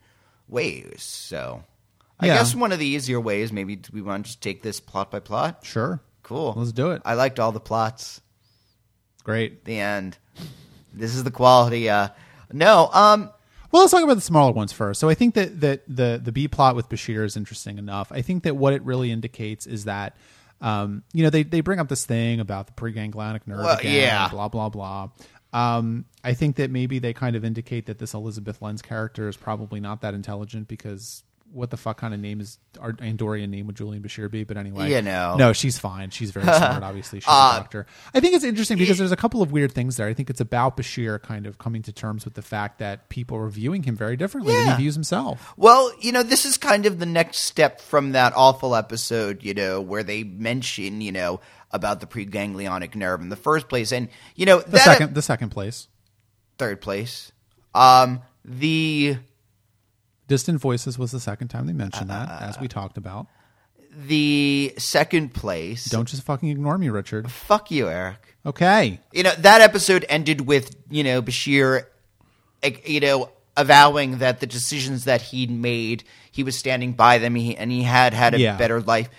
ways. 0.47 1.01
So 1.03 1.63
I 2.19 2.27
Yeah. 2.27 2.37
guess 2.37 2.55
one 2.55 2.71
of 2.71 2.79
the 2.79 2.85
easier 2.85 3.19
ways, 3.19 3.51
maybe 3.51 3.75
do 3.75 3.89
we 3.93 4.01
want 4.01 4.25
to 4.25 4.29
just 4.31 4.41
take 4.41 4.61
this 4.63 4.79
plot 4.79 5.11
by 5.11 5.19
plot. 5.19 5.59
sure, 5.63 6.01
Cool. 6.23 6.53
let's 6.57 6.71
do 6.71 6.91
it. 6.91 7.01
I 7.05 7.13
liked 7.13 7.39
all 7.39 7.51
the 7.51 7.59
plots. 7.59 8.21
Great. 9.23 9.65
The 9.65 9.79
end. 9.79 10.17
This 10.93 11.13
is 11.15 11.23
the 11.23 11.31
quality. 11.31 11.89
Uh, 11.89 12.09
no. 12.51 12.89
Um. 12.93 13.29
Well, 13.71 13.83
let's 13.83 13.91
talk 13.91 14.03
about 14.03 14.15
the 14.15 14.21
smaller 14.21 14.51
ones 14.51 14.71
first. 14.71 14.99
So 14.99 15.09
I 15.09 15.13
think 15.13 15.35
that 15.35 15.61
that 15.61 15.81
the 15.87 16.19
the 16.23 16.31
B 16.31 16.47
plot 16.47 16.75
with 16.75 16.89
Bashir 16.89 17.23
is 17.23 17.37
interesting 17.37 17.77
enough. 17.77 18.11
I 18.11 18.21
think 18.21 18.43
that 18.43 18.55
what 18.55 18.73
it 18.73 18.81
really 18.83 19.11
indicates 19.11 19.65
is 19.65 19.85
that. 19.85 20.15
Um, 20.61 21.03
you 21.13 21.23
know, 21.23 21.29
they, 21.29 21.43
they 21.43 21.61
bring 21.61 21.79
up 21.79 21.87
this 21.87 22.05
thing 22.05 22.41
about 22.41 22.67
the 22.67 22.73
preganglionic 22.73 23.47
nerve 23.47 23.59
Well, 23.59 23.77
again, 23.77 23.95
yeah. 23.95 24.27
blah 24.27 24.49
blah 24.49 24.67
blah. 24.67 25.07
Um, 25.53 26.03
I 26.21 26.33
think 26.33 26.57
that 26.57 26.69
maybe 26.69 26.99
they 26.99 27.13
kind 27.13 27.37
of 27.37 27.45
indicate 27.45 27.85
that 27.85 27.97
this 27.97 28.13
Elizabeth 28.13 28.61
Lense 28.61 28.81
character 28.81 29.29
is 29.29 29.37
probably 29.37 29.79
not 29.79 30.01
that 30.01 30.13
intelligent 30.13 30.67
because 30.67 31.23
what 31.51 31.69
the 31.71 31.77
fuck 31.77 31.97
kind 31.97 32.13
of 32.13 32.19
name 32.19 32.39
is 32.41 32.57
our 32.79 32.93
Andorian 32.93 33.49
name 33.49 33.67
would 33.67 33.75
Julian 33.75 34.03
Bashir 34.03 34.29
be? 34.29 34.43
But 34.43 34.57
anyway, 34.57 34.91
You 34.91 35.01
know. 35.01 35.35
no, 35.37 35.53
she's 35.53 35.79
fine. 35.79 36.09
She's 36.11 36.31
very 36.31 36.45
smart. 36.45 36.83
Obviously, 36.83 37.19
she's 37.19 37.27
a 37.27 37.57
doctor. 37.59 37.85
I 38.13 38.19
think 38.19 38.35
it's 38.35 38.43
interesting 38.43 38.77
because 38.77 38.97
there's 38.97 39.11
a 39.11 39.15
couple 39.17 39.41
of 39.41 39.51
weird 39.51 39.71
things 39.71 39.97
there. 39.97 40.07
I 40.07 40.13
think 40.13 40.29
it's 40.29 40.41
about 40.41 40.77
Bashir 40.77 41.21
kind 41.21 41.45
of 41.47 41.57
coming 41.57 41.81
to 41.83 41.91
terms 41.93 42.25
with 42.25 42.35
the 42.35 42.41
fact 42.41 42.79
that 42.79 43.09
people 43.09 43.37
are 43.37 43.49
viewing 43.49 43.83
him 43.83 43.95
very 43.95 44.15
differently 44.17 44.53
than 44.53 44.67
he 44.67 44.73
views 44.83 44.93
himself. 44.95 45.53
Well, 45.57 45.91
you 45.99 46.11
know, 46.11 46.23
this 46.23 46.45
is 46.45 46.57
kind 46.57 46.85
of 46.85 46.99
the 46.99 47.05
next 47.05 47.39
step 47.39 47.81
from 47.81 48.11
that 48.11 48.33
awful 48.35 48.75
episode, 48.75 49.43
you 49.43 49.53
know, 49.53 49.81
where 49.81 50.03
they 50.03 50.23
mention, 50.23 51.01
you 51.01 51.11
know, 51.11 51.39
about 51.71 51.99
the 51.99 52.07
preganglionic 52.07 52.95
nerve 52.95 53.21
in 53.21 53.29
the 53.29 53.35
first 53.35 53.69
place, 53.69 53.91
and 53.91 54.09
you 54.35 54.45
know 54.45 54.59
The 54.59 54.79
second, 54.79 55.13
the 55.15 55.21
second 55.21 55.49
place, 55.49 55.87
third 56.57 56.81
place, 56.81 57.31
um, 57.75 58.21
the 58.43 59.17
Distant 60.29 60.61
Voices 60.61 60.97
was 60.97 61.11
the 61.11 61.19
second 61.19 61.49
time 61.49 61.67
they 61.67 61.73
mentioned 61.73 62.09
that, 62.09 62.41
as 62.41 62.59
we 62.59 62.69
talked 62.69 62.97
about. 62.97 63.27
the 64.07 64.73
second 64.77 65.33
place. 65.33 65.85
Don't 65.85 66.07
just 66.07 66.23
fucking 66.23 66.47
ignore 66.49 66.77
me, 66.77 66.89
Richard. 66.89 67.29
fuck 67.31 67.69
you, 67.71 67.89
Eric. 67.89 68.37
Okay, 68.45 68.99
You 69.11 69.23
know 69.23 69.33
that 69.39 69.59
episode 69.61 70.05
ended 70.07 70.41
with 70.41 70.73
you 70.89 71.03
know 71.03 71.21
Bashir, 71.21 71.83
like, 72.63 72.87
you 72.87 73.01
know, 73.01 73.29
avowing 73.57 74.19
that 74.19 74.39
the 74.39 74.47
decisions 74.47 75.03
that 75.03 75.21
he'd 75.21 75.51
made, 75.51 76.05
he 76.31 76.43
was 76.43 76.57
standing 76.57 76.93
by 76.93 77.17
them, 77.17 77.35
he, 77.35 77.57
and 77.57 77.69
he 77.71 77.83
had 77.83 78.13
had 78.13 78.33
a 78.33 78.39
Yeah. 78.39 78.55
better 78.55 78.79
life. 78.81 79.09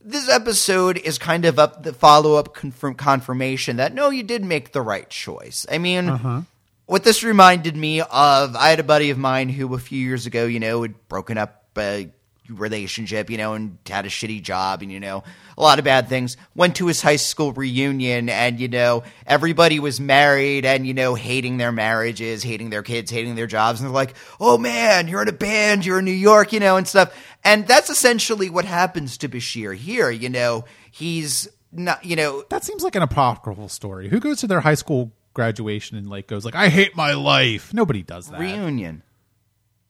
This 0.00 0.28
episode 0.28 0.98
is 0.98 1.18
kind 1.18 1.44
of 1.46 1.58
up 1.58 1.82
the 1.82 1.92
follow 1.94 2.34
up 2.34 2.54
confirm, 2.54 2.94
confirmation 2.94 3.76
that 3.76 3.94
no, 3.94 4.10
you 4.10 4.22
did 4.22 4.44
make 4.44 4.72
the 4.72 4.82
right 4.82 5.08
choice. 5.08 5.64
I 5.72 5.78
mean, 5.78 6.08
uh-huh. 6.10 6.42
What 6.88 7.04
this 7.04 7.22
reminded 7.22 7.76
me 7.76 8.00
of, 8.00 8.56
I 8.56 8.70
had 8.70 8.80
a 8.80 8.82
buddy 8.82 9.10
of 9.10 9.18
mine 9.18 9.50
who 9.50 9.74
a 9.74 9.78
few 9.78 10.00
years 10.00 10.24
ago, 10.24 10.46
you 10.46 10.58
know, 10.58 10.80
had 10.80 10.94
broken 11.06 11.36
up 11.36 11.66
a 11.76 12.10
relationship, 12.48 13.28
you 13.28 13.36
know, 13.36 13.52
and 13.52 13.76
had 13.86 14.06
a 14.06 14.08
shitty 14.08 14.42
job 14.42 14.80
and, 14.80 14.90
you 14.90 14.98
know, 14.98 15.22
a 15.58 15.60
lot 15.60 15.78
of 15.78 15.84
bad 15.84 16.08
things. 16.08 16.38
Went 16.54 16.76
to 16.76 16.86
his 16.86 17.02
high 17.02 17.16
school 17.16 17.52
reunion 17.52 18.30
and, 18.30 18.58
you 18.58 18.68
know, 18.68 19.02
everybody 19.26 19.80
was 19.80 20.00
married 20.00 20.64
and, 20.64 20.86
you 20.86 20.94
know, 20.94 21.14
hating 21.14 21.58
their 21.58 21.72
marriages, 21.72 22.42
hating 22.42 22.70
their 22.70 22.82
kids, 22.82 23.10
hating 23.10 23.34
their 23.34 23.46
jobs. 23.46 23.80
And 23.80 23.86
they're 23.86 23.94
like, 23.94 24.16
oh 24.40 24.56
man, 24.56 25.08
you're 25.08 25.20
in 25.20 25.28
a 25.28 25.32
band, 25.32 25.84
you're 25.84 25.98
in 25.98 26.06
New 26.06 26.10
York, 26.10 26.54
you 26.54 26.60
know, 26.60 26.78
and 26.78 26.88
stuff. 26.88 27.14
And 27.44 27.66
that's 27.66 27.90
essentially 27.90 28.48
what 28.48 28.64
happens 28.64 29.18
to 29.18 29.28
Bashir 29.28 29.76
here. 29.76 30.10
You 30.10 30.30
know, 30.30 30.64
he's 30.90 31.50
not, 31.70 32.02
you 32.02 32.16
know, 32.16 32.44
that 32.48 32.64
seems 32.64 32.82
like 32.82 32.96
an 32.96 33.02
apocryphal 33.02 33.68
story. 33.68 34.08
Who 34.08 34.20
goes 34.20 34.40
to 34.40 34.46
their 34.46 34.60
high 34.60 34.72
school 34.72 35.12
graduation 35.38 35.96
and 35.96 36.10
like 36.10 36.26
goes 36.26 36.44
like, 36.44 36.56
"I 36.56 36.68
hate 36.68 36.96
my 36.96 37.12
life"? 37.14 37.72
Nobody 37.72 38.02
does 38.02 38.26
that. 38.28 38.40
reunion. 38.40 39.04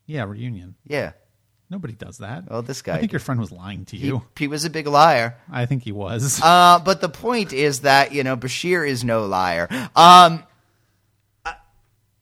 yeah, 0.04 0.24
reunion. 0.24 0.74
Yeah. 0.86 1.12
Nobody 1.70 1.94
does 1.94 2.18
that. 2.18 2.50
Well, 2.50 2.60
this 2.62 2.82
guy. 2.82 2.96
I 2.96 2.98
think 3.00 3.12
your 3.12 3.20
friend 3.20 3.40
was 3.40 3.50
lying 3.52 3.84
to 3.86 3.96
you. 3.96 4.22
he 4.38 4.46
was 4.46 4.64
a 4.66 4.70
big 4.70 4.86
liar. 4.86 5.36
I 5.50 5.64
think 5.66 5.82
he 5.84 5.92
was. 5.92 6.40
Uh, 6.48 6.78
but 6.78 7.00
the 7.00 7.08
point 7.08 7.52
is 7.54 7.80
that 7.80 8.12
you 8.12 8.24
know 8.24 8.36
Bashir 8.36 8.86
is 8.86 9.04
no 9.04 9.24
liar. 9.26 9.68
Um, 9.96 10.44
I, 11.44 11.54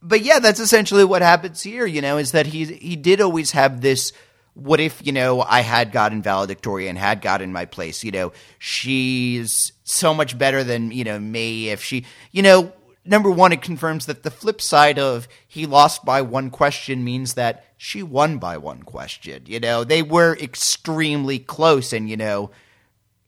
but 0.02 0.22
yeah, 0.22 0.38
that's 0.38 0.60
essentially 0.60 1.04
what 1.04 1.22
happens 1.22 1.62
here. 1.62 1.86
You 1.86 2.00
know, 2.02 2.18
is 2.18 2.30
that 2.32 2.46
he 2.46 2.64
he 2.64 2.94
did 2.96 3.20
always 3.20 3.50
have 3.52 3.80
this. 3.80 4.12
What 4.54 4.80
if 4.80 5.04
you 5.04 5.12
know 5.12 5.42
I 5.42 5.60
had 5.60 5.92
gotten 5.92 6.22
valedictorian, 6.22 6.96
had 6.96 7.20
gotten 7.20 7.52
my 7.52 7.66
place? 7.66 8.02
You 8.02 8.10
know, 8.12 8.32
she's 8.58 9.72
so 9.84 10.14
much 10.14 10.36
better 10.38 10.64
than 10.64 10.90
you 10.90 11.04
know 11.04 11.18
me. 11.20 11.68
If 11.70 11.82
she, 11.84 12.04
you 12.32 12.42
know, 12.42 12.72
number 13.06 13.30
one, 13.30 13.52
it 13.52 13.62
confirms 13.62 14.06
that 14.06 14.22
the 14.22 14.30
flip 14.30 14.60
side 14.60 14.98
of 14.98 15.28
he 15.46 15.66
lost 15.66 16.04
by 16.04 16.22
one 16.22 16.50
question 16.50 17.04
means 17.04 17.34
that 17.34 17.64
she 17.76 18.02
won 18.02 18.38
by 18.38 18.56
one 18.56 18.82
question. 18.82 19.42
You 19.46 19.60
know, 19.60 19.84
they 19.84 20.02
were 20.02 20.36
extremely 20.36 21.38
close, 21.38 21.92
and 21.92 22.08
you 22.08 22.16
know, 22.16 22.50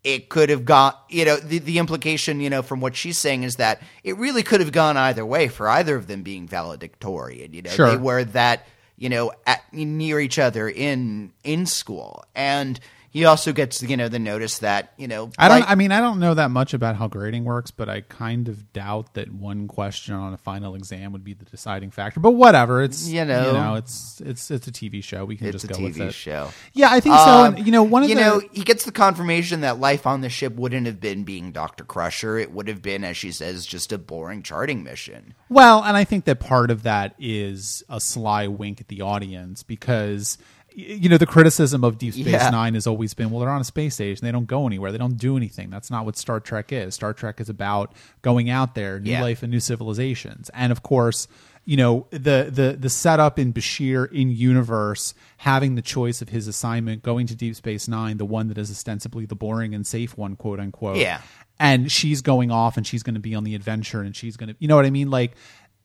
it 0.04 0.28
could 0.28 0.48
have 0.48 0.64
got 0.64 1.04
you 1.08 1.24
know 1.24 1.36
the, 1.36 1.58
the 1.58 1.78
implication 1.78 2.40
you 2.40 2.48
know 2.48 2.62
from 2.62 2.80
what 2.80 2.96
she's 2.96 3.18
saying 3.18 3.42
is 3.42 3.56
that 3.56 3.82
it 4.04 4.16
really 4.16 4.42
could 4.42 4.60
have 4.60 4.72
gone 4.72 4.96
either 4.96 5.26
way 5.26 5.48
for 5.48 5.68
either 5.68 5.96
of 5.96 6.06
them 6.06 6.22
being 6.22 6.46
valedictorian 6.46 7.52
you 7.52 7.62
know 7.62 7.70
Sure. 7.70 7.90
they 7.90 7.96
were 7.96 8.24
that 8.24 8.66
you 8.96 9.08
know 9.08 9.32
at, 9.44 9.60
near 9.72 10.20
each 10.20 10.38
other 10.38 10.68
in 10.68 11.32
in 11.42 11.66
school 11.66 12.24
and 12.34 12.78
he 13.18 13.24
also 13.24 13.52
gets 13.52 13.82
you 13.82 13.96
know 13.96 14.08
the 14.08 14.18
notice 14.20 14.58
that 14.58 14.92
you 14.96 15.08
know 15.08 15.30
I 15.36 15.48
don't. 15.48 15.60
like- 15.60 15.70
I 15.70 15.74
mean, 15.74 15.90
I 15.90 16.00
don't 16.00 16.20
know 16.20 16.34
that 16.34 16.50
much 16.52 16.72
about 16.72 16.94
how 16.96 17.08
grading 17.08 17.44
works, 17.44 17.70
but 17.72 17.88
I 17.88 18.02
kind 18.02 18.48
of 18.48 18.72
doubt 18.72 19.14
that 19.14 19.32
one 19.32 19.66
question 19.66 20.14
on 20.14 20.32
a 20.32 20.36
final 20.38 20.76
exam 20.76 21.10
would 21.12 21.24
be 21.24 21.34
the 21.34 21.44
deciding 21.44 21.90
factor. 21.90 22.20
But 22.20 22.32
whatever, 22.32 22.80
it's 22.82 23.08
You 23.08 23.24
know. 23.24 23.46
you 23.46 23.52
know, 23.52 23.74
it's 23.74 24.20
it's 24.24 24.50
it's 24.50 24.68
a 24.68 24.72
TV 24.72 25.02
show. 25.02 25.24
We 25.24 25.36
can 25.36 25.50
just 25.50 25.66
go 25.66 25.82
with 25.82 25.96
TV 25.96 26.06
it. 26.08 26.14
show 26.14 26.50
Yeah, 26.72 26.88
I 26.92 27.00
think 27.00 27.16
so. 27.16 27.20
Um, 27.22 27.54
And 27.56 27.66
you 27.66 27.72
know, 27.72 27.82
one 27.82 28.04
of 28.04 28.08
you 28.08 28.14
the 28.14 28.20
know 28.20 28.40
he 28.52 28.62
gets 28.62 28.84
the 28.84 28.92
confirmation 28.92 29.62
that 29.62 29.80
life 29.80 30.06
on 30.06 30.20
the 30.20 30.28
ship 30.28 30.54
wouldn't 30.54 30.86
have 30.86 31.00
been 31.00 31.24
being 31.24 31.50
Doctor 31.50 31.82
Crusher. 31.84 32.38
It 32.38 32.52
would 32.52 32.68
have 32.68 32.80
been, 32.82 33.02
as 33.02 33.16
she 33.16 33.32
says, 33.32 33.66
just 33.66 33.92
a 33.92 33.98
boring 33.98 34.42
charting 34.42 34.82
mission. 34.84 35.34
Well, 35.48 35.82
and 35.82 35.96
I 35.96 36.04
think 36.04 36.24
that 36.26 36.38
part 36.40 36.70
of 36.70 36.84
that 36.84 37.14
is 37.18 37.82
a 37.88 38.00
sly 38.00 38.46
wink 38.46 38.80
at 38.80 38.88
the 38.88 39.00
audience 39.02 39.62
because 39.62 40.38
you 40.78 41.08
know 41.08 41.18
the 41.18 41.26
criticism 41.26 41.82
of 41.84 41.98
Deep 41.98 42.14
Space 42.14 42.26
Yeah. 42.26 42.50
Nine 42.50 42.74
has 42.74 42.86
always 42.86 43.12
been, 43.14 43.30
well, 43.30 43.40
they're 43.40 43.50
on 43.50 43.60
a 43.60 43.64
space 43.64 43.94
station, 43.94 44.24
they 44.24 44.32
don't 44.32 44.46
go 44.46 44.66
anywhere, 44.66 44.92
they 44.92 44.98
don't 44.98 45.16
do 45.16 45.36
anything. 45.36 45.70
That's 45.70 45.90
not 45.90 46.04
what 46.04 46.16
Star 46.16 46.40
Trek 46.40 46.72
is. 46.72 46.94
Star 46.94 47.12
Trek 47.12 47.40
is 47.40 47.48
about 47.48 47.92
going 48.22 48.48
out 48.48 48.74
there, 48.74 49.00
new 49.00 49.10
Yeah. 49.10 49.22
life 49.22 49.42
and 49.42 49.50
new 49.50 49.60
civilizations, 49.60 50.50
and 50.54 50.72
of 50.72 50.82
course. 50.82 51.28
You 51.64 51.76
know 51.76 52.06
the 52.10 52.48
the 52.50 52.78
the 52.80 52.88
setup 52.88 53.38
in 53.38 53.52
Bashir 53.52 54.10
in 54.10 54.30
universe 54.30 55.12
having 55.36 55.74
the 55.74 55.82
choice 55.82 56.22
of 56.22 56.30
his 56.30 56.48
assignment 56.48 57.02
going 57.02 57.26
to 57.26 57.36
Deep 57.36 57.54
Space 57.56 57.86
Nine, 57.86 58.16
the 58.16 58.24
one 58.24 58.48
that 58.48 58.56
is 58.56 58.70
ostensibly 58.70 59.26
the 59.26 59.34
boring 59.34 59.74
and 59.74 59.86
safe 59.86 60.16
one, 60.16 60.34
quote 60.34 60.60
unquote 60.60 60.96
Yeah. 60.96 61.20
and 61.60 61.92
she's 61.92 62.22
going 62.22 62.50
off 62.50 62.78
and 62.78 62.86
she's 62.86 63.02
going 63.02 63.16
to 63.16 63.20
be 63.20 63.34
on 63.34 63.44
the 63.44 63.54
adventure 63.54 64.00
and 64.00 64.16
she's 64.16 64.38
going 64.38 64.48
to 64.48 64.56
you 64.58 64.66
know 64.66 64.76
what 64.76 64.86
i 64.86 64.90
mean 64.90 65.10
like 65.10 65.32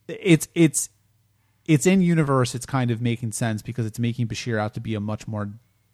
it's 0.08 0.48
it's 0.54 0.88
it's 1.66 1.86
in 1.86 2.00
universe 2.00 2.54
it's 2.54 2.66
kind 2.66 2.90
of 2.90 3.00
making 3.00 3.32
sense 3.32 3.62
because 3.62 3.86
it's 3.86 3.98
making 3.98 4.26
bashir 4.28 4.58
out 4.58 4.74
to 4.74 4.80
be 4.80 4.94
a 4.94 5.00
much 5.00 5.26
more 5.26 5.50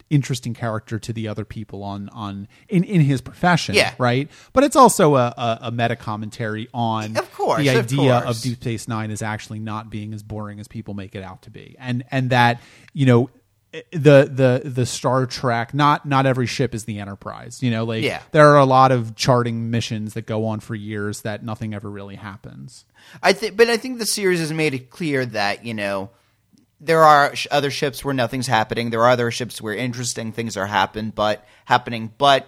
interesting 0.09 0.53
character 0.53 0.99
to 0.99 1.13
the 1.13 1.25
other 1.27 1.45
people 1.45 1.83
on 1.83 2.09
on 2.09 2.45
in 2.67 2.83
in 2.83 2.99
his 2.99 3.21
profession 3.21 3.75
Yeah. 3.75 3.93
right 3.97 4.29
but 4.51 4.65
it's 4.65 4.75
also 4.75 5.15
a, 5.15 5.33
a, 5.37 5.59
a 5.63 5.71
meta 5.71 5.95
commentary 5.95 6.67
on 6.73 7.15
Of 7.15 7.33
course, 7.33 7.61
the 7.63 7.69
idea 7.69 8.17
of, 8.17 8.23
course. 8.25 8.41
deep 8.41 8.55
space 8.61 8.87
nine 8.89 9.09
is 9.09 9.21
actually 9.21 9.59
not 9.59 9.89
being 9.89 10.13
as 10.13 10.21
boring 10.21 10.59
as 10.59 10.67
people 10.67 10.93
make 10.95 11.15
it 11.15 11.23
out 11.23 11.43
to 11.43 11.49
be 11.49 11.77
and 11.79 12.03
and 12.11 12.29
that 12.31 12.59
you 12.93 13.05
know 13.05 13.29
the 13.91 14.29
the 14.29 14.61
the 14.69 14.85
Star 14.85 15.25
Trek 15.25 15.73
not 15.73 16.05
not 16.05 16.25
every 16.25 16.45
ship 16.45 16.75
is 16.75 16.83
the 16.85 16.99
Enterprise 16.99 17.63
you 17.63 17.71
know 17.71 17.85
like 17.85 18.03
Yeah. 18.03 18.21
there 18.31 18.49
are 18.49 18.57
a 18.57 18.65
lot 18.65 18.91
of 18.91 19.15
charting 19.15 19.71
missions 19.71 20.13
that 20.15 20.25
go 20.25 20.45
on 20.47 20.59
for 20.59 20.75
years 20.75 21.21
that 21.21 21.43
nothing 21.43 21.73
ever 21.73 21.89
really 21.89 22.15
happens 22.15 22.83
I 23.23 23.33
think, 23.33 23.55
but 23.57 23.69
I 23.69 23.77
think 23.77 23.97
the 23.99 24.05
series 24.05 24.39
has 24.39 24.51
made 24.53 24.73
it 24.73 24.89
clear 24.89 25.25
that 25.27 25.65
you 25.65 25.73
know 25.73 26.09
there 26.79 27.03
are 27.03 27.35
sh- 27.35 27.47
other 27.51 27.71
ships 27.71 28.03
where 28.03 28.13
nothing's 28.13 28.47
happening. 28.47 28.89
There 28.89 29.01
are 29.01 29.09
other 29.09 29.29
ships 29.31 29.61
where 29.61 29.73
interesting 29.75 30.31
things 30.31 30.57
are 30.57 30.65
happen, 30.65 31.11
but 31.15 31.45
happening. 31.65 32.11
But 32.17 32.47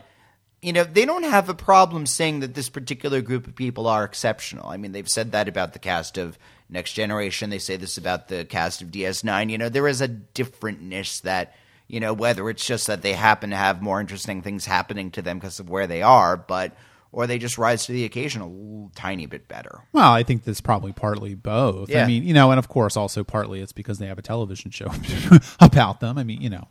you 0.62 0.74
know 0.74 0.84
they 0.84 1.06
don't 1.06 1.24
have 1.24 1.50
a 1.50 1.54
problem 1.54 2.06
saying 2.06 2.40
that 2.42 2.54
this 2.56 2.68
particular 2.70 3.22
group 3.22 3.48
of 3.48 3.56
people 3.56 3.88
are 3.88 4.04
exceptional. 4.04 4.68
I 4.70 4.78
mean, 4.78 4.92
they've 4.92 5.10
said 5.10 5.32
that 5.34 5.48
about 5.48 5.74
the 5.74 5.80
cast 5.80 6.18
of 6.18 6.38
Next 6.70 6.94
Generation. 6.94 7.50
They 7.50 7.60
say 7.60 7.78
this 7.78 7.98
about 7.98 8.28
the 8.28 8.46
cast 8.46 8.82
of 8.82 8.90
DS9. 8.90 9.50
You 9.50 9.58
know, 9.58 9.70
there 9.70 9.88
is 9.88 10.02
a 10.02 10.08
differentness 10.08 11.22
that. 11.22 11.56
You 11.90 12.00
know, 12.00 12.14
whether 12.14 12.50
it's 12.50 12.66
just 12.66 12.88
that 12.88 13.02
they 13.02 13.14
happen 13.14 13.50
to 13.50 13.58
have 13.58 13.82
more 13.82 14.00
interesting 14.00 14.42
things 14.42 14.66
happening 14.66 15.12
to 15.12 15.22
them 15.22 15.38
because 15.38 15.60
of 15.60 15.70
where 15.70 15.86
they 15.86 16.02
are, 16.02 16.38
but 16.38 16.76
or 17.14 17.28
they 17.28 17.38
just 17.38 17.60
rise 17.60 17.86
to 17.86 17.92
the 17.92 18.04
occasion 18.04 18.42
a 18.42 18.48
little 18.48 18.92
tiny 18.96 19.28
bit 19.28 19.48
better. 19.48 19.82
Well, 19.94 20.12
I 20.12 20.24
think 20.24 20.44
that's 20.44 20.62
probably 20.62 20.92
partly 20.92 21.36
both. 21.36 21.96
I 21.96 22.08
mean, 22.08 22.24
you 22.24 22.34
know, 22.34 22.52
and 22.52 22.58
of 22.58 22.68
course, 22.68 22.98
also 22.98 23.24
partly 23.24 23.62
it's 23.62 23.72
because 23.72 24.00
they 24.00 24.08
have 24.08 24.18
a 24.18 24.24
television 24.24 24.72
show 24.72 24.92
about 25.60 26.00
them. 26.00 26.18
I 26.18 26.24
mean, 26.24 26.42
you 26.42 26.50
know, 26.50 26.68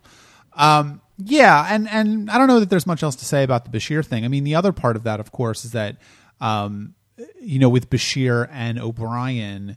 um, 0.54 1.00
yeah, 1.16 1.66
and 1.70 1.88
and 1.88 2.28
I 2.28 2.38
don't 2.38 2.48
know 2.48 2.60
that 2.60 2.68
there's 2.70 2.86
much 2.86 3.02
else 3.04 3.16
to 3.16 3.24
say 3.24 3.44
about 3.44 3.64
the 3.64 3.76
Bashir 3.76 4.04
thing. 4.04 4.24
I 4.24 4.28
mean, 4.28 4.44
the 4.44 4.56
other 4.56 4.72
part 4.72 4.96
of 4.96 5.04
that, 5.04 5.20
of 5.20 5.30
course, 5.30 5.64
is 5.64 5.72
that 5.72 5.96
um, 6.40 6.94
you 7.40 7.58
know, 7.58 7.68
with 7.68 7.90
Bashir 7.90 8.48
and 8.50 8.78
O'Brien, 8.78 9.76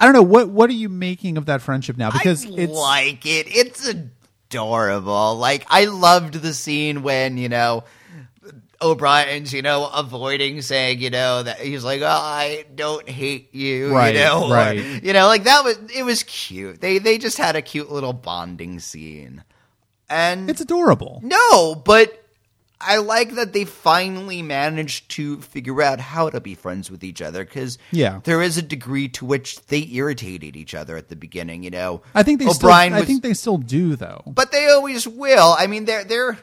I 0.00 0.04
don't 0.04 0.14
know 0.14 0.22
what 0.22 0.48
what 0.48 0.70
are 0.70 0.74
you 0.74 0.88
making 0.88 1.36
of 1.36 1.46
that 1.46 1.62
friendship 1.62 1.96
now? 1.96 2.10
Because 2.10 2.44
I 2.46 2.50
it's 2.50 2.72
like 2.72 3.24
it. 3.26 3.46
It's 3.48 3.88
adorable. 3.88 5.36
Like 5.36 5.64
I 5.68 5.86
loved 5.86 6.34
the 6.34 6.52
scene 6.52 7.02
when 7.02 7.38
you 7.38 7.48
know 7.48 7.84
O'Brien's 8.82 9.52
you 9.52 9.62
know 9.62 9.88
avoiding 9.92 10.60
saying 10.62 11.00
you 11.00 11.10
know 11.10 11.42
that 11.42 11.60
he's 11.60 11.84
like 11.84 12.02
oh, 12.02 12.06
I 12.06 12.66
don't 12.74 13.08
hate 13.08 13.54
you 13.54 13.94
Right, 13.94 14.14
you 14.14 14.20
know 14.20 14.44
or, 14.44 14.52
right. 14.52 15.02
you 15.02 15.12
know 15.12 15.26
like 15.26 15.44
that 15.44 15.64
was 15.64 15.78
it 15.94 16.02
was 16.02 16.22
cute. 16.24 16.80
They 16.80 16.98
they 16.98 17.18
just 17.18 17.38
had 17.38 17.56
a 17.56 17.62
cute 17.62 17.90
little 17.90 18.12
bonding 18.12 18.80
scene. 18.80 19.44
And 20.10 20.50
it's 20.50 20.60
adorable. 20.60 21.20
no, 21.24 21.74
but 21.74 22.23
I 22.80 22.98
like 22.98 23.34
that 23.36 23.52
they 23.52 23.64
finally 23.64 24.42
managed 24.42 25.08
to 25.12 25.40
figure 25.40 25.80
out 25.80 26.00
how 26.00 26.28
to 26.28 26.40
be 26.40 26.54
friends 26.54 26.90
with 26.90 27.02
each 27.02 27.22
other 27.22 27.44
because 27.44 27.78
Yeah. 27.92 28.20
there 28.24 28.42
is 28.42 28.58
a 28.58 28.62
degree 28.62 29.08
to 29.10 29.24
which 29.24 29.64
they 29.66 29.88
irritated 29.92 30.54
each 30.56 30.74
other 30.74 30.96
at 30.96 31.08
the 31.08 31.16
beginning. 31.16 31.62
You 31.62 31.70
know, 31.70 32.02
I 32.14 32.22
think 32.22 32.40
they 32.40 32.46
O'Brien 32.48 32.90
still. 32.90 32.96
I 32.96 33.00
was- 33.00 33.06
think 33.06 33.22
they 33.22 33.34
still 33.34 33.58
do 33.58 33.96
though. 33.96 34.22
but 34.26 34.52
they 34.52 34.68
always 34.68 35.06
will. 35.08 35.54
I 35.58 35.66
mean, 35.66 35.84
their 35.86 36.04
their 36.04 36.38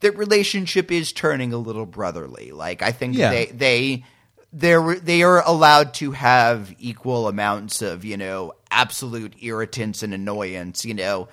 their 0.00 0.12
relationship 0.12 0.90
is 0.92 1.12
turning 1.12 1.52
a 1.52 1.58
little 1.58 1.86
brotherly. 1.86 2.52
Like 2.52 2.80
I 2.82 2.92
think 2.92 3.16
Yeah. 3.16 3.30
they 3.30 3.46
they 3.46 4.04
they're 4.52 4.94
they 4.96 5.22
are 5.22 5.42
allowed 5.46 5.92
to 5.94 6.12
have 6.12 6.74
equal 6.78 7.28
amounts 7.28 7.82
of 7.82 8.04
you 8.04 8.16
know 8.16 8.52
absolute 8.70 9.34
irritants 9.42 10.02
and 10.02 10.14
annoyance. 10.14 10.84
You 10.84 10.94
know, 10.94 11.28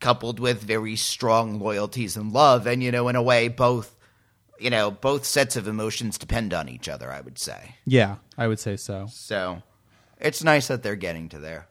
coupled 0.00 0.38
with 0.40 0.62
very 0.62 0.96
strong 0.96 1.58
loyalties 1.60 2.16
and 2.16 2.32
love, 2.32 2.66
and 2.66 2.82
you 2.82 2.90
know, 2.92 3.08
in 3.08 3.16
a 3.16 3.22
way, 3.22 3.48
both 3.48 3.94
you 4.58 4.70
know 4.70 4.90
both 4.90 5.24
sets 5.24 5.56
of 5.56 5.68
emotions 5.68 6.18
depend 6.18 6.52
on 6.54 6.68
each 6.68 6.88
other. 6.88 7.12
I 7.12 7.20
would 7.20 7.38
say 7.38 7.76
Yeah, 7.84 8.16
I 8.36 8.46
would 8.48 8.58
say 8.60 8.76
so. 8.76 9.06
so. 9.10 9.62
It's 10.20 10.42
nice 10.42 10.66
that 10.68 10.82
they're 10.82 10.96
getting 10.96 11.28
to 11.28 11.38
there. 11.38 11.68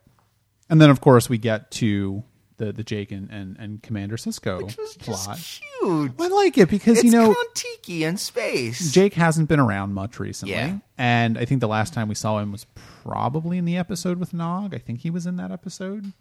And 0.69 0.79
then, 0.81 0.89
of 0.89 1.01
course, 1.01 1.29
we 1.29 1.37
get 1.37 1.69
to 1.71 2.23
the 2.57 2.71
the 2.71 2.83
Jake 2.83 3.11
and 3.11 3.29
and, 3.29 3.55
and 3.59 3.83
Commander 3.83 4.15
Sisko 4.17 4.63
Which 4.63 4.77
was 4.77 4.95
just 4.95 5.25
plot. 5.25 5.37
cute. 5.81 6.11
I 6.19 6.27
like 6.27 6.57
it 6.57 6.69
because 6.69 6.97
It's 6.99 7.05
you 7.05 7.11
know 7.11 7.33
Kon-Tiki 7.33 8.03
in 8.03 8.17
space. 8.17 8.91
Jake 8.91 9.13
hasn't 9.13 9.47
been 9.49 9.59
around 9.59 9.93
much 9.93 10.19
recently, 10.19 10.55
Yeah. 10.55 10.77
and 10.97 11.37
I 11.37 11.45
think 11.45 11.61
the 11.61 11.67
last 11.67 11.93
time 11.93 12.07
we 12.07 12.15
saw 12.15 12.39
him 12.39 12.51
was 12.51 12.65
probably 13.03 13.57
in 13.57 13.65
the 13.65 13.77
episode 13.77 14.17
with 14.17 14.33
Nog. 14.33 14.73
I 14.73 14.77
think 14.79 14.99
he 15.01 15.09
was 15.09 15.25
in 15.25 15.35
that 15.37 15.51
episode. 15.51 16.13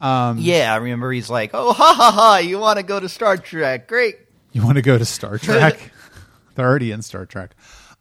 Yeah, 0.00 0.72
I 0.72 0.76
remember 0.76 1.10
he's 1.12 1.30
like, 1.30 1.50
"Oh, 1.54 1.72
ha 1.72 1.94
ha 1.94 2.10
ha! 2.10 2.36
You 2.38 2.58
want 2.58 2.78
to 2.78 2.82
go 2.82 3.00
to 3.00 3.08
Star 3.08 3.36
Trek? 3.36 3.88
Great." 3.88 4.16
You 4.52 4.62
want 4.62 4.76
to 4.76 4.82
go 4.82 4.96
to 4.96 5.04
Star 5.04 5.38
Trek? 5.38 5.92
They're 6.54 6.66
already 6.66 6.90
in 6.90 7.02
Star 7.02 7.26
Trek. 7.26 7.54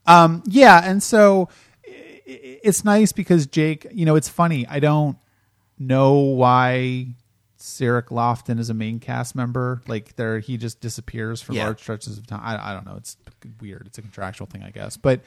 Um, 0.06 0.43
yeah, 0.46 0.82
and 0.84 1.02
so 1.04 1.50
it's 1.86 2.84
nice 2.84 3.12
because 3.12 3.48
Jake. 3.48 3.88
You 3.91 4.06
know, 4.06 4.16
it's 4.16 4.30
funny. 4.30 4.68
I 4.68 4.80
don't 4.80 5.18
know 5.78 6.14
why 6.14 7.08
Cirroc 7.66 8.09
Lofton 8.09 8.59
is 8.59 8.70
a 8.70 8.74
main 8.74 8.99
cast 8.99 9.36
member. 9.36 9.82
Like, 9.88 10.16
there, 10.16 10.39
he 10.39 10.55
just 10.57 10.80
disappears 10.82 11.41
for 11.41 11.53
Yeah. 11.53 11.63
large 11.66 11.80
stretches 11.82 12.18
of 12.18 12.28
time. 12.28 12.41
I, 12.43 12.72
I 12.72 12.74
don't 12.74 12.86
know. 12.86 12.95
It's 12.95 13.18
weird. 13.59 13.88
It's 13.88 13.97
a 13.97 14.01
contractual 14.01 14.47
thing, 14.47 14.63
I 14.63 14.70
guess. 14.70 14.97
But 14.97 15.22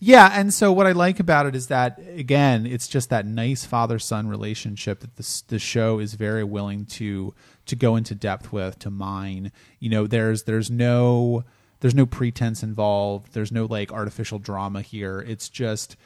yeah, 0.00 0.30
and 0.32 0.52
so 0.52 0.72
what 0.72 0.86
I 0.86 0.92
like 0.92 1.20
about 1.20 1.46
it 1.46 1.54
is 1.54 1.68
that 1.68 2.00
again, 2.16 2.66
it's 2.66 2.88
just 2.88 3.10
that 3.10 3.26
nice 3.26 3.64
father 3.64 3.98
son 3.98 4.28
relationship 4.28 5.00
that 5.00 5.16
this 5.16 5.40
the 5.42 5.58
show 5.58 5.98
is 5.98 6.14
very 6.14 6.44
willing 6.44 6.84
to 6.86 7.32
to 7.66 7.76
go 7.76 7.96
into 7.96 8.14
depth 8.14 8.52
with, 8.52 8.78
to 8.80 8.90
mine. 8.90 9.52
You 9.78 9.90
know, 9.90 10.06
there's 10.06 10.44
there's 10.44 10.70
no 10.70 11.44
there's 11.80 11.94
no 11.94 12.06
pretense 12.06 12.62
involved. 12.62 13.32
There's 13.34 13.52
no 13.52 13.66
like 13.66 13.92
artificial 13.92 14.38
drama 14.38 14.82
here. 14.82 15.20
It's 15.20 15.48
just 15.48 15.96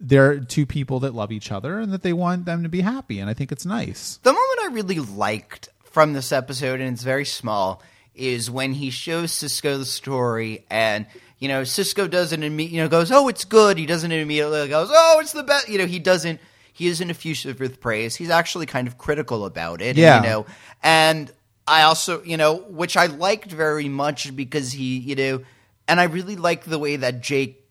they're 0.00 0.40
two 0.40 0.66
people 0.66 1.00
that 1.00 1.14
love 1.14 1.32
each 1.32 1.50
other 1.50 1.78
and 1.80 1.92
that 1.92 2.02
they 2.02 2.12
want 2.12 2.44
them 2.44 2.62
to 2.62 2.68
be 2.68 2.80
happy, 2.80 3.18
and 3.18 3.28
I 3.28 3.34
think 3.34 3.50
it's 3.52 3.66
nice. 3.66 4.18
The 4.22 4.32
moment 4.32 4.60
I 4.62 4.66
really 4.72 5.00
liked 5.00 5.68
from 5.84 6.12
this 6.12 6.30
episode, 6.32 6.80
and 6.80 6.92
it's 6.92 7.02
very 7.02 7.24
small, 7.24 7.82
is 8.14 8.50
when 8.50 8.74
he 8.74 8.90
shows 8.90 9.32
Sisko 9.32 9.78
the 9.78 9.84
story, 9.84 10.64
and 10.70 11.06
you 11.38 11.48
know 11.48 11.62
Sisko 11.62 12.10
doesn't 12.10 12.40
imme- 12.40 12.70
you 12.70 12.78
know 12.78 12.88
goes, 12.88 13.10
"Oh, 13.12 13.28
it's 13.28 13.44
good." 13.44 13.78
He 13.78 13.86
doesn't 13.86 14.10
immediately 14.10 14.68
goes, 14.68 14.88
"Oh, 14.92 15.18
it's 15.20 15.32
the 15.32 15.42
best." 15.42 15.68
You 15.68 15.78
know, 15.78 15.86
he 15.86 15.98
doesn't. 15.98 16.40
he 16.72 16.86
isn't 16.86 17.10
effusive 17.10 17.58
with 17.58 17.80
praise. 17.80 18.14
He's 18.14 18.30
actually 18.30 18.66
kind 18.66 18.86
of 18.86 18.98
critical 18.98 19.44
about 19.44 19.82
it. 19.82 19.96
Yeah. 19.96 20.16
And, 20.18 20.24
you 20.24 20.30
know, 20.30 20.46
and 20.80 21.32
I 21.66 21.82
also, 21.82 22.22
you 22.22 22.36
know, 22.36 22.54
which 22.54 22.96
I 22.96 23.06
liked 23.06 23.50
very 23.50 23.88
much 23.88 24.34
because 24.36 24.70
he, 24.70 24.98
you 24.98 25.16
know, 25.16 25.42
and 25.88 25.98
I 26.00 26.04
really 26.04 26.36
like 26.36 26.64
the 26.66 26.78
way 26.78 26.94
that 26.94 27.20
Jake 27.20 27.67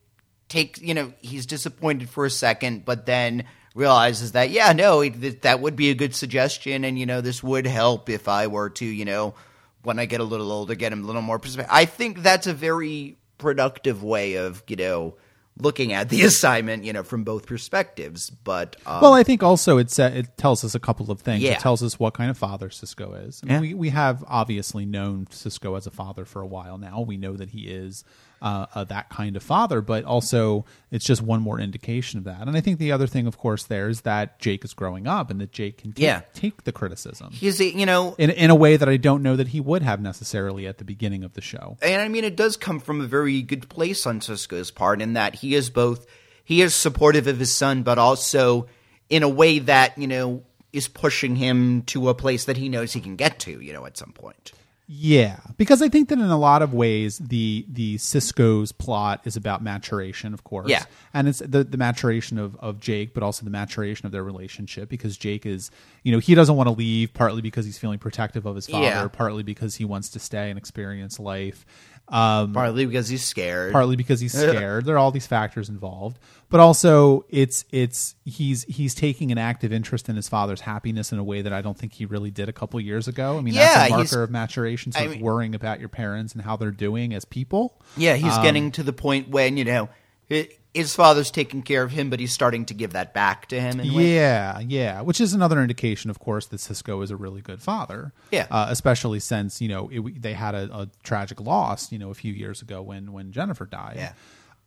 takes, 0.50 0.82
you 0.82 0.94
know, 0.94 1.14
he's 1.20 1.46
disappointed 1.46 2.10
for 2.10 2.26
a 2.26 2.30
second, 2.30 2.86
but 2.86 3.06
then 3.06 3.44
realizes 3.76 4.32
that, 4.32 4.50
yeah, 4.50 4.72
no, 4.74 5.02
it, 5.02 5.42
that 5.44 5.60
would 5.60 5.76
be 5.76 5.90
a 5.90 5.96
good 5.96 6.16
suggestion, 6.16 6.84
and 6.84 6.98
you 6.98 7.06
know, 7.06 7.22
this 7.22 7.44
would 7.44 7.68
help 7.68 8.10
if 8.10 8.28
I 8.28 8.48
were 8.48 8.70
to, 8.72 8.86
you 8.86 9.06
know, 9.06 9.36
when 9.84 10.00
I 10.00 10.06
get 10.06 10.20
a 10.20 10.24
little 10.26 10.52
older, 10.52 10.76
get 10.76 10.92
him 10.92 11.04
a 11.04 11.08
little 11.08 11.22
more 11.22 11.40
perspective. 11.40 11.70
I 11.74 11.86
think 11.86 12.22
that's 12.24 12.48
a 12.48 12.54
very 12.54 13.18
productive 13.38 14.04
way 14.04 14.36
of, 14.36 14.64
you 14.68 14.76
know, 14.76 15.16
looking 15.60 15.94
at 15.94 16.10
the 16.10 16.22
assignment, 16.24 16.84
you 16.84 16.92
know, 16.94 17.04
from 17.04 17.24
both 17.24 17.46
perspectives. 17.46 18.30
But 18.30 18.76
um, 18.86 19.02
Well, 19.02 19.14
I 19.14 19.24
think 19.24 19.44
also 19.44 19.78
it 19.78 19.90
sa- 19.92 20.08
it 20.08 20.38
tells 20.38 20.64
us 20.64 20.76
a 20.76 20.80
couple 20.80 21.10
of 21.12 21.22
things. 21.22 21.44
Yeah. 21.44 21.52
It 21.54 21.60
tells 21.60 21.84
us 21.84 22.00
what 22.00 22.14
kind 22.16 22.30
of 22.32 22.38
father 22.38 22.70
Sisko 22.70 23.28
is. 23.28 23.42
I 23.44 23.46
mean, 23.48 23.54
Yeah. 23.56 23.62
we 23.62 23.74
we 23.76 23.90
have 23.90 24.24
obviously 24.28 24.86
known 24.86 25.26
Sisko 25.28 25.78
as 25.78 25.88
a 25.88 25.92
father 25.92 26.26
for 26.26 26.42
a 26.42 26.48
while 26.48 26.78
now. 26.78 27.02
We 27.02 27.18
know 27.18 27.34
that 27.38 27.52
he 27.52 27.62
is 27.68 28.04
uh, 28.42 28.66
uh, 28.76 28.84
that 28.86 29.10
kind 29.10 29.36
of 29.36 29.44
father, 29.44 29.82
but 29.82 30.04
also 30.06 30.66
it's 30.92 31.06
just 31.06 31.22
one 31.22 31.42
more 31.42 31.60
indication 31.60 32.18
of 32.20 32.24
that. 32.26 32.48
And 32.48 32.56
I 32.56 32.62
think 32.62 32.80
the 32.80 32.92
other 32.92 33.08
thing, 33.08 33.28
of 33.28 33.38
course, 33.38 33.64
there 33.64 33.90
is 33.90 34.02
that 34.02 34.40
Jake 34.40 34.64
is 34.64 34.74
growing 34.74 35.08
up 35.08 35.30
and 35.32 35.42
that 35.42 35.52
Jake 35.52 35.78
can 35.80 35.92
take, 35.94 36.04
Yeah. 36.04 36.22
take 36.34 36.64
the 36.64 36.72
criticism 36.72 37.32
he's, 37.32 37.60
you 37.60 37.86
know, 37.86 38.16
in 38.18 38.30
in 38.30 38.50
a 38.50 38.56
way 38.56 38.78
that 38.78 38.88
I 38.88 38.98
don't 38.98 39.24
know 39.24 39.36
that 39.36 39.50
he 39.50 39.60
would 39.60 39.82
have 39.82 40.00
necessarily 40.02 40.68
at 40.68 40.78
the 40.78 40.84
beginning 40.86 41.24
of 41.24 41.34
the 41.34 41.42
show. 41.42 41.78
and 41.82 42.02
I 42.02 42.08
mean, 42.08 42.24
it 42.24 42.36
does 42.36 42.58
come 42.58 42.80
from 42.80 43.02
a 43.02 43.06
very 43.08 43.42
good 43.42 43.70
place 43.70 44.06
on 44.06 44.20
Sisko's 44.20 44.72
part 44.72 45.02
in 45.02 45.14
that 45.14 45.36
he 45.36 45.56
is 45.56 45.70
both 45.70 46.06
he 46.44 46.62
is 46.62 46.74
supportive 46.74 47.28
of 47.28 47.40
his 47.40 47.54
son, 47.54 47.84
but 47.84 47.98
also 47.98 48.68
in 49.10 49.24
a 49.24 49.30
way 49.30 49.60
that 49.60 49.98
you 49.98 50.08
know 50.08 50.44
is 50.74 50.88
pushing 50.88 51.36
him 51.38 51.82
to 51.84 52.10
a 52.10 52.14
place 52.14 52.46
that 52.46 52.58
he 52.58 52.70
knows 52.70 52.94
he 52.94 53.02
can 53.02 53.16
get 53.16 53.40
to, 53.40 53.60
you 53.62 53.74
know, 53.74 53.86
at 53.86 53.98
some 53.98 54.12
point. 54.12 54.52
Yeah, 54.90 55.40
because 55.58 55.82
I 55.82 55.90
think 55.90 56.08
that 56.08 56.18
in 56.18 56.24
a 56.30 56.38
lot 56.38 56.62
of 56.62 56.74
ways 56.74 57.18
the 57.18 57.66
the 57.68 57.96
Sisko's 57.98 58.72
plot 58.72 59.20
is 59.26 59.36
about 59.36 59.62
maturation, 59.62 60.34
of 60.34 60.46
course. 60.46 60.70
Yeah. 60.70 60.86
and 61.14 61.28
it's 61.28 61.40
the 61.40 61.66
the 61.66 61.78
maturation 61.78 62.38
of 62.38 62.56
of 62.58 62.80
Jake, 62.80 63.14
but 63.14 63.22
also 63.22 63.44
the 63.44 63.50
maturation 63.52 64.06
of 64.06 64.14
their 64.14 64.24
relationship 64.24 64.88
because 64.88 65.18
Jake 65.18 65.46
is, 65.46 65.72
you 66.04 66.14
know, 66.14 66.20
he 66.20 66.36
doesn't 66.36 66.56
want 66.56 66.68
to 66.68 66.72
leave 66.72 67.14
partly 67.14 67.42
because 67.42 67.66
he's 67.66 67.78
feeling 67.78 68.00
protective 68.00 68.46
of 68.46 68.56
his 68.56 68.68
father, 68.68 68.86
Yeah. 68.86 69.08
partly 69.10 69.44
because 69.44 69.76
he 69.76 69.84
wants 69.84 70.08
to 70.12 70.20
stay 70.20 70.50
and 70.50 70.58
experience 70.58 71.20
life. 71.20 71.66
Um, 72.10 72.54
Partly 72.54 72.86
because 72.86 73.10
he's 73.10 73.26
scared. 73.26 73.74
partly 73.74 73.98
because 73.98 74.20
he's 74.22 74.32
scared. 74.38 74.86
there 74.86 74.96
are 74.96 74.98
all 74.98 75.12
these 75.12 75.28
factors 75.28 75.68
involved, 75.68 76.18
but 76.50 76.62
also 76.62 77.26
it's 77.30 77.66
it's 77.70 78.16
he's 78.24 78.64
he's 78.64 78.96
taking 78.96 79.32
an 79.34 79.38
active 79.38 79.74
interest 79.74 80.08
in 80.08 80.16
his 80.16 80.30
father's 80.30 80.62
happiness 80.62 81.12
in 81.12 81.20
a 81.20 81.24
way 81.24 81.42
that 81.42 81.52
I 81.52 81.62
don't 81.62 81.78
think 81.78 81.92
he 81.92 82.06
really 82.06 82.32
did 82.32 82.48
a 82.48 82.54
couple 82.54 82.80
years 82.80 83.10
ago. 83.10 83.38
I 83.38 83.42
mean, 83.42 83.54
Yeah, 83.56 83.74
that's 83.74 83.92
a 83.92 83.96
marker 83.98 84.24
of 84.24 84.32
maturation, 84.32 84.94
sort 84.94 85.02
I 85.02 85.06
of 85.08 85.12
mean- 85.16 85.22
worrying 85.22 85.54
about 85.54 85.82
your 85.82 85.90
parents 85.90 86.32
and 86.34 86.42
how 86.42 86.56
they're 86.56 86.72
doing 86.72 87.14
as 87.14 87.26
people. 87.26 87.82
Yeah, 87.98 88.16
he's 88.16 88.34
Um, 88.38 88.44
getting 88.44 88.72
to 88.72 88.84
the 88.84 88.94
point 88.94 89.28
when 89.30 89.58
you 89.58 89.66
know 89.66 89.90
hi- 90.30 90.48
his 90.78 90.96
father's 90.96 91.32
taking 91.32 91.62
care 91.62 91.84
of 91.84 91.92
him, 91.92 92.10
but 92.10 92.20
he's 92.20 92.32
starting 92.32 92.66
to 92.66 92.74
give 92.74 92.94
that 92.94 93.14
back 93.14 93.48
to 93.48 93.60
him. 93.60 93.80
in 93.80 93.90
a 93.90 93.96
way. 93.96 94.16
Yeah, 94.16 94.60
yeah, 94.60 95.02
which 95.02 95.20
is 95.20 95.34
another 95.34 95.62
indication, 95.62 96.10
of 96.10 96.20
course, 96.20 96.46
that 96.48 96.58
Sisko 96.58 97.04
is 97.04 97.12
a 97.12 97.16
really 97.16 97.42
good 97.42 97.62
father. 97.62 98.14
Yeah. 98.32 98.48
uh, 98.52 98.68
especially 98.70 99.20
since 99.20 99.60
you 99.62 99.68
know 99.68 99.90
it, 99.92 100.22
they 100.22 100.34
had 100.34 100.56
a, 100.56 100.70
a 100.74 100.90
tragic 101.04 101.42
loss, 101.42 101.92
you 101.92 102.00
know, 102.00 102.10
a 102.10 102.14
few 102.14 102.32
years 102.34 102.62
ago 102.62 102.82
when 102.82 103.12
when 103.12 103.32
Jennifer 103.32 103.66
died. 103.66 103.96
Yeah. 103.98 104.14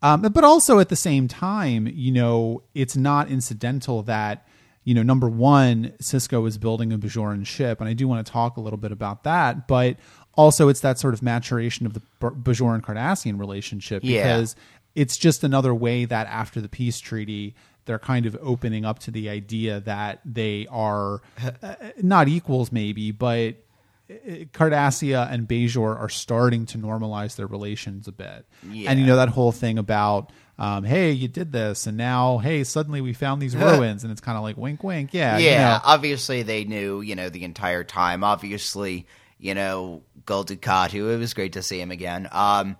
Um, 0.03 0.21
but 0.21 0.43
also 0.43 0.79
at 0.79 0.89
the 0.89 0.95
same 0.95 1.27
time, 1.27 1.87
you 1.87 2.11
know, 2.11 2.63
it's 2.73 2.97
not 2.97 3.29
incidental 3.29 4.01
that 4.03 4.47
you 4.83 4.95
know 4.95 5.03
number 5.03 5.29
one, 5.29 5.93
Sisko 6.01 6.47
is 6.47 6.57
building 6.57 6.91
a 6.91 6.97
Bajoran 6.97 7.45
ship, 7.45 7.79
and 7.79 7.87
I 7.87 7.93
do 7.93 8.07
want 8.07 8.25
to 8.25 8.31
talk 8.31 8.57
a 8.57 8.61
little 8.61 8.77
bit 8.79 8.91
about 8.91 9.23
that, 9.23 9.67
but. 9.67 9.97
Also, 10.35 10.69
it's 10.69 10.79
that 10.79 10.97
sort 10.97 11.13
of 11.13 11.21
maturation 11.21 11.85
of 11.85 11.93
the 11.93 12.01
Bajoran 12.21 12.79
Cardassian 12.79 13.37
relationship 13.37 14.01
Yeah. 14.01 14.23
because 14.23 14.55
it's 14.95 15.17
just 15.17 15.43
another 15.43 15.73
way 15.73 16.05
that 16.05 16.27
after 16.27 16.61
the 16.61 16.69
peace 16.69 16.99
treaty 16.99 17.55
they're 17.85 17.99
kind 17.99 18.25
of 18.25 18.37
opening 18.41 18.85
up 18.85 18.99
to 18.99 19.11
the 19.11 19.27
idea 19.29 19.79
that 19.79 20.19
they 20.25 20.67
are 20.69 21.21
uh, 21.63 21.75
not 22.01 22.27
equals 22.27 22.71
maybe 22.71 23.11
but 23.11 23.55
uh, 24.09 24.13
Cardassia 24.53 25.31
and 25.31 25.47
Bajor 25.47 25.97
are 25.99 26.09
starting 26.09 26.65
to 26.67 26.77
normalize 26.77 27.35
their 27.37 27.47
relations 27.47 28.07
a 28.07 28.11
bit. 28.11 28.45
Yeah. 28.69 28.91
And 28.91 28.99
you 28.99 29.05
know 29.05 29.15
that 29.15 29.29
whole 29.29 29.51
thing 29.53 29.77
about 29.77 30.31
um, 30.59 30.83
hey, 30.83 31.11
you 31.11 31.27
did 31.27 31.51
this 31.51 31.87
and 31.87 31.97
now 31.97 32.37
hey, 32.39 32.63
suddenly 32.63 33.01
we 33.01 33.13
found 33.13 33.41
these 33.41 33.55
ruins 33.67 34.03
and 34.03 34.11
it's 34.11 34.21
kind 34.21 34.37
of 34.37 34.43
like 34.43 34.57
wink 34.57 34.83
wink. 34.83 35.13
Yeah. 35.13 35.37
you 35.37 35.45
Yeah, 35.49 35.73
know. 35.75 35.79
obviously 35.85 36.43
they 36.43 36.65
knew, 36.65 37.01
you 37.01 37.15
know, 37.15 37.29
the 37.29 37.43
entire 37.45 37.83
time. 37.83 38.23
Obviously, 38.23 39.07
you 39.39 39.55
know, 39.55 40.03
Gul 40.25 40.45
Dukat, 40.45 40.93
it 40.93 41.01
was 41.17 41.33
great 41.33 41.53
to 41.53 41.63
see 41.63 41.79
him 41.81 41.89
again. 41.89 42.27
Um, 42.31 42.75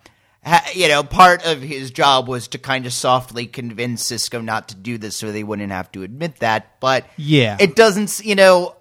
you 0.74 0.88
know, 0.88 1.04
part 1.04 1.46
of 1.46 1.62
his 1.62 1.92
job 1.92 2.28
was 2.28 2.48
to 2.50 2.58
kind 2.58 2.86
of 2.86 2.94
softly 2.94 3.46
convince 3.46 4.10
Sisko 4.12 4.44
not 4.44 4.70
to 4.70 4.76
do 4.76 4.98
this 4.98 5.16
so 5.16 5.32
they 5.32 5.44
wouldn't 5.44 5.72
have 5.72 5.92
to 5.92 6.04
admit 6.04 6.38
that. 6.38 6.80
But 6.80 7.06
Yeah. 7.18 7.58
it 7.60 7.76
doesn't, 7.76 8.22
you 8.26 8.36
know, 8.36 8.76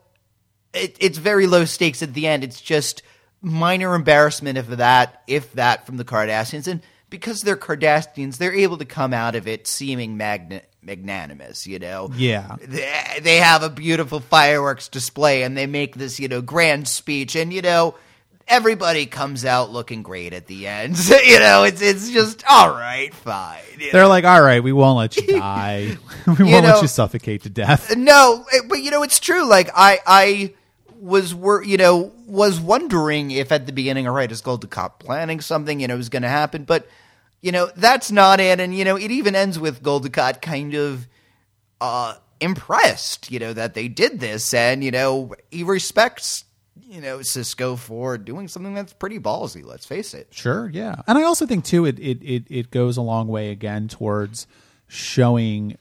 it, 0.73 0.97
it's 1.01 1.19
very 1.19 1.47
low 1.47 1.65
stakes 1.67 2.03
at 2.03 2.15
the 2.15 2.27
end. 2.27 2.45
It's 2.45 2.61
just 2.61 3.03
minor 3.43 3.95
embarrassment 3.95 4.57
of 4.57 4.79
that, 4.79 5.23
if 5.27 5.53
that, 5.55 5.85
from 5.87 5.97
the 5.99 6.05
Cardassians. 6.05 6.67
And 6.67 6.81
because 7.11 7.43
they're 7.43 7.57
Cardassians, 7.57 8.39
they're 8.39 8.55
able 8.55 8.79
to 8.79 8.85
come 8.87 9.13
out 9.13 9.35
of 9.35 9.47
it 9.49 9.67
seeming 9.67 10.17
magna- 10.17 10.63
magnanimous, 10.83 11.67
you 11.67 11.79
know? 11.79 12.11
Yeah. 12.17 12.57
They, 12.61 13.19
they 13.21 13.37
have 13.37 13.63
a 13.63 13.69
beautiful 13.71 14.21
fireworks 14.21 14.89
display 14.89 15.43
and 15.43 15.57
they 15.59 15.67
make 15.67 15.97
this, 15.97 16.19
you 16.21 16.29
know, 16.29 16.41
grand 16.41 16.89
speech. 16.89 17.37
And, 17.37 17.53
you 17.53 17.61
know, 17.63 17.97
everybody 18.51 19.07
comes 19.07 19.44
out 19.44 19.70
looking 19.70 20.03
great 20.03 20.34
at 20.34 20.46
the 20.46 20.66
end. 20.66 20.98
you 21.24 21.38
know, 21.38 21.62
it's, 21.62 21.80
it's 21.80 22.11
just, 22.11 22.44
all 22.51 22.70
right, 22.70 23.14
fine. 23.14 23.61
They're 23.92 24.09
like, 24.09 24.24
all 24.24 24.42
right, 24.42 24.62
we 24.62 24.72
won't 24.72 24.98
let 24.98 25.16
you 25.16 25.26
die. 25.38 25.96
we 26.26 26.32
won't 26.44 26.64
know- 26.64 26.72
let 26.74 26.82
you 26.82 26.88
suffocate 26.88 27.44
to 27.44 27.51
death. 27.51 27.96
No, 27.96 28.44
but 28.68 28.82
you 28.82 28.90
know 28.90 29.03
it's 29.03 29.20
true. 29.20 29.46
Like 29.48 29.70
I, 29.74 30.01
I 30.07 30.55
was 31.01 31.34
wor- 31.34 31.64
you 31.64 31.78
know 31.78 32.12
was 32.26 32.61
wondering 32.61 33.30
if 33.30 33.53
at 33.53 33.64
the 33.66 33.72
beginning, 33.72 34.07
all 34.07 34.14
right, 34.14 34.30
is 34.30 34.40
Gul 34.42 34.59
Dukat 34.59 34.98
planning 34.98 35.40
something? 35.40 35.80
You 35.80 35.88
know, 35.88 35.96
was 35.96 36.09
going 36.11 36.22
to 36.22 36.28
happen, 36.28 36.64
but 36.64 36.86
you 37.40 37.53
know 37.53 37.70
that's 37.76 38.11
not 38.12 38.40
it. 38.40 38.61
And 38.61 38.76
you 38.76 38.84
know, 38.84 38.96
it 38.96 39.11
even 39.11 39.34
ends 39.34 39.59
with 39.59 39.82
Gul 39.82 40.01
Dukat 40.01 40.42
kind 40.42 40.74
of 40.74 41.07
uh 41.80 42.14
impressed, 42.40 43.30
you 43.30 43.38
know, 43.38 43.53
that 43.53 43.74
they 43.74 43.88
did 43.88 44.20
this, 44.20 44.53
and 44.53 44.84
you 44.84 44.90
know 44.90 45.34
he 45.51 45.62
respects 45.62 46.44
you 46.85 47.01
know 47.01 47.18
Sisko 47.18 47.78
for 47.78 48.18
doing 48.18 48.49
something 48.49 48.74
that's 48.74 48.93
pretty 48.93 49.18
ballsy. 49.18 49.64
Let's 49.64 49.87
face 49.87 50.14
it. 50.14 50.28
Sure, 50.31 50.70
yeah, 50.72 51.03
and 51.07 51.18
I 51.18 51.22
also 51.22 51.47
think 51.47 51.64
too 51.64 51.85
it 51.85 51.99
it 51.99 52.22
it, 52.22 52.45
it 52.49 52.70
goes 52.70 52.97
a 52.97 53.03
long 53.03 53.28
way 53.28 53.51
again 53.51 53.89
towards 53.89 54.47
showing 54.87 55.76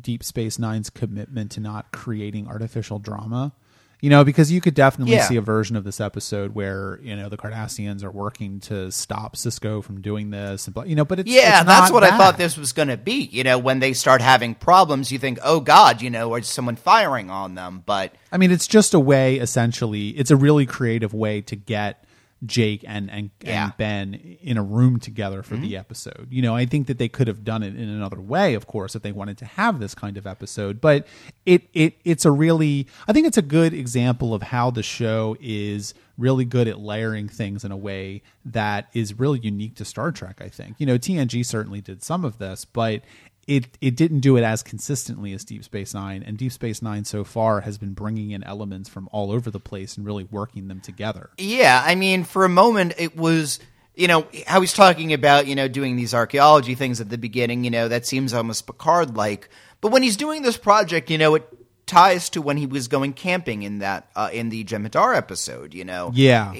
Deep 0.00 0.22
Space 0.24 0.58
Nine's 0.58 0.90
commitment 0.90 1.50
to 1.52 1.60
not 1.60 1.92
creating 1.92 2.48
artificial 2.48 2.98
drama. 2.98 3.52
You 4.00 4.10
know, 4.10 4.22
because 4.22 4.52
you 4.52 4.60
could 4.60 4.74
definitely 4.74 5.16
Yeah. 5.16 5.26
see 5.26 5.34
a 5.34 5.40
version 5.40 5.74
of 5.74 5.82
this 5.82 6.00
episode 6.00 6.54
where 6.54 7.00
you 7.02 7.16
know 7.16 7.28
the 7.28 7.36
Cardassians 7.36 8.04
are 8.04 8.10
working 8.12 8.60
to 8.60 8.92
stop 8.92 9.34
Sisko 9.34 9.82
from 9.82 10.00
doing 10.00 10.30
this, 10.30 10.68
and 10.68 10.76
you 10.88 10.94
know, 10.94 11.04
but 11.04 11.18
it's 11.18 11.28
Yeah, 11.28 11.58
it's 11.62 11.66
that's 11.66 11.90
what 11.90 12.04
I 12.04 12.16
thought 12.16 12.38
this 12.38 12.56
was 12.56 12.72
going 12.72 12.88
to 12.88 12.96
be. 12.96 13.28
You 13.32 13.42
know, 13.42 13.58
when 13.58 13.80
they 13.80 13.92
start 13.94 14.20
having 14.22 14.54
problems, 14.54 15.10
you 15.10 15.18
think, 15.18 15.40
"Oh 15.42 15.58
God," 15.58 16.00
you 16.00 16.10
know, 16.10 16.30
or 16.30 16.38
is 16.38 16.46
someone 16.46 16.76
firing 16.76 17.28
on 17.28 17.56
them? 17.56 17.82
But 17.84 18.12
I 18.30 18.36
mean, 18.36 18.52
it's 18.52 18.68
just 18.68 18.94
a 18.94 19.00
way, 19.00 19.36
essentially. 19.38 20.10
It's 20.10 20.30
a 20.30 20.36
really 20.36 20.64
creative 20.64 21.12
way 21.12 21.40
to 21.42 21.56
get 21.56 22.04
Jake 22.46 22.84
and 22.86 23.10
and, 23.10 23.30
Yeah. 23.42 23.64
and 23.64 23.76
Ben 23.76 24.36
in 24.40 24.56
a 24.56 24.62
room 24.62 24.98
together 24.98 25.42
for 25.42 25.56
the 25.56 25.72
mm-hmm. 25.72 25.80
episode. 25.80 26.28
You 26.30 26.42
know, 26.42 26.54
I 26.54 26.66
think 26.66 26.86
that 26.86 26.98
they 26.98 27.08
could 27.08 27.26
have 27.26 27.44
done 27.44 27.62
it 27.62 27.74
in 27.74 27.88
another 27.88 28.20
way, 28.20 28.54
of 28.54 28.66
course, 28.66 28.94
if 28.94 29.02
they 29.02 29.12
wanted 29.12 29.38
to 29.38 29.44
have 29.44 29.80
this 29.80 29.94
kind 29.94 30.16
of 30.16 30.26
episode. 30.26 30.80
But 30.80 31.06
it 31.46 31.68
it 31.74 31.94
it's 32.04 32.24
a 32.24 32.30
really, 32.30 32.86
I 33.06 33.12
think 33.12 33.26
it's 33.26 33.38
a 33.38 33.42
good 33.42 33.74
example 33.74 34.34
of 34.34 34.42
how 34.42 34.70
the 34.70 34.82
show 34.82 35.36
is 35.40 35.94
really 36.16 36.44
good 36.44 36.66
at 36.66 36.80
layering 36.80 37.28
things 37.28 37.64
in 37.64 37.70
a 37.70 37.76
way 37.76 38.22
that 38.44 38.88
is 38.92 39.18
really 39.18 39.38
unique 39.38 39.76
to 39.76 39.84
Star 39.84 40.10
Trek. 40.12 40.40
I 40.40 40.48
think 40.48 40.76
you 40.78 40.86
know 40.86 40.98
TNG 40.98 41.44
certainly 41.44 41.80
did 41.80 42.02
some 42.02 42.24
of 42.24 42.38
this, 42.38 42.64
but 42.64 43.02
it 43.48 43.78
it 43.80 43.96
didn't 43.96 44.20
do 44.20 44.36
it 44.36 44.44
as 44.44 44.62
consistently 44.62 45.32
as 45.32 45.42
Deep 45.42 45.64
Space 45.64 45.94
Nine, 45.94 46.22
and 46.22 46.36
Deep 46.36 46.52
Space 46.52 46.82
Nine 46.82 47.04
so 47.04 47.24
far 47.24 47.62
has 47.62 47.78
been 47.78 47.94
bringing 47.94 48.30
in 48.30 48.44
elements 48.44 48.90
from 48.90 49.08
all 49.10 49.32
over 49.32 49.50
the 49.50 49.58
place 49.58 49.96
and 49.96 50.06
really 50.06 50.24
working 50.24 50.68
them 50.68 50.80
together. 50.80 51.30
Yeah, 51.38 51.82
I 51.84 51.94
mean, 51.94 52.24
for 52.24 52.44
a 52.44 52.48
moment, 52.50 52.92
it 52.98 53.16
was, 53.16 53.58
you 53.94 54.06
know, 54.06 54.26
how 54.46 54.60
he's 54.60 54.74
talking 54.74 55.14
about, 55.14 55.46
you 55.46 55.56
know, 55.56 55.66
doing 55.66 55.96
these 55.96 56.12
archaeology 56.12 56.74
things 56.74 57.00
at 57.00 57.08
the 57.08 57.16
beginning, 57.16 57.64
you 57.64 57.70
know, 57.70 57.88
that 57.88 58.06
seems 58.06 58.34
almost 58.34 58.66
Picard 58.66 59.16
like. 59.16 59.48
But 59.80 59.92
when 59.92 60.02
he's 60.02 60.18
doing 60.18 60.42
this 60.42 60.58
project, 60.58 61.10
you 61.10 61.16
know, 61.16 61.34
it 61.34 61.48
ties 61.86 62.28
to 62.30 62.42
when 62.42 62.58
he 62.58 62.66
was 62.66 62.86
going 62.86 63.14
camping 63.14 63.62
in 63.62 63.78
that, 63.78 64.10
uh, 64.14 64.28
in 64.30 64.50
the 64.50 64.62
Jem'Hadar 64.62 65.16
episode, 65.16 65.72
you 65.72 65.86
know. 65.86 66.10
Yeah. 66.12 66.52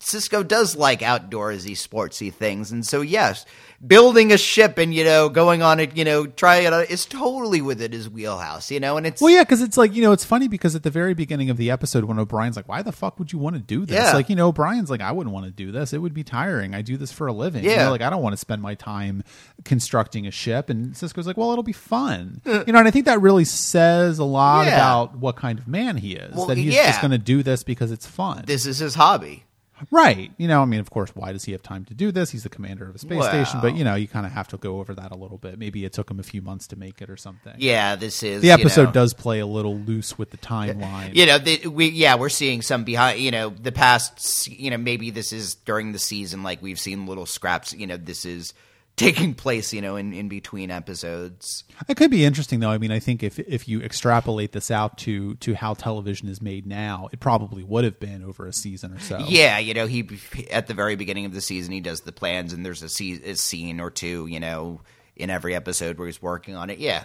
Sisko 0.00 0.46
does 0.46 0.76
like 0.76 1.00
outdoorsy, 1.00 1.72
sportsy 1.72 2.32
things, 2.32 2.70
and 2.70 2.86
so 2.86 3.00
yes, 3.00 3.44
building 3.86 4.32
a 4.32 4.38
ship 4.38 4.76
and 4.76 4.92
you 4.92 5.04
know 5.04 5.28
going 5.28 5.62
on 5.62 5.78
it, 5.78 5.96
you 5.96 6.04
know, 6.04 6.26
trying 6.26 6.66
it 6.66 6.72
out 6.72 6.90
is 6.90 7.06
totally 7.06 7.60
within 7.62 7.92
his 7.92 8.08
wheelhouse, 8.08 8.70
you 8.72 8.80
know. 8.80 8.96
And 8.96 9.06
it's 9.06 9.22
Well, 9.22 9.30
yeah, 9.32 9.44
because 9.44 9.62
it's 9.62 9.76
like 9.76 9.94
you 9.94 10.02
know, 10.02 10.12
it's 10.12 10.24
funny 10.24 10.48
because 10.48 10.74
at 10.74 10.82
the 10.82 10.90
very 10.90 11.14
beginning 11.14 11.48
of 11.50 11.56
the 11.56 11.70
episode, 11.70 12.04
when 12.04 12.18
O'Brien's 12.18 12.56
like, 12.56 12.68
"Why 12.68 12.82
the 12.82 12.90
fuck 12.92 13.18
would 13.18 13.32
you 13.32 13.38
want 13.38 13.54
to 13.56 13.62
do 13.62 13.86
this?" 13.86 13.96
Yeah. 13.96 14.12
Like, 14.14 14.28
you 14.28 14.36
know, 14.36 14.48
O'Brien's 14.48 14.90
like, 14.90 15.00
"I 15.00 15.12
wouldn't 15.12 15.32
want 15.32 15.46
to 15.46 15.52
do 15.52 15.70
this. 15.70 15.92
It 15.92 15.98
would 15.98 16.14
be 16.14 16.24
tiring. 16.24 16.74
I 16.74 16.82
do 16.82 16.96
this 16.96 17.12
for 17.12 17.26
a 17.28 17.32
living. 17.32 17.62
You 17.64 17.70
Yeah. 17.70 17.84
know, 17.84 17.90
like 17.92 18.00
I 18.02 18.10
don't 18.10 18.22
want 18.22 18.32
to 18.32 18.38
spend 18.38 18.62
my 18.62 18.74
time 18.74 19.22
constructing 19.64 20.26
a 20.26 20.30
ship." 20.30 20.70
And 20.70 20.94
Sisko's 20.94 21.26
like, 21.26 21.36
"Well, 21.36 21.52
it'll 21.52 21.62
be 21.62 21.72
fun." 21.72 22.40
you 22.44 22.52
know, 22.72 22.78
and 22.78 22.88
I 22.88 22.90
think 22.90 23.04
that 23.06 23.20
really 23.20 23.44
says 23.44 24.18
a 24.18 24.24
lot 24.24 24.66
Yeah. 24.66 24.74
about 24.74 25.16
what 25.18 25.36
kind 25.36 25.58
of 25.58 25.68
man 25.68 25.96
he 25.98 26.14
is. 26.14 26.34
Well, 26.34 26.46
that 26.46 26.58
he's 26.58 26.74
yeah. 26.74 26.86
just 26.88 27.00
going 27.00 27.12
to 27.12 27.18
do 27.18 27.42
this 27.42 27.62
because 27.62 27.92
it's 27.92 28.06
fun. 28.06 28.44
this 28.46 28.66
is 28.66 28.78
his 28.78 28.94
hobby. 28.94 29.44
Right. 29.90 30.32
You 30.36 30.48
know, 30.48 30.62
I 30.62 30.64
mean, 30.64 30.80
of 30.80 30.90
course, 30.90 31.10
why 31.14 31.32
does 31.32 31.44
he 31.44 31.52
have 31.52 31.62
time 31.62 31.84
to 31.86 31.94
do 31.94 32.10
this? 32.12 32.30
He's 32.30 32.42
the 32.42 32.48
commander 32.48 32.88
of 32.88 32.94
a 32.94 32.98
space 32.98 33.18
Well. 33.18 33.28
station, 33.28 33.60
but 33.60 33.76
you 33.76 33.84
know, 33.84 33.94
you 33.94 34.08
kind 34.08 34.26
of 34.26 34.32
have 34.32 34.48
to 34.48 34.56
go 34.56 34.80
over 34.80 34.94
that 34.94 35.12
a 35.12 35.16
little 35.16 35.38
bit. 35.38 35.58
Maybe 35.58 35.84
it 35.84 35.92
took 35.92 36.10
him 36.10 36.20
a 36.20 36.22
few 36.22 36.42
months 36.42 36.66
to 36.68 36.76
make 36.76 37.00
it 37.00 37.10
or 37.10 37.16
something. 37.16 37.54
Yeah, 37.58 37.96
this 37.96 38.22
is 38.22 38.42
The 38.42 38.48
you 38.48 38.54
episode 38.54 38.86
know, 38.86 38.92
does 38.92 39.14
play 39.14 39.38
a 39.40 39.46
little 39.46 39.78
loose 39.78 40.18
with 40.18 40.30
the 40.30 40.38
timeline. 40.38 41.14
You 41.14 41.26
know, 41.26 41.38
the, 41.38 41.66
we 41.68 41.88
yeah, 41.88 42.16
we're 42.16 42.28
seeing 42.28 42.62
some 42.62 42.84
behind. 42.84 43.20
You 43.20 43.30
know, 43.30 43.50
the 43.50 43.72
past. 43.72 44.48
You 44.48 44.70
know, 44.70 44.78
maybe 44.78 45.10
this 45.10 45.32
is 45.32 45.54
during 45.54 45.92
the 45.92 45.98
season. 45.98 46.42
Like 46.42 46.62
we've 46.62 46.80
seen 46.80 47.06
little 47.06 47.26
scraps. 47.26 47.72
You 47.72 47.86
know, 47.86 47.96
this 47.96 48.24
is 48.24 48.54
taking 48.98 49.34
place. 49.34 49.72
You 49.72 49.80
know, 49.80 49.96
in 49.96 50.12
in 50.12 50.28
between 50.28 50.70
episodes. 50.70 51.64
It 51.88 51.96
could 51.96 52.10
be 52.10 52.24
interesting 52.24 52.60
though. 52.60 52.70
I 52.70 52.78
mean, 52.78 52.90
I 52.90 52.98
think 52.98 53.22
if 53.22 53.38
if 53.38 53.68
you 53.68 53.80
extrapolate 53.80 54.52
this 54.52 54.70
out 54.70 54.98
to 54.98 55.34
to 55.36 55.54
how 55.54 55.74
television 55.74 56.28
is 56.28 56.42
made 56.42 56.66
now, 56.66 57.08
it 57.12 57.20
probably 57.20 57.62
would 57.62 57.84
have 57.84 57.98
been 57.98 58.22
over 58.22 58.46
a 58.46 58.52
season 58.52 58.92
or 58.92 59.00
so. 59.00 59.18
Yeah, 59.26 59.58
you 59.58 59.74
know, 59.74 59.86
he 59.86 60.06
at 60.50 60.66
the 60.66 60.74
very 60.74 60.96
beginning 60.96 61.24
of 61.24 61.32
the 61.32 61.40
season 61.40 61.72
he 61.72 61.80
does 61.80 62.02
the 62.02 62.12
plans, 62.12 62.52
and 62.52 62.64
there's 62.64 62.82
a, 62.82 62.88
se- 62.88 63.22
a 63.24 63.34
scene 63.36 63.80
or 63.80 63.90
two. 63.90 64.26
You 64.26 64.40
know, 64.40 64.82
in 65.16 65.30
every 65.30 65.54
episode 65.54 65.98
where 65.98 66.06
he's 66.06 66.20
working 66.20 66.56
on 66.56 66.70
it. 66.70 66.78
Yeah. 66.78 67.04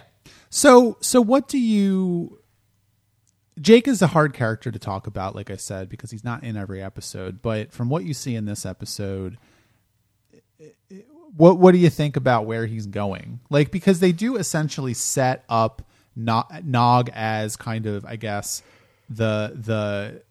So 0.50 0.96
so 1.00 1.20
what 1.20 1.48
do 1.48 1.58
you 1.58 2.38
Jake 3.60 3.86
is 3.86 4.02
a 4.02 4.08
hard 4.08 4.34
character 4.34 4.70
to 4.70 4.78
talk 4.78 5.06
about, 5.06 5.34
like 5.34 5.50
I 5.50 5.56
said, 5.56 5.88
because 5.88 6.10
he's 6.10 6.24
not 6.24 6.42
in 6.42 6.56
every 6.56 6.82
episode. 6.82 7.40
But 7.40 7.72
from 7.72 7.88
what 7.88 8.04
you 8.04 8.14
see 8.14 8.34
in 8.34 8.46
this 8.46 8.66
episode, 8.66 9.38
what 11.36 11.58
what 11.58 11.72
do 11.72 11.78
you 11.78 11.90
think 11.90 12.16
about 12.16 12.46
where 12.46 12.66
he's 12.66 12.86
going? 12.86 13.40
Like 13.50 13.70
because 13.70 14.00
they 14.00 14.12
do 14.12 14.36
essentially 14.36 14.94
set 14.94 15.44
up 15.48 15.82
Nog 16.16 17.10
as 17.12 17.56
kind 17.56 17.86
of, 17.86 18.04
I 18.04 18.16
guess, 18.16 18.62
the 19.10 19.52
the 19.54 20.22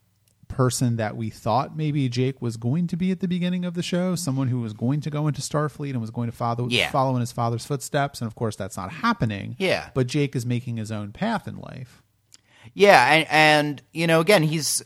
person 0.47 0.97
that 0.97 1.17
we 1.17 1.29
thought 1.31 1.75
maybe 1.75 2.07
Jake 2.09 2.39
was 2.41 2.57
going 2.57 2.85
to 2.87 2.95
be 2.95 3.09
at 3.11 3.19
the 3.21 3.27
beginning 3.27 3.65
of 3.65 3.73
the 3.73 3.81
show, 3.81 4.13
someone 4.15 4.47
who 4.47 4.61
was 4.61 4.71
going 4.73 5.01
to 5.01 5.09
go 5.09 5.27
into 5.27 5.41
Starfleet 5.41 5.89
and 5.89 5.99
was 5.99 6.11
going 6.11 6.29
to 6.29 6.35
follow 6.35 6.67
Yeah. 6.69 6.89
follow 6.91 7.15
in 7.15 7.21
his 7.21 7.31
father's 7.31 7.65
footsteps, 7.65 8.21
and 8.21 8.27
of 8.27 8.35
course 8.35 8.55
that's 8.55 8.77
not 8.77 8.91
happening. 8.91 9.55
Yeah. 9.59 9.89
But 9.93 10.07
Jake 10.07 10.35
is 10.35 10.45
making 10.45 10.77
his 10.77 10.91
own 10.91 11.11
path 11.11 11.47
in 11.47 11.57
life. 11.57 12.01
Yeah, 12.73 13.03
and, 13.13 13.27
and 13.29 13.81
you 13.91 14.07
know, 14.07 14.19
again, 14.21 14.43
he's. 14.43 14.83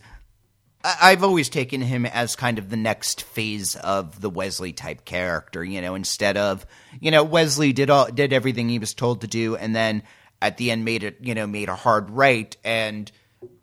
I- 0.84 0.98
I've 1.12 1.24
always 1.24 1.50
taken 1.50 1.82
him 1.82 2.06
as 2.06 2.36
kind 2.36 2.60
of 2.60 2.70
the 2.70 2.78
next 2.78 3.24
phase 3.24 3.76
of 3.76 4.22
the 4.22 4.30
Wesley 4.30 4.74
type 4.74 5.06
character. 5.06 5.64
You 5.64 5.82
know, 5.82 5.96
instead 5.96 6.38
of 6.38 6.66
you 7.00 7.12
know 7.12 7.24
Wesley 7.24 7.74
did 7.74 7.90
all 7.90 8.08
did 8.12 8.34
everything 8.34 8.70
he 8.70 8.80
was 8.80 8.94
told 8.94 9.22
to 9.22 9.28
do, 9.28 9.56
and 9.56 9.76
then 9.76 10.04
at 10.42 10.58
the 10.58 10.72
end 10.72 10.86
made 10.86 11.04
it 11.04 11.18
you 11.22 11.34
know 11.36 11.48
made 11.48 11.70
a 11.70 11.76
hard 11.76 12.10
right 12.12 12.56
and 12.64 13.12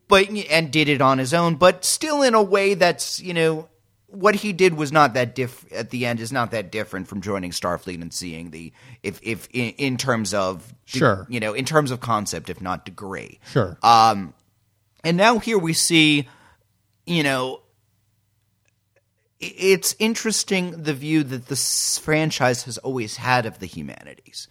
but 0.08 0.28
and 0.50 0.70
did 0.70 0.88
it 0.88 1.00
on 1.00 1.18
his 1.18 1.32
own, 1.32 1.54
but 1.56 1.84
still 1.84 2.22
in 2.22 2.34
a 2.34 2.42
way 2.42 2.74
that's 2.74 3.20
you 3.20 3.32
know 3.32 3.68
what 4.08 4.36
he 4.36 4.52
did 4.52 4.74
was 4.74 4.92
not 4.92 5.14
that 5.14 5.34
diff 5.34 5.64
at 5.72 5.90
the 5.90 6.06
end 6.06 6.20
is 6.20 6.30
not 6.30 6.52
that 6.52 6.70
different 6.70 7.08
from 7.08 7.20
joining 7.20 7.50
Starfleet 7.50 8.00
and 8.00 8.12
seeing 8.14 8.50
the 8.50 8.72
if 9.02 9.18
if 9.22 9.48
in, 9.52 9.70
in 9.70 9.96
terms 9.96 10.32
of 10.34 10.72
de- 10.86 10.98
Sure. 10.98 11.26
you 11.28 11.40
know 11.40 11.52
in 11.54 11.64
terms 11.64 11.90
of 11.90 12.00
concept 12.00 12.48
if 12.50 12.60
not 12.60 12.84
degree 12.84 13.40
Sure. 13.50 13.76
um, 13.82 14.32
and 15.02 15.16
now 15.16 15.38
here 15.38 15.58
we 15.58 15.72
see, 15.72 16.28
you 17.06 17.22
know, 17.22 17.60
it's 19.40 19.94
interesting 19.98 20.82
the 20.82 20.94
view 20.94 21.22
that 21.24 21.46
this 21.46 21.98
franchise 21.98 22.64
has 22.64 22.78
always 22.78 23.16
had 23.16 23.46
of 23.46 23.58
the 23.58 23.66
humanities. 23.66 24.48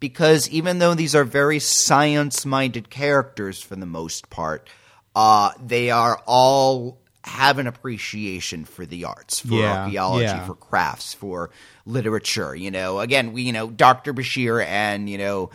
Because 0.00 0.48
even 0.50 0.80
though 0.80 0.94
these 0.94 1.14
are 1.14 1.24
very 1.24 1.58
science 1.58 2.44
minded 2.44 2.90
characters 2.90 3.60
for 3.62 3.76
the 3.76 3.86
most 3.86 4.28
part, 4.28 4.68
uh, 5.14 5.52
they 5.64 5.90
are 5.90 6.20
all 6.26 6.98
have 7.22 7.58
an 7.58 7.66
appreciation 7.66 8.64
for 8.66 8.84
the 8.84 9.04
arts, 9.04 9.40
for 9.40 9.54
Yeah, 9.54 9.84
archaeology, 9.84 10.24
yeah. 10.24 10.46
for 10.46 10.54
crafts, 10.54 11.14
for 11.14 11.50
literature. 11.86 12.54
You 12.54 12.70
know, 12.70 13.00
again, 13.00 13.32
we, 13.32 13.42
you 13.42 13.52
know, 13.52 13.70
Dr. 13.70 14.12
Bashir 14.12 14.62
and, 14.62 15.08
you 15.08 15.16
know, 15.16 15.50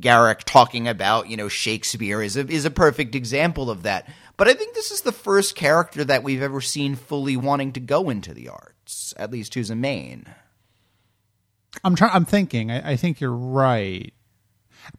Garak 0.00 0.40
talking 0.44 0.88
about, 0.88 1.28
you 1.28 1.36
know, 1.36 1.48
Shakespeare 1.48 2.20
is 2.20 2.36
a, 2.36 2.48
is 2.48 2.64
a 2.64 2.70
perfect 2.70 3.14
example 3.14 3.70
of 3.70 3.84
that. 3.84 4.08
But 4.36 4.48
I 4.48 4.54
think 4.54 4.74
this 4.74 4.90
is 4.90 5.02
the 5.02 5.12
first 5.12 5.54
character 5.54 6.04
that 6.04 6.22
we've 6.24 6.42
ever 6.42 6.60
seen 6.60 6.96
fully 6.96 7.36
wanting 7.36 7.72
to 7.72 7.80
go 7.80 8.10
into 8.10 8.34
the 8.34 8.48
arts, 8.48 9.14
at 9.16 9.30
least 9.30 9.54
who's 9.54 9.70
a 9.70 9.76
main. 9.76 10.26
I'm 11.82 11.94
trying. 11.96 12.12
I'm 12.12 12.24
thinking. 12.24 12.70
I, 12.70 12.92
I 12.92 12.96
think 12.96 13.20
you're 13.20 13.32
right, 13.32 14.12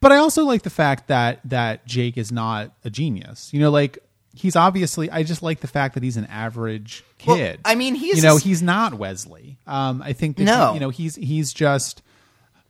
but 0.02 0.12
I 0.12 0.18
also 0.18 0.44
like 0.46 0.64
the 0.64 0.70
fact 0.70 1.08
that 1.08 1.40
that 1.46 1.86
Jake 1.86 2.18
is 2.18 2.32
not 2.32 2.72
a 2.84 2.90
genius. 2.90 3.54
You 3.54 3.60
know, 3.62 3.72
like 3.72 3.98
he's 4.34 4.56
obviously. 4.56 5.10
I 5.10 5.24
just 5.24 5.42
like 5.42 5.62
the 5.62 5.68
fact 5.68 5.94
that 5.96 6.04
he's 6.04 6.18
an 6.18 6.26
average 6.26 7.04
Well, 7.26 7.38
kid. 7.38 7.60
I 7.66 7.76
mean, 7.76 7.96
he's- 7.96 8.18
you 8.18 8.24
know 8.24 8.38
he's 8.38 8.62
not 8.62 8.94
Wesley. 8.96 9.58
Um, 9.66 10.02
I 10.02 10.14
think 10.14 10.38
No. 10.38 10.70
he- 10.70 10.74
you 10.76 10.80
know 10.82 10.90
he's 10.90 11.16
he's 11.16 11.54
just 11.54 12.02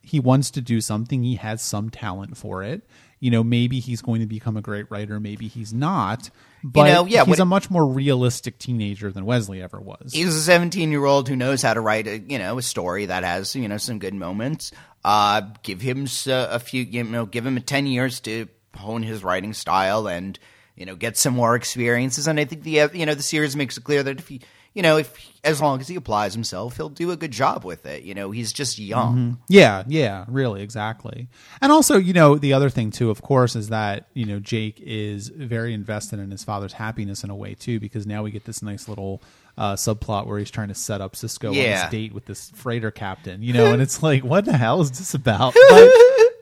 he 0.01 0.19
wants 0.19 0.51
to 0.51 0.61
do 0.61 0.81
something. 0.81 1.23
He 1.23 1.35
has 1.35 1.61
some 1.63 1.89
talent 1.89 2.37
for 2.37 2.61
it. 2.63 2.87
You 3.19 3.31
know, 3.31 3.43
maybe 3.43 3.79
he's 3.79 4.01
going 4.03 4.21
to 4.21 4.27
become 4.27 4.55
a 4.55 4.61
great 4.61 4.85
writer. 4.91 5.19
Maybe 5.19 5.47
he's 5.47 5.73
not. 5.73 6.29
But 6.67 6.85
know, 6.87 7.05
yeah, 7.05 7.25
he's 7.25 7.39
a 7.39 7.45
much 7.45 7.69
more 7.69 7.85
realistic 7.85 8.57
teenager 8.57 9.11
than 9.11 9.23
Wesley 9.25 9.61
ever 9.61 9.79
was. 9.79 10.13
He's 10.13 10.33
a 10.35 10.41
17 10.41 10.89
year 10.89 11.05
old 11.05 11.29
who 11.29 11.35
knows 11.35 11.61
how 11.61 11.75
to 11.75 11.79
write 11.79 12.07
a, 12.07 12.17
you 12.17 12.39
know, 12.39 12.57
a 12.57 12.61
story 12.63 13.05
that 13.05 13.23
has, 13.23 13.55
you 13.55 13.67
know, 13.67 13.77
some 13.77 13.99
good 13.99 14.15
moments. 14.15 14.71
Uh, 15.03 15.41
give 15.61 15.79
him 15.79 16.05
s- 16.05 16.25
a 16.25 16.57
few, 16.59 16.81
you 16.81 17.03
know, 17.03 17.27
give 17.27 17.45
him 17.45 17.61
10 17.61 17.85
years 17.85 18.19
to 18.21 18.47
hone 18.75 19.03
his 19.03 19.23
writing 19.23 19.53
style 19.53 20.07
and, 20.07 20.39
you 20.75 20.87
know, 20.87 20.95
get 20.95 21.17
some 21.17 21.35
more 21.35 21.55
experiences. 21.55 22.27
And 22.27 22.39
I 22.39 22.45
think 22.45 22.63
the, 22.63 22.89
you 22.93 23.05
know, 23.05 23.13
the 23.13 23.21
series 23.21 23.55
makes 23.55 23.77
it 23.77 23.83
clear 23.83 24.01
that 24.01 24.17
if 24.19 24.27
he, 24.27 24.41
you 24.75 24.83
know, 24.83 24.97
if 24.97 25.11
as 25.43 25.59
long 25.61 25.79
as 25.81 25.87
he 25.87 25.95
applies 25.95 26.33
himself, 26.33 26.75
he'll 26.77 26.89
do 26.89 27.09
a 27.11 27.15
good 27.17 27.31
job 27.31 27.63
with 27.63 27.85
it. 27.85 28.03
You 28.03 28.13
know, 28.13 28.29
he's 28.31 28.51
just 28.53 28.77
young. 28.77 29.39
Yeah, 29.47 29.83
yeah, 29.87 30.25
really, 30.27 30.61
exactly. 30.61 31.27
And 31.61 31.71
also, 31.71 31.97
you 31.97 32.13
know, 32.13 32.35
the 32.37 32.53
other 32.53 32.69
thing 32.69 32.91
too, 32.91 33.09
of 33.09 33.21
course, 33.23 33.55
is 33.55 33.69
that 33.69 34.07
you 34.13 34.25
know 34.25 34.39
Jake 34.39 34.79
is 34.81 35.29
very 35.29 35.73
invested 35.73 36.19
in 36.19 36.29
his 36.29 36.43
father's 36.43 36.73
happiness 36.73 37.23
in 37.23 37.29
a 37.31 37.35
way 37.35 37.55
too, 37.55 37.79
because 37.79 38.05
now 38.05 38.21
we 38.21 38.29
get 38.31 38.45
this 38.45 38.61
nice 38.61 38.87
little 38.87 39.21
uh, 39.57 39.75
subplot 39.75 40.27
where 40.27 40.37
he's 40.39 40.51
trying 40.51 40.67
to 40.67 40.75
set 40.75 40.99
up 40.99 41.13
Sisko 41.13 41.49
on 41.49 41.53
Yeah. 41.55 41.83
this 41.83 41.91
date 41.91 42.13
with 42.13 42.25
this 42.25 42.51
freighter 42.55 42.91
captain, 42.91 43.41
you 43.41 43.53
know, 43.53 43.71
and 43.71 43.81
it's 43.81 44.03
like, 44.09 44.23
what 44.23 44.43
the 44.45 44.57
hell 44.57 44.81
is 44.81 44.91
this 44.91 45.13
about? 45.13 45.53
But 45.69 45.89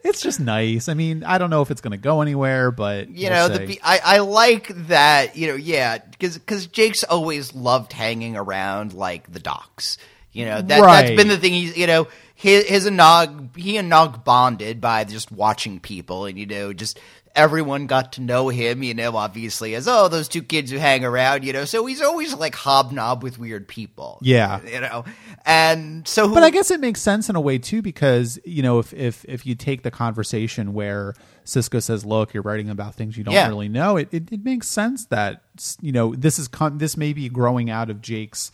it's 0.04 0.20
just 0.20 0.38
nice. 0.38 0.88
I 0.88 0.94
mean, 0.94 1.24
I 1.24 1.38
don't 1.38 1.50
know 1.50 1.62
if 1.62 1.70
it's 1.70 1.80
going 1.80 1.92
to 1.92 1.96
go 1.96 2.20
anywhere, 2.20 2.70
but 2.70 3.08
You 3.08 3.30
we'll 3.30 3.48
know, 3.48 3.56
the 3.58 3.80
I, 3.82 4.00
I 4.04 4.18
like 4.18 4.68
that. 4.88 5.36
You 5.36 5.48
know, 5.48 5.54
yeah, 5.54 5.98
because 5.98 6.38
because 6.38 6.66
Jake's 6.66 7.02
always 7.04 7.54
loved 7.54 7.92
hanging 7.92 8.36
around 8.36 8.92
like 8.92 9.32
the 9.32 9.40
docks. 9.40 9.96
You 10.32 10.44
know, 10.44 10.62
that 10.62 10.80
Right. 10.80 11.06
that's 11.06 11.16
been 11.16 11.28
the 11.28 11.38
thing. 11.38 11.52
He's 11.52 11.76
you 11.76 11.86
know 11.86 12.08
his, 12.34 12.66
his 12.66 12.86
and 12.86 12.96
Nog 12.96 13.56
he 13.56 13.76
and 13.78 13.88
Nog 13.88 14.24
bonded 14.24 14.80
by 14.80 15.04
just 15.04 15.32
watching 15.32 15.80
people, 15.80 16.26
and 16.26 16.38
you 16.38 16.46
know 16.46 16.72
just 16.72 17.00
everyone 17.36 17.86
got 17.86 18.12
to 18.14 18.20
know 18.20 18.48
him. 18.48 18.82
You 18.82 18.94
know, 18.94 19.16
obviously 19.16 19.74
as 19.74 19.86
oh 19.88 20.08
those 20.08 20.28
two 20.28 20.42
kids 20.42 20.70
who 20.70 20.78
hang 20.78 21.04
around. 21.04 21.44
You 21.44 21.52
know, 21.52 21.64
so 21.64 21.84
he's 21.86 22.00
always 22.00 22.34
like 22.34 22.54
hobnob 22.54 23.22
with 23.22 23.38
weird 23.38 23.68
people. 23.68 24.18
Yeah. 24.22 24.60
you 24.64 24.80
know, 24.80 25.04
and 25.44 26.06
so 26.06 26.28
who, 26.28 26.34
But 26.34 26.42
I 26.42 26.50
guess 26.50 26.70
it 26.70 26.80
makes 26.80 27.00
sense 27.00 27.28
in 27.28 27.36
a 27.36 27.40
way 27.40 27.58
too, 27.58 27.82
because 27.82 28.38
you 28.44 28.62
know, 28.62 28.78
if 28.78 28.92
if 28.94 29.24
if 29.26 29.46
you 29.46 29.54
take 29.54 29.82
the 29.82 29.90
conversation 29.90 30.72
where 30.74 31.14
Sisko 31.44 31.82
says, 31.82 32.04
"Look, 32.06 32.32
you're 32.32 32.42
writing 32.42 32.70
about 32.70 32.94
things 32.94 33.18
you 33.18 33.24
don't 33.24 33.34
Yeah. 33.34 33.48
really 33.48 33.68
know," 33.68 33.96
it, 33.96 34.08
it 34.12 34.32
it 34.32 34.44
makes 34.44 34.66
sense 34.68 35.04
that 35.06 35.42
you 35.82 35.92
know 35.92 36.14
this 36.14 36.38
is 36.38 36.48
con- 36.48 36.78
this 36.78 36.96
may 36.96 37.12
be 37.12 37.28
growing 37.28 37.68
out 37.70 37.90
of 37.90 38.00
Jake's 38.00 38.50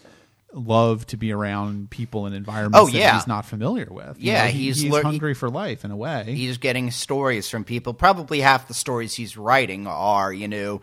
love 0.53 1.07
to 1.07 1.17
be 1.17 1.33
around 1.33 1.91
people 1.91 2.27
and 2.27 2.35
environments 2.35 2.79
Oh, 2.79 2.87
that 2.87 2.99
yeah. 2.99 3.15
he's 3.15 3.27
not 3.27 3.45
familiar 3.47 3.87
with. 3.91 4.17
You 4.19 4.33
Yeah, 4.33 4.45
know, 4.47 4.51
he- 4.51 4.65
he's 4.67 4.81
he's 4.81 4.93
lear- 4.93 5.03
hungry 5.03 5.35
for 5.35 5.49
life 5.51 5.85
in 5.85 5.91
a 5.91 5.97
way. 5.97 6.25
he's 6.27 6.59
getting 6.59 6.91
stories 6.91 7.49
from 7.49 7.65
people. 7.65 7.95
Probably 7.95 8.41
half 8.41 8.67
the 8.69 8.75
stories 8.75 9.15
he's 9.15 9.37
writing 9.37 9.87
are, 9.87 10.33
you 10.33 10.49
know, 10.49 10.81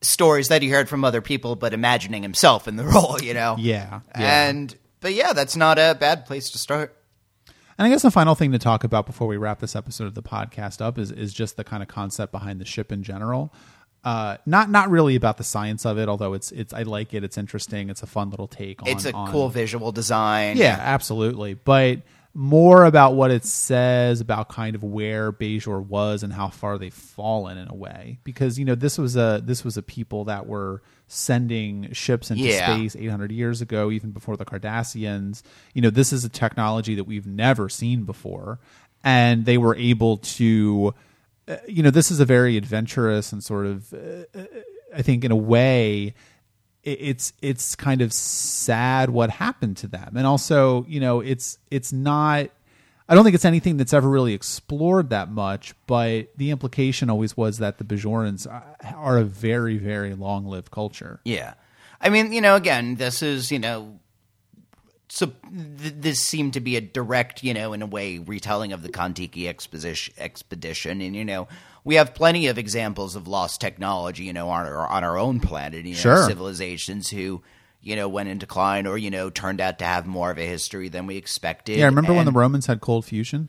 stories 0.00 0.48
that 0.48 0.62
he 0.62 0.68
heard 0.68 0.88
from 0.88 1.04
other 1.04 1.20
people, 1.20 1.56
but 1.56 1.72
imagining 1.74 2.22
himself 2.22 2.68
in 2.68 2.76
the 2.76 2.84
role, 2.94 3.20
you 3.20 3.34
know. 3.34 3.56
Yeah, 3.58 4.00
yeah. 4.18 4.48
And 4.48 4.76
but 5.00 5.14
yeah, 5.14 5.32
that's 5.32 5.56
not 5.56 5.78
a 5.78 5.96
bad 5.98 6.26
place 6.26 6.50
to 6.50 6.58
start. 6.58 6.94
And 7.78 7.86
I 7.86 7.90
guess 7.90 8.02
the 8.02 8.10
final 8.10 8.34
thing 8.34 8.50
to 8.52 8.58
talk 8.58 8.82
about 8.82 9.06
before 9.06 9.28
we 9.28 9.36
wrap 9.36 9.60
this 9.60 9.76
episode 9.76 10.06
of 10.08 10.14
the 10.14 10.22
podcast 10.22 10.80
up 10.80 10.98
is 10.98 11.10
is 11.12 11.32
just 11.32 11.56
the 11.56 11.64
kind 11.64 11.82
of 11.82 11.88
concept 11.88 12.32
behind 12.32 12.60
the 12.60 12.64
ship 12.64 12.90
in 12.92 13.02
general. 13.02 13.52
Uh, 14.04 14.36
not 14.46 14.70
not 14.70 14.90
really 14.90 15.16
about 15.16 15.36
the 15.38 15.44
science 15.44 15.84
of 15.84 15.98
it, 15.98 16.08
although 16.08 16.32
it's 16.32 16.50
it's 16.52 16.72
I 16.72 16.82
like 16.82 17.12
it. 17.14 17.24
It's 17.24 17.36
interesting. 17.36 17.90
It's 17.90 18.02
a 18.02 18.06
fun 18.06 18.30
little 18.30 18.46
take. 18.48 18.80
on 18.82 18.88
It's 18.88 19.04
a 19.04 19.12
on- 19.12 19.30
cool 19.30 19.48
visual 19.48 19.92
design. 19.92 20.56
Yeah, 20.56 20.78
absolutely. 20.80 21.54
But 21.54 22.02
more 22.34 22.84
about 22.84 23.14
what 23.14 23.30
it 23.32 23.44
says 23.44 24.20
about 24.20 24.48
kind 24.48 24.76
of 24.76 24.84
where 24.84 25.32
Bajor 25.32 25.84
was 25.84 26.22
and 26.22 26.32
how 26.32 26.48
far 26.48 26.78
they've 26.78 26.94
fallen 26.94 27.58
in 27.58 27.68
a 27.68 27.74
way. 27.74 28.18
Because 28.22 28.58
you 28.58 28.64
know 28.64 28.76
this 28.76 28.98
was 28.98 29.16
a 29.16 29.42
this 29.44 29.64
was 29.64 29.76
a 29.76 29.82
people 29.82 30.24
that 30.26 30.46
were 30.46 30.80
sending 31.08 31.92
ships 31.92 32.30
into 32.30 32.44
Yeah. 32.44 32.76
space 32.76 32.94
800 32.94 33.32
years 33.32 33.60
ago, 33.60 33.90
even 33.90 34.12
before 34.12 34.36
the 34.36 34.44
Cardassians. 34.44 35.42
You 35.74 35.82
know 35.82 35.90
this 35.90 36.12
is 36.12 36.24
a 36.24 36.28
technology 36.28 36.94
that 36.94 37.04
we've 37.04 37.26
never 37.26 37.68
seen 37.68 38.04
before, 38.04 38.60
and 39.02 39.44
they 39.44 39.58
were 39.58 39.74
able 39.76 40.18
to. 40.18 40.94
Uh, 41.48 41.56
You 41.66 41.82
know, 41.82 41.90
this 41.90 42.10
is 42.10 42.20
a 42.20 42.24
very 42.24 42.56
adventurous 42.56 43.32
and 43.32 43.42
sort 43.42 43.66
of, 43.66 43.92
uh, 43.92 44.42
I 44.94 45.02
think, 45.02 45.24
in 45.24 45.30
a 45.30 45.36
way, 45.36 46.14
it's 46.84 47.32
it's 47.42 47.74
kind 47.76 48.00
of 48.00 48.12
sad 48.12 49.10
what 49.10 49.30
happened 49.30 49.76
to 49.76 49.86
them 49.88 50.16
and 50.16 50.26
also 50.26 50.86
you 50.88 51.00
know 51.00 51.20
it's 51.20 51.58
it's 51.70 51.92
not 51.92 52.48
i 53.08 53.14
don't 53.14 53.24
think 53.24 53.34
it's 53.34 53.44
anything 53.44 53.76
that's 53.76 53.92
ever 53.92 54.08
really 54.08 54.32
explored 54.32 55.10
that 55.10 55.30
much 55.30 55.74
but 55.86 56.28
the 56.36 56.50
implication 56.50 57.10
always 57.10 57.36
was 57.36 57.58
that 57.58 57.76
the 57.78 57.84
bajorans 57.84 58.46
are 58.94 59.18
a 59.18 59.24
very 59.24 59.76
very 59.76 60.14
long 60.14 60.46
lived 60.46 60.70
culture 60.70 61.20
Yeah. 61.24 61.54
I 62.00 62.10
mean, 62.10 62.32
you 62.32 62.40
know, 62.40 62.54
again, 62.54 62.94
this 62.94 63.22
is, 63.22 63.50
you 63.50 63.58
know, 63.58 63.98
so 65.08 65.26
th- 65.80 65.94
this 65.98 66.20
seemed 66.22 66.52
to 66.54 66.60
be 66.60 66.76
a 66.76 66.80
direct, 66.80 67.42
you 67.42 67.54
know, 67.54 67.72
in 67.72 67.82
a 67.82 67.86
way, 67.86 68.18
retelling 68.18 68.72
of 68.72 68.82
the 68.82 68.88
Kontiki 68.90 69.46
exposition, 69.48 70.14
expedition. 70.18 71.00
And, 71.00 71.16
you 71.16 71.24
know, 71.24 71.48
we 71.84 71.94
have 71.94 72.14
plenty 72.14 72.46
of 72.48 72.58
examples 72.58 73.16
of 73.16 73.26
lost 73.26 73.60
technology, 73.60 74.24
you 74.24 74.32
know, 74.32 74.48
on 74.50 74.66
our, 74.66 74.86
on 74.86 75.04
our 75.04 75.16
own 75.18 75.40
planet, 75.40 75.84
you 75.84 75.92
know, 75.94 75.98
Sure. 76.00 76.24
civilizations 76.26 77.08
who, 77.08 77.42
you 77.80 77.96
know, 77.96 78.08
went 78.08 78.28
in 78.28 78.38
decline 78.38 78.86
or, 78.86 78.98
you 78.98 79.10
know, 79.10 79.30
turned 79.30 79.60
out 79.60 79.78
to 79.78 79.84
have 79.86 80.06
more 80.06 80.30
of 80.30 80.38
a 80.38 80.46
history 80.46 80.88
than 80.88 81.06
we 81.06 81.16
expected. 81.16 81.76
yeah 81.78 81.86
remember 81.86 82.12
when 82.12 82.26
the 82.26 82.32
romans 82.32 82.66
had 82.66 82.80
cold 82.82 83.04
fusion 83.06 83.48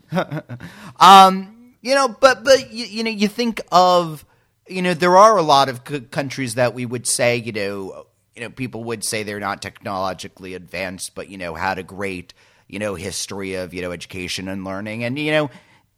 you 1.82 1.96
know 1.96 2.08
but 2.20 2.44
but 2.44 2.72
you, 2.72 2.86
you 2.86 3.04
know 3.04 3.10
you 3.10 3.28
think 3.28 3.62
of 3.72 4.26
you 4.68 4.82
know 4.82 4.94
there 4.94 5.18
are 5.18 5.38
a 5.38 5.42
lot 5.42 5.70
of 5.70 5.82
c- 5.88 6.02
countries 6.02 6.56
that 6.56 6.74
we 6.74 6.86
would 6.86 7.08
say 7.08 7.38
you 7.38 7.52
know 7.52 8.06
you 8.40 8.46
know 8.46 8.50
people 8.50 8.86
would 8.86 9.04
say 9.04 9.24
they're 9.24 9.40
not 9.40 9.62
technologically 9.62 10.54
advanced 10.54 11.14
but 11.14 11.28
you 11.28 11.38
know 11.38 11.56
had 11.56 11.78
a 11.78 11.84
great 11.84 12.34
you 12.70 12.80
know 12.80 12.96
history 12.96 13.56
of 13.56 13.74
you 13.74 13.82
know 13.82 13.92
education 13.92 14.48
and 14.48 14.64
learning. 14.64 15.04
And 15.04 15.20
you 15.20 15.32
know 15.32 15.50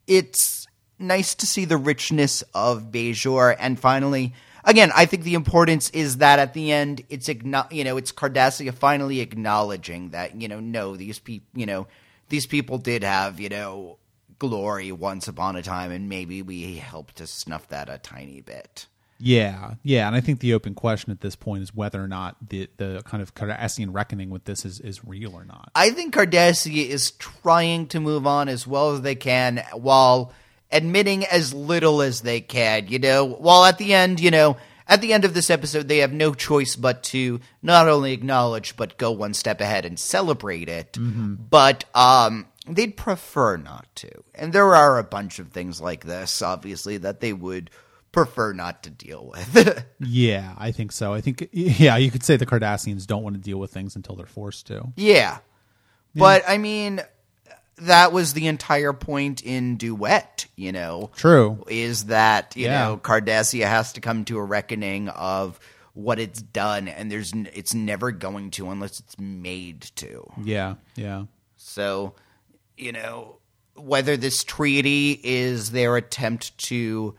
it's 0.08 0.66
nice 0.98 1.36
to 1.36 1.46
see 1.46 1.66
the 1.66 1.78
richness 1.78 2.44
of 2.56 2.92
Bajor 2.92 3.56
and 3.60 3.80
finally 3.80 4.34
again 4.64 4.92
I 4.96 5.06
think 5.06 5.24
the 5.24 5.36
importance 5.36 5.92
is 5.92 6.18
that 6.18 6.40
at 6.40 6.56
the 6.56 6.72
end 6.72 7.04
it's 7.10 7.28
you 7.28 7.84
know 7.84 7.98
it's 7.98 8.12
Cardassia 8.12 8.74
finally 8.74 9.20
acknowledging 9.20 10.10
that 10.10 10.42
you 10.42 10.48
know 10.48 10.60
no 10.60 10.96
these 10.96 11.20
people 11.20 11.48
you 11.54 11.68
know 11.68 11.86
these 12.30 12.48
people 12.48 12.80
did 12.80 13.04
have 13.04 13.40
you 13.40 13.50
know 13.50 13.98
glory 14.40 14.92
once 14.92 15.28
upon 15.28 15.56
a 15.56 15.62
time 15.62 15.92
and 15.92 16.10
maybe 16.10 16.42
we 16.42 16.78
helped 16.78 17.18
to 17.18 17.28
snuff 17.28 17.68
that 17.68 17.90
a 17.90 18.00
tiny 18.00 18.42
bit 18.42 18.88
yeah 19.22 19.76
yeah 19.84 20.08
and 20.08 20.16
i 20.16 20.20
think 20.20 20.40
the 20.40 20.54
open 20.54 20.74
question 20.74 21.12
at 21.12 21.22
this 21.22 21.36
point 21.36 21.62
is 21.64 21.74
whether 21.74 22.04
or 22.04 22.08
not 22.08 22.36
the 22.50 22.68
the 22.78 23.02
kind 23.06 23.22
of 23.22 23.34
cardassian 23.36 23.94
reckoning 23.94 24.30
with 24.30 24.46
this 24.46 24.66
is 24.66 24.80
is 24.80 25.06
real 25.06 25.34
or 25.34 25.46
not 25.46 25.72
I 25.76 25.92
think 25.92 26.14
Cardassia 26.14 26.88
is 26.88 27.12
trying 27.12 27.88
to 27.88 28.00
move 28.00 28.28
on 28.28 28.50
as 28.50 28.68
well 28.68 28.92
as 28.92 29.02
they 29.02 29.16
can 29.16 29.64
while 29.74 30.34
admitting 30.72 31.26
as 31.26 31.54
little 31.54 32.02
as 32.02 32.22
they 32.22 32.42
can, 32.42 32.88
you 32.88 33.00
know, 33.00 33.26
while 33.26 33.66
at 33.66 33.78
the 33.78 33.94
end, 33.94 34.20
you 34.20 34.32
know, 34.32 34.58
at 34.88 35.02
the 35.02 35.14
end 35.14 35.26
of 35.26 35.34
this 35.34 35.50
episode, 35.50 35.88
they 35.88 36.00
have 36.00 36.14
no 36.14 36.34
choice 36.34 36.76
but 36.76 37.04
to 37.04 37.40
not 37.62 37.88
only 37.88 38.14
acknowledge, 38.14 38.76
but 38.76 38.98
go 38.98 39.12
one 39.12 39.34
step 39.34 39.62
ahead 39.62 39.86
and 39.86 39.98
celebrate 40.00 40.70
it. 40.70 40.98
But, 41.50 41.86
um, 41.96 42.48
they'd 42.68 42.96
prefer 42.98 43.58
not 43.58 43.88
to. 43.96 44.10
And 44.36 44.54
there 44.54 44.76
are 44.76 44.98
a 44.98 45.04
bunch 45.04 45.40
of 45.40 45.50
things 45.50 45.82
like 45.82 46.06
this, 46.06 46.42
obviously, 46.42 46.98
that 46.98 47.22
they 47.22 47.34
would 47.34 47.70
prefer 48.12 48.52
not 48.54 48.84
to 48.84 48.90
deal 48.90 49.26
with. 49.34 49.86
yeah 50.00 50.54
i 50.58 50.72
think 50.72 50.92
so 50.92 51.14
i 51.14 51.22
think 51.22 51.48
yeah 51.52 51.96
you 51.98 52.12
could 52.12 52.24
say 52.24 52.36
the 52.36 52.46
cardassians 52.46 53.06
don't 53.08 53.24
want 53.24 53.36
to 53.36 53.42
deal 53.42 53.58
with 53.58 53.72
things 53.72 53.96
until 53.96 54.16
they're 54.16 54.26
forced 54.26 54.68
to 54.68 54.92
Yeah. 54.96 55.38
But 56.14 56.44
I 56.48 56.58
mean 56.58 57.02
that 57.78 58.12
was 58.12 58.34
the 58.34 58.48
entire 58.48 58.94
point 58.94 59.42
in 59.44 59.78
Duet, 59.78 60.46
you 60.56 60.72
know. 60.72 61.10
true 61.16 61.64
Is 61.68 62.06
that, 62.06 62.56
you 62.56 62.66
Yeah. 62.66 62.80
know, 62.90 62.98
Cardassia 62.98 63.66
has 63.66 63.94
to 63.94 64.02
come 64.02 64.26
to 64.26 64.38
a 64.38 64.44
reckoning 64.44 65.08
of 65.10 65.58
what 65.94 66.20
it's 66.20 66.42
done 66.42 66.88
and 66.90 67.10
there's 67.12 67.34
n- 67.34 67.50
it's 67.54 67.74
never 67.74 68.12
going 68.12 68.52
to 68.52 68.70
unless 68.70 69.00
it's 69.00 69.18
made 69.20 69.82
to. 69.96 70.30
yeah 70.44 70.76
yeah 70.96 71.24
So, 71.56 72.14
you 72.78 72.92
know, 72.92 73.38
whether 73.76 74.18
this 74.18 74.44
treaty 74.44 75.20
is 75.24 75.72
their 75.72 75.96
attempt 75.96 76.58
to 76.66 77.16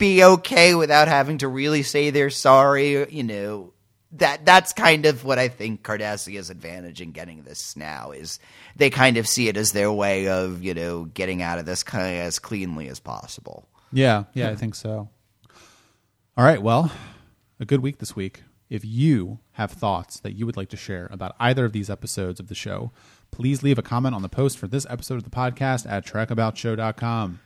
be 0.00 0.24
okay 0.24 0.74
without 0.74 1.06
having 1.06 1.38
to 1.38 1.46
really 1.46 1.84
say 1.84 2.10
they're 2.10 2.30
sorry, 2.30 3.08
you 3.12 3.22
know, 3.22 3.72
that 4.12 4.44
that's 4.44 4.72
kind 4.72 5.06
of 5.06 5.24
what 5.24 5.38
I 5.38 5.46
think 5.46 5.84
Cardassia's 5.84 6.50
advantage 6.50 7.00
in 7.00 7.12
getting 7.12 7.42
this 7.42 7.76
now 7.76 8.10
is 8.10 8.40
they 8.74 8.90
kind 8.90 9.18
of 9.18 9.28
see 9.28 9.46
it 9.46 9.56
as 9.56 9.70
their 9.70 9.92
way 9.92 10.26
of, 10.26 10.64
you 10.64 10.74
know, 10.74 11.04
getting 11.04 11.42
out 11.42 11.60
of 11.60 11.66
this 11.66 11.84
kind 11.84 12.16
of 12.16 12.20
as 12.26 12.40
cleanly 12.40 12.88
as 12.88 12.98
possible. 12.98 13.68
Yeah, 13.92 14.24
yeah, 14.34 14.50
I 14.50 14.56
think 14.56 14.74
so. 14.74 15.08
All 16.36 16.44
right, 16.44 16.62
well, 16.62 16.90
a 17.60 17.64
good 17.64 17.80
week 17.80 17.98
this 17.98 18.16
week. 18.16 18.42
If 18.68 18.84
you 18.84 19.40
have 19.52 19.70
thoughts 19.70 20.20
that 20.20 20.32
you 20.32 20.46
would 20.46 20.56
like 20.56 20.70
to 20.70 20.76
share 20.76 21.08
about 21.12 21.36
either 21.38 21.64
of 21.64 21.72
these 21.72 21.90
episodes 21.90 22.40
of 22.40 22.48
the 22.48 22.54
show, 22.54 22.92
please 23.30 23.62
leave 23.62 23.78
a 23.78 23.82
comment 23.82 24.14
on 24.14 24.22
the 24.22 24.28
post 24.28 24.58
for 24.58 24.66
this 24.66 24.86
episode 24.88 25.16
of 25.16 25.24
the 25.24 25.30
podcast 25.30 25.88
at 25.90 26.06
trekaboutshow.com. 26.06 27.40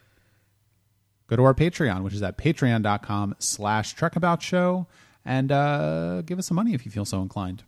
Go 1.27 1.37
to 1.37 1.45
our 1.45 1.55
Patreon, 1.55 2.03
which 2.03 2.15
is 2.15 2.23
at 2.23 2.37
patreon.com 2.37 3.37
slash 3.39 3.97
trekaboutshow, 3.97 4.87
and 5.25 5.51
uh, 5.51 6.23
give 6.23 6.39
us 6.39 6.47
some 6.47 6.57
money 6.57 6.75
if 6.75 6.85
you 6.85 6.91
feel 6.91 7.05
so 7.05 7.23
inclined. 7.23 7.63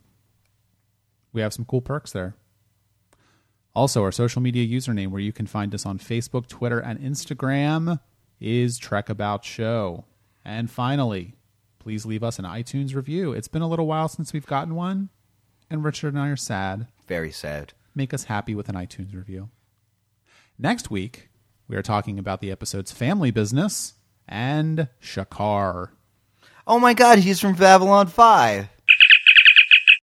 We 1.33 1.41
have 1.41 1.53
some 1.53 1.65
cool 1.65 1.81
perks 1.81 2.11
there. 2.11 2.35
Also, 3.73 4.03
our 4.03 4.11
social 4.11 4.41
media 4.41 4.65
username 4.65 5.09
where 5.09 5.21
you 5.21 5.31
can 5.31 5.45
find 5.45 5.73
us 5.75 5.85
on 5.85 5.99
Facebook, 5.99 6.47
Twitter, 6.47 6.79
and 6.79 6.99
Instagram 6.99 7.99
is 8.39 8.77
Trek 8.77 9.09
About 9.09 9.45
Show. 9.45 10.05
And 10.43 10.69
finally, 10.69 11.35
please 11.79 12.05
leave 12.05 12.23
us 12.23 12.39
an 12.39 12.45
iTunes 12.45 12.95
review. 12.95 13.33
It's 13.33 13.47
been 13.47 13.61
a 13.61 13.67
little 13.67 13.87
while 13.87 14.07
since 14.07 14.33
we've 14.33 14.45
gotten 14.45 14.75
one, 14.75 15.09
and 15.69 15.83
Richard 15.83 16.13
and 16.13 16.21
I 16.21 16.29
are 16.29 16.35
sad. 16.35 16.87
Very 17.07 17.31
sad. 17.31 17.73
Make 17.93 18.13
us 18.13 18.25
happy 18.25 18.55
with 18.55 18.69
an 18.69 18.75
iTunes 18.75 19.13
review. 19.13 19.49
Next 20.57 20.89
week, 20.89 21.26
we 21.67 21.75
are 21.75 21.81
talking 21.81 22.17
about 22.17 22.41
the 22.41 22.51
episodes 22.51 22.91
Family 22.91 23.31
Business 23.31 23.93
and 24.27 24.87
Shakaar. 25.01 25.89
Oh 26.65 26.79
my 26.79 26.93
god, 26.93 27.19
he's 27.19 27.39
from 27.39 27.55
Babylon 27.55 28.07
5. 28.07 28.69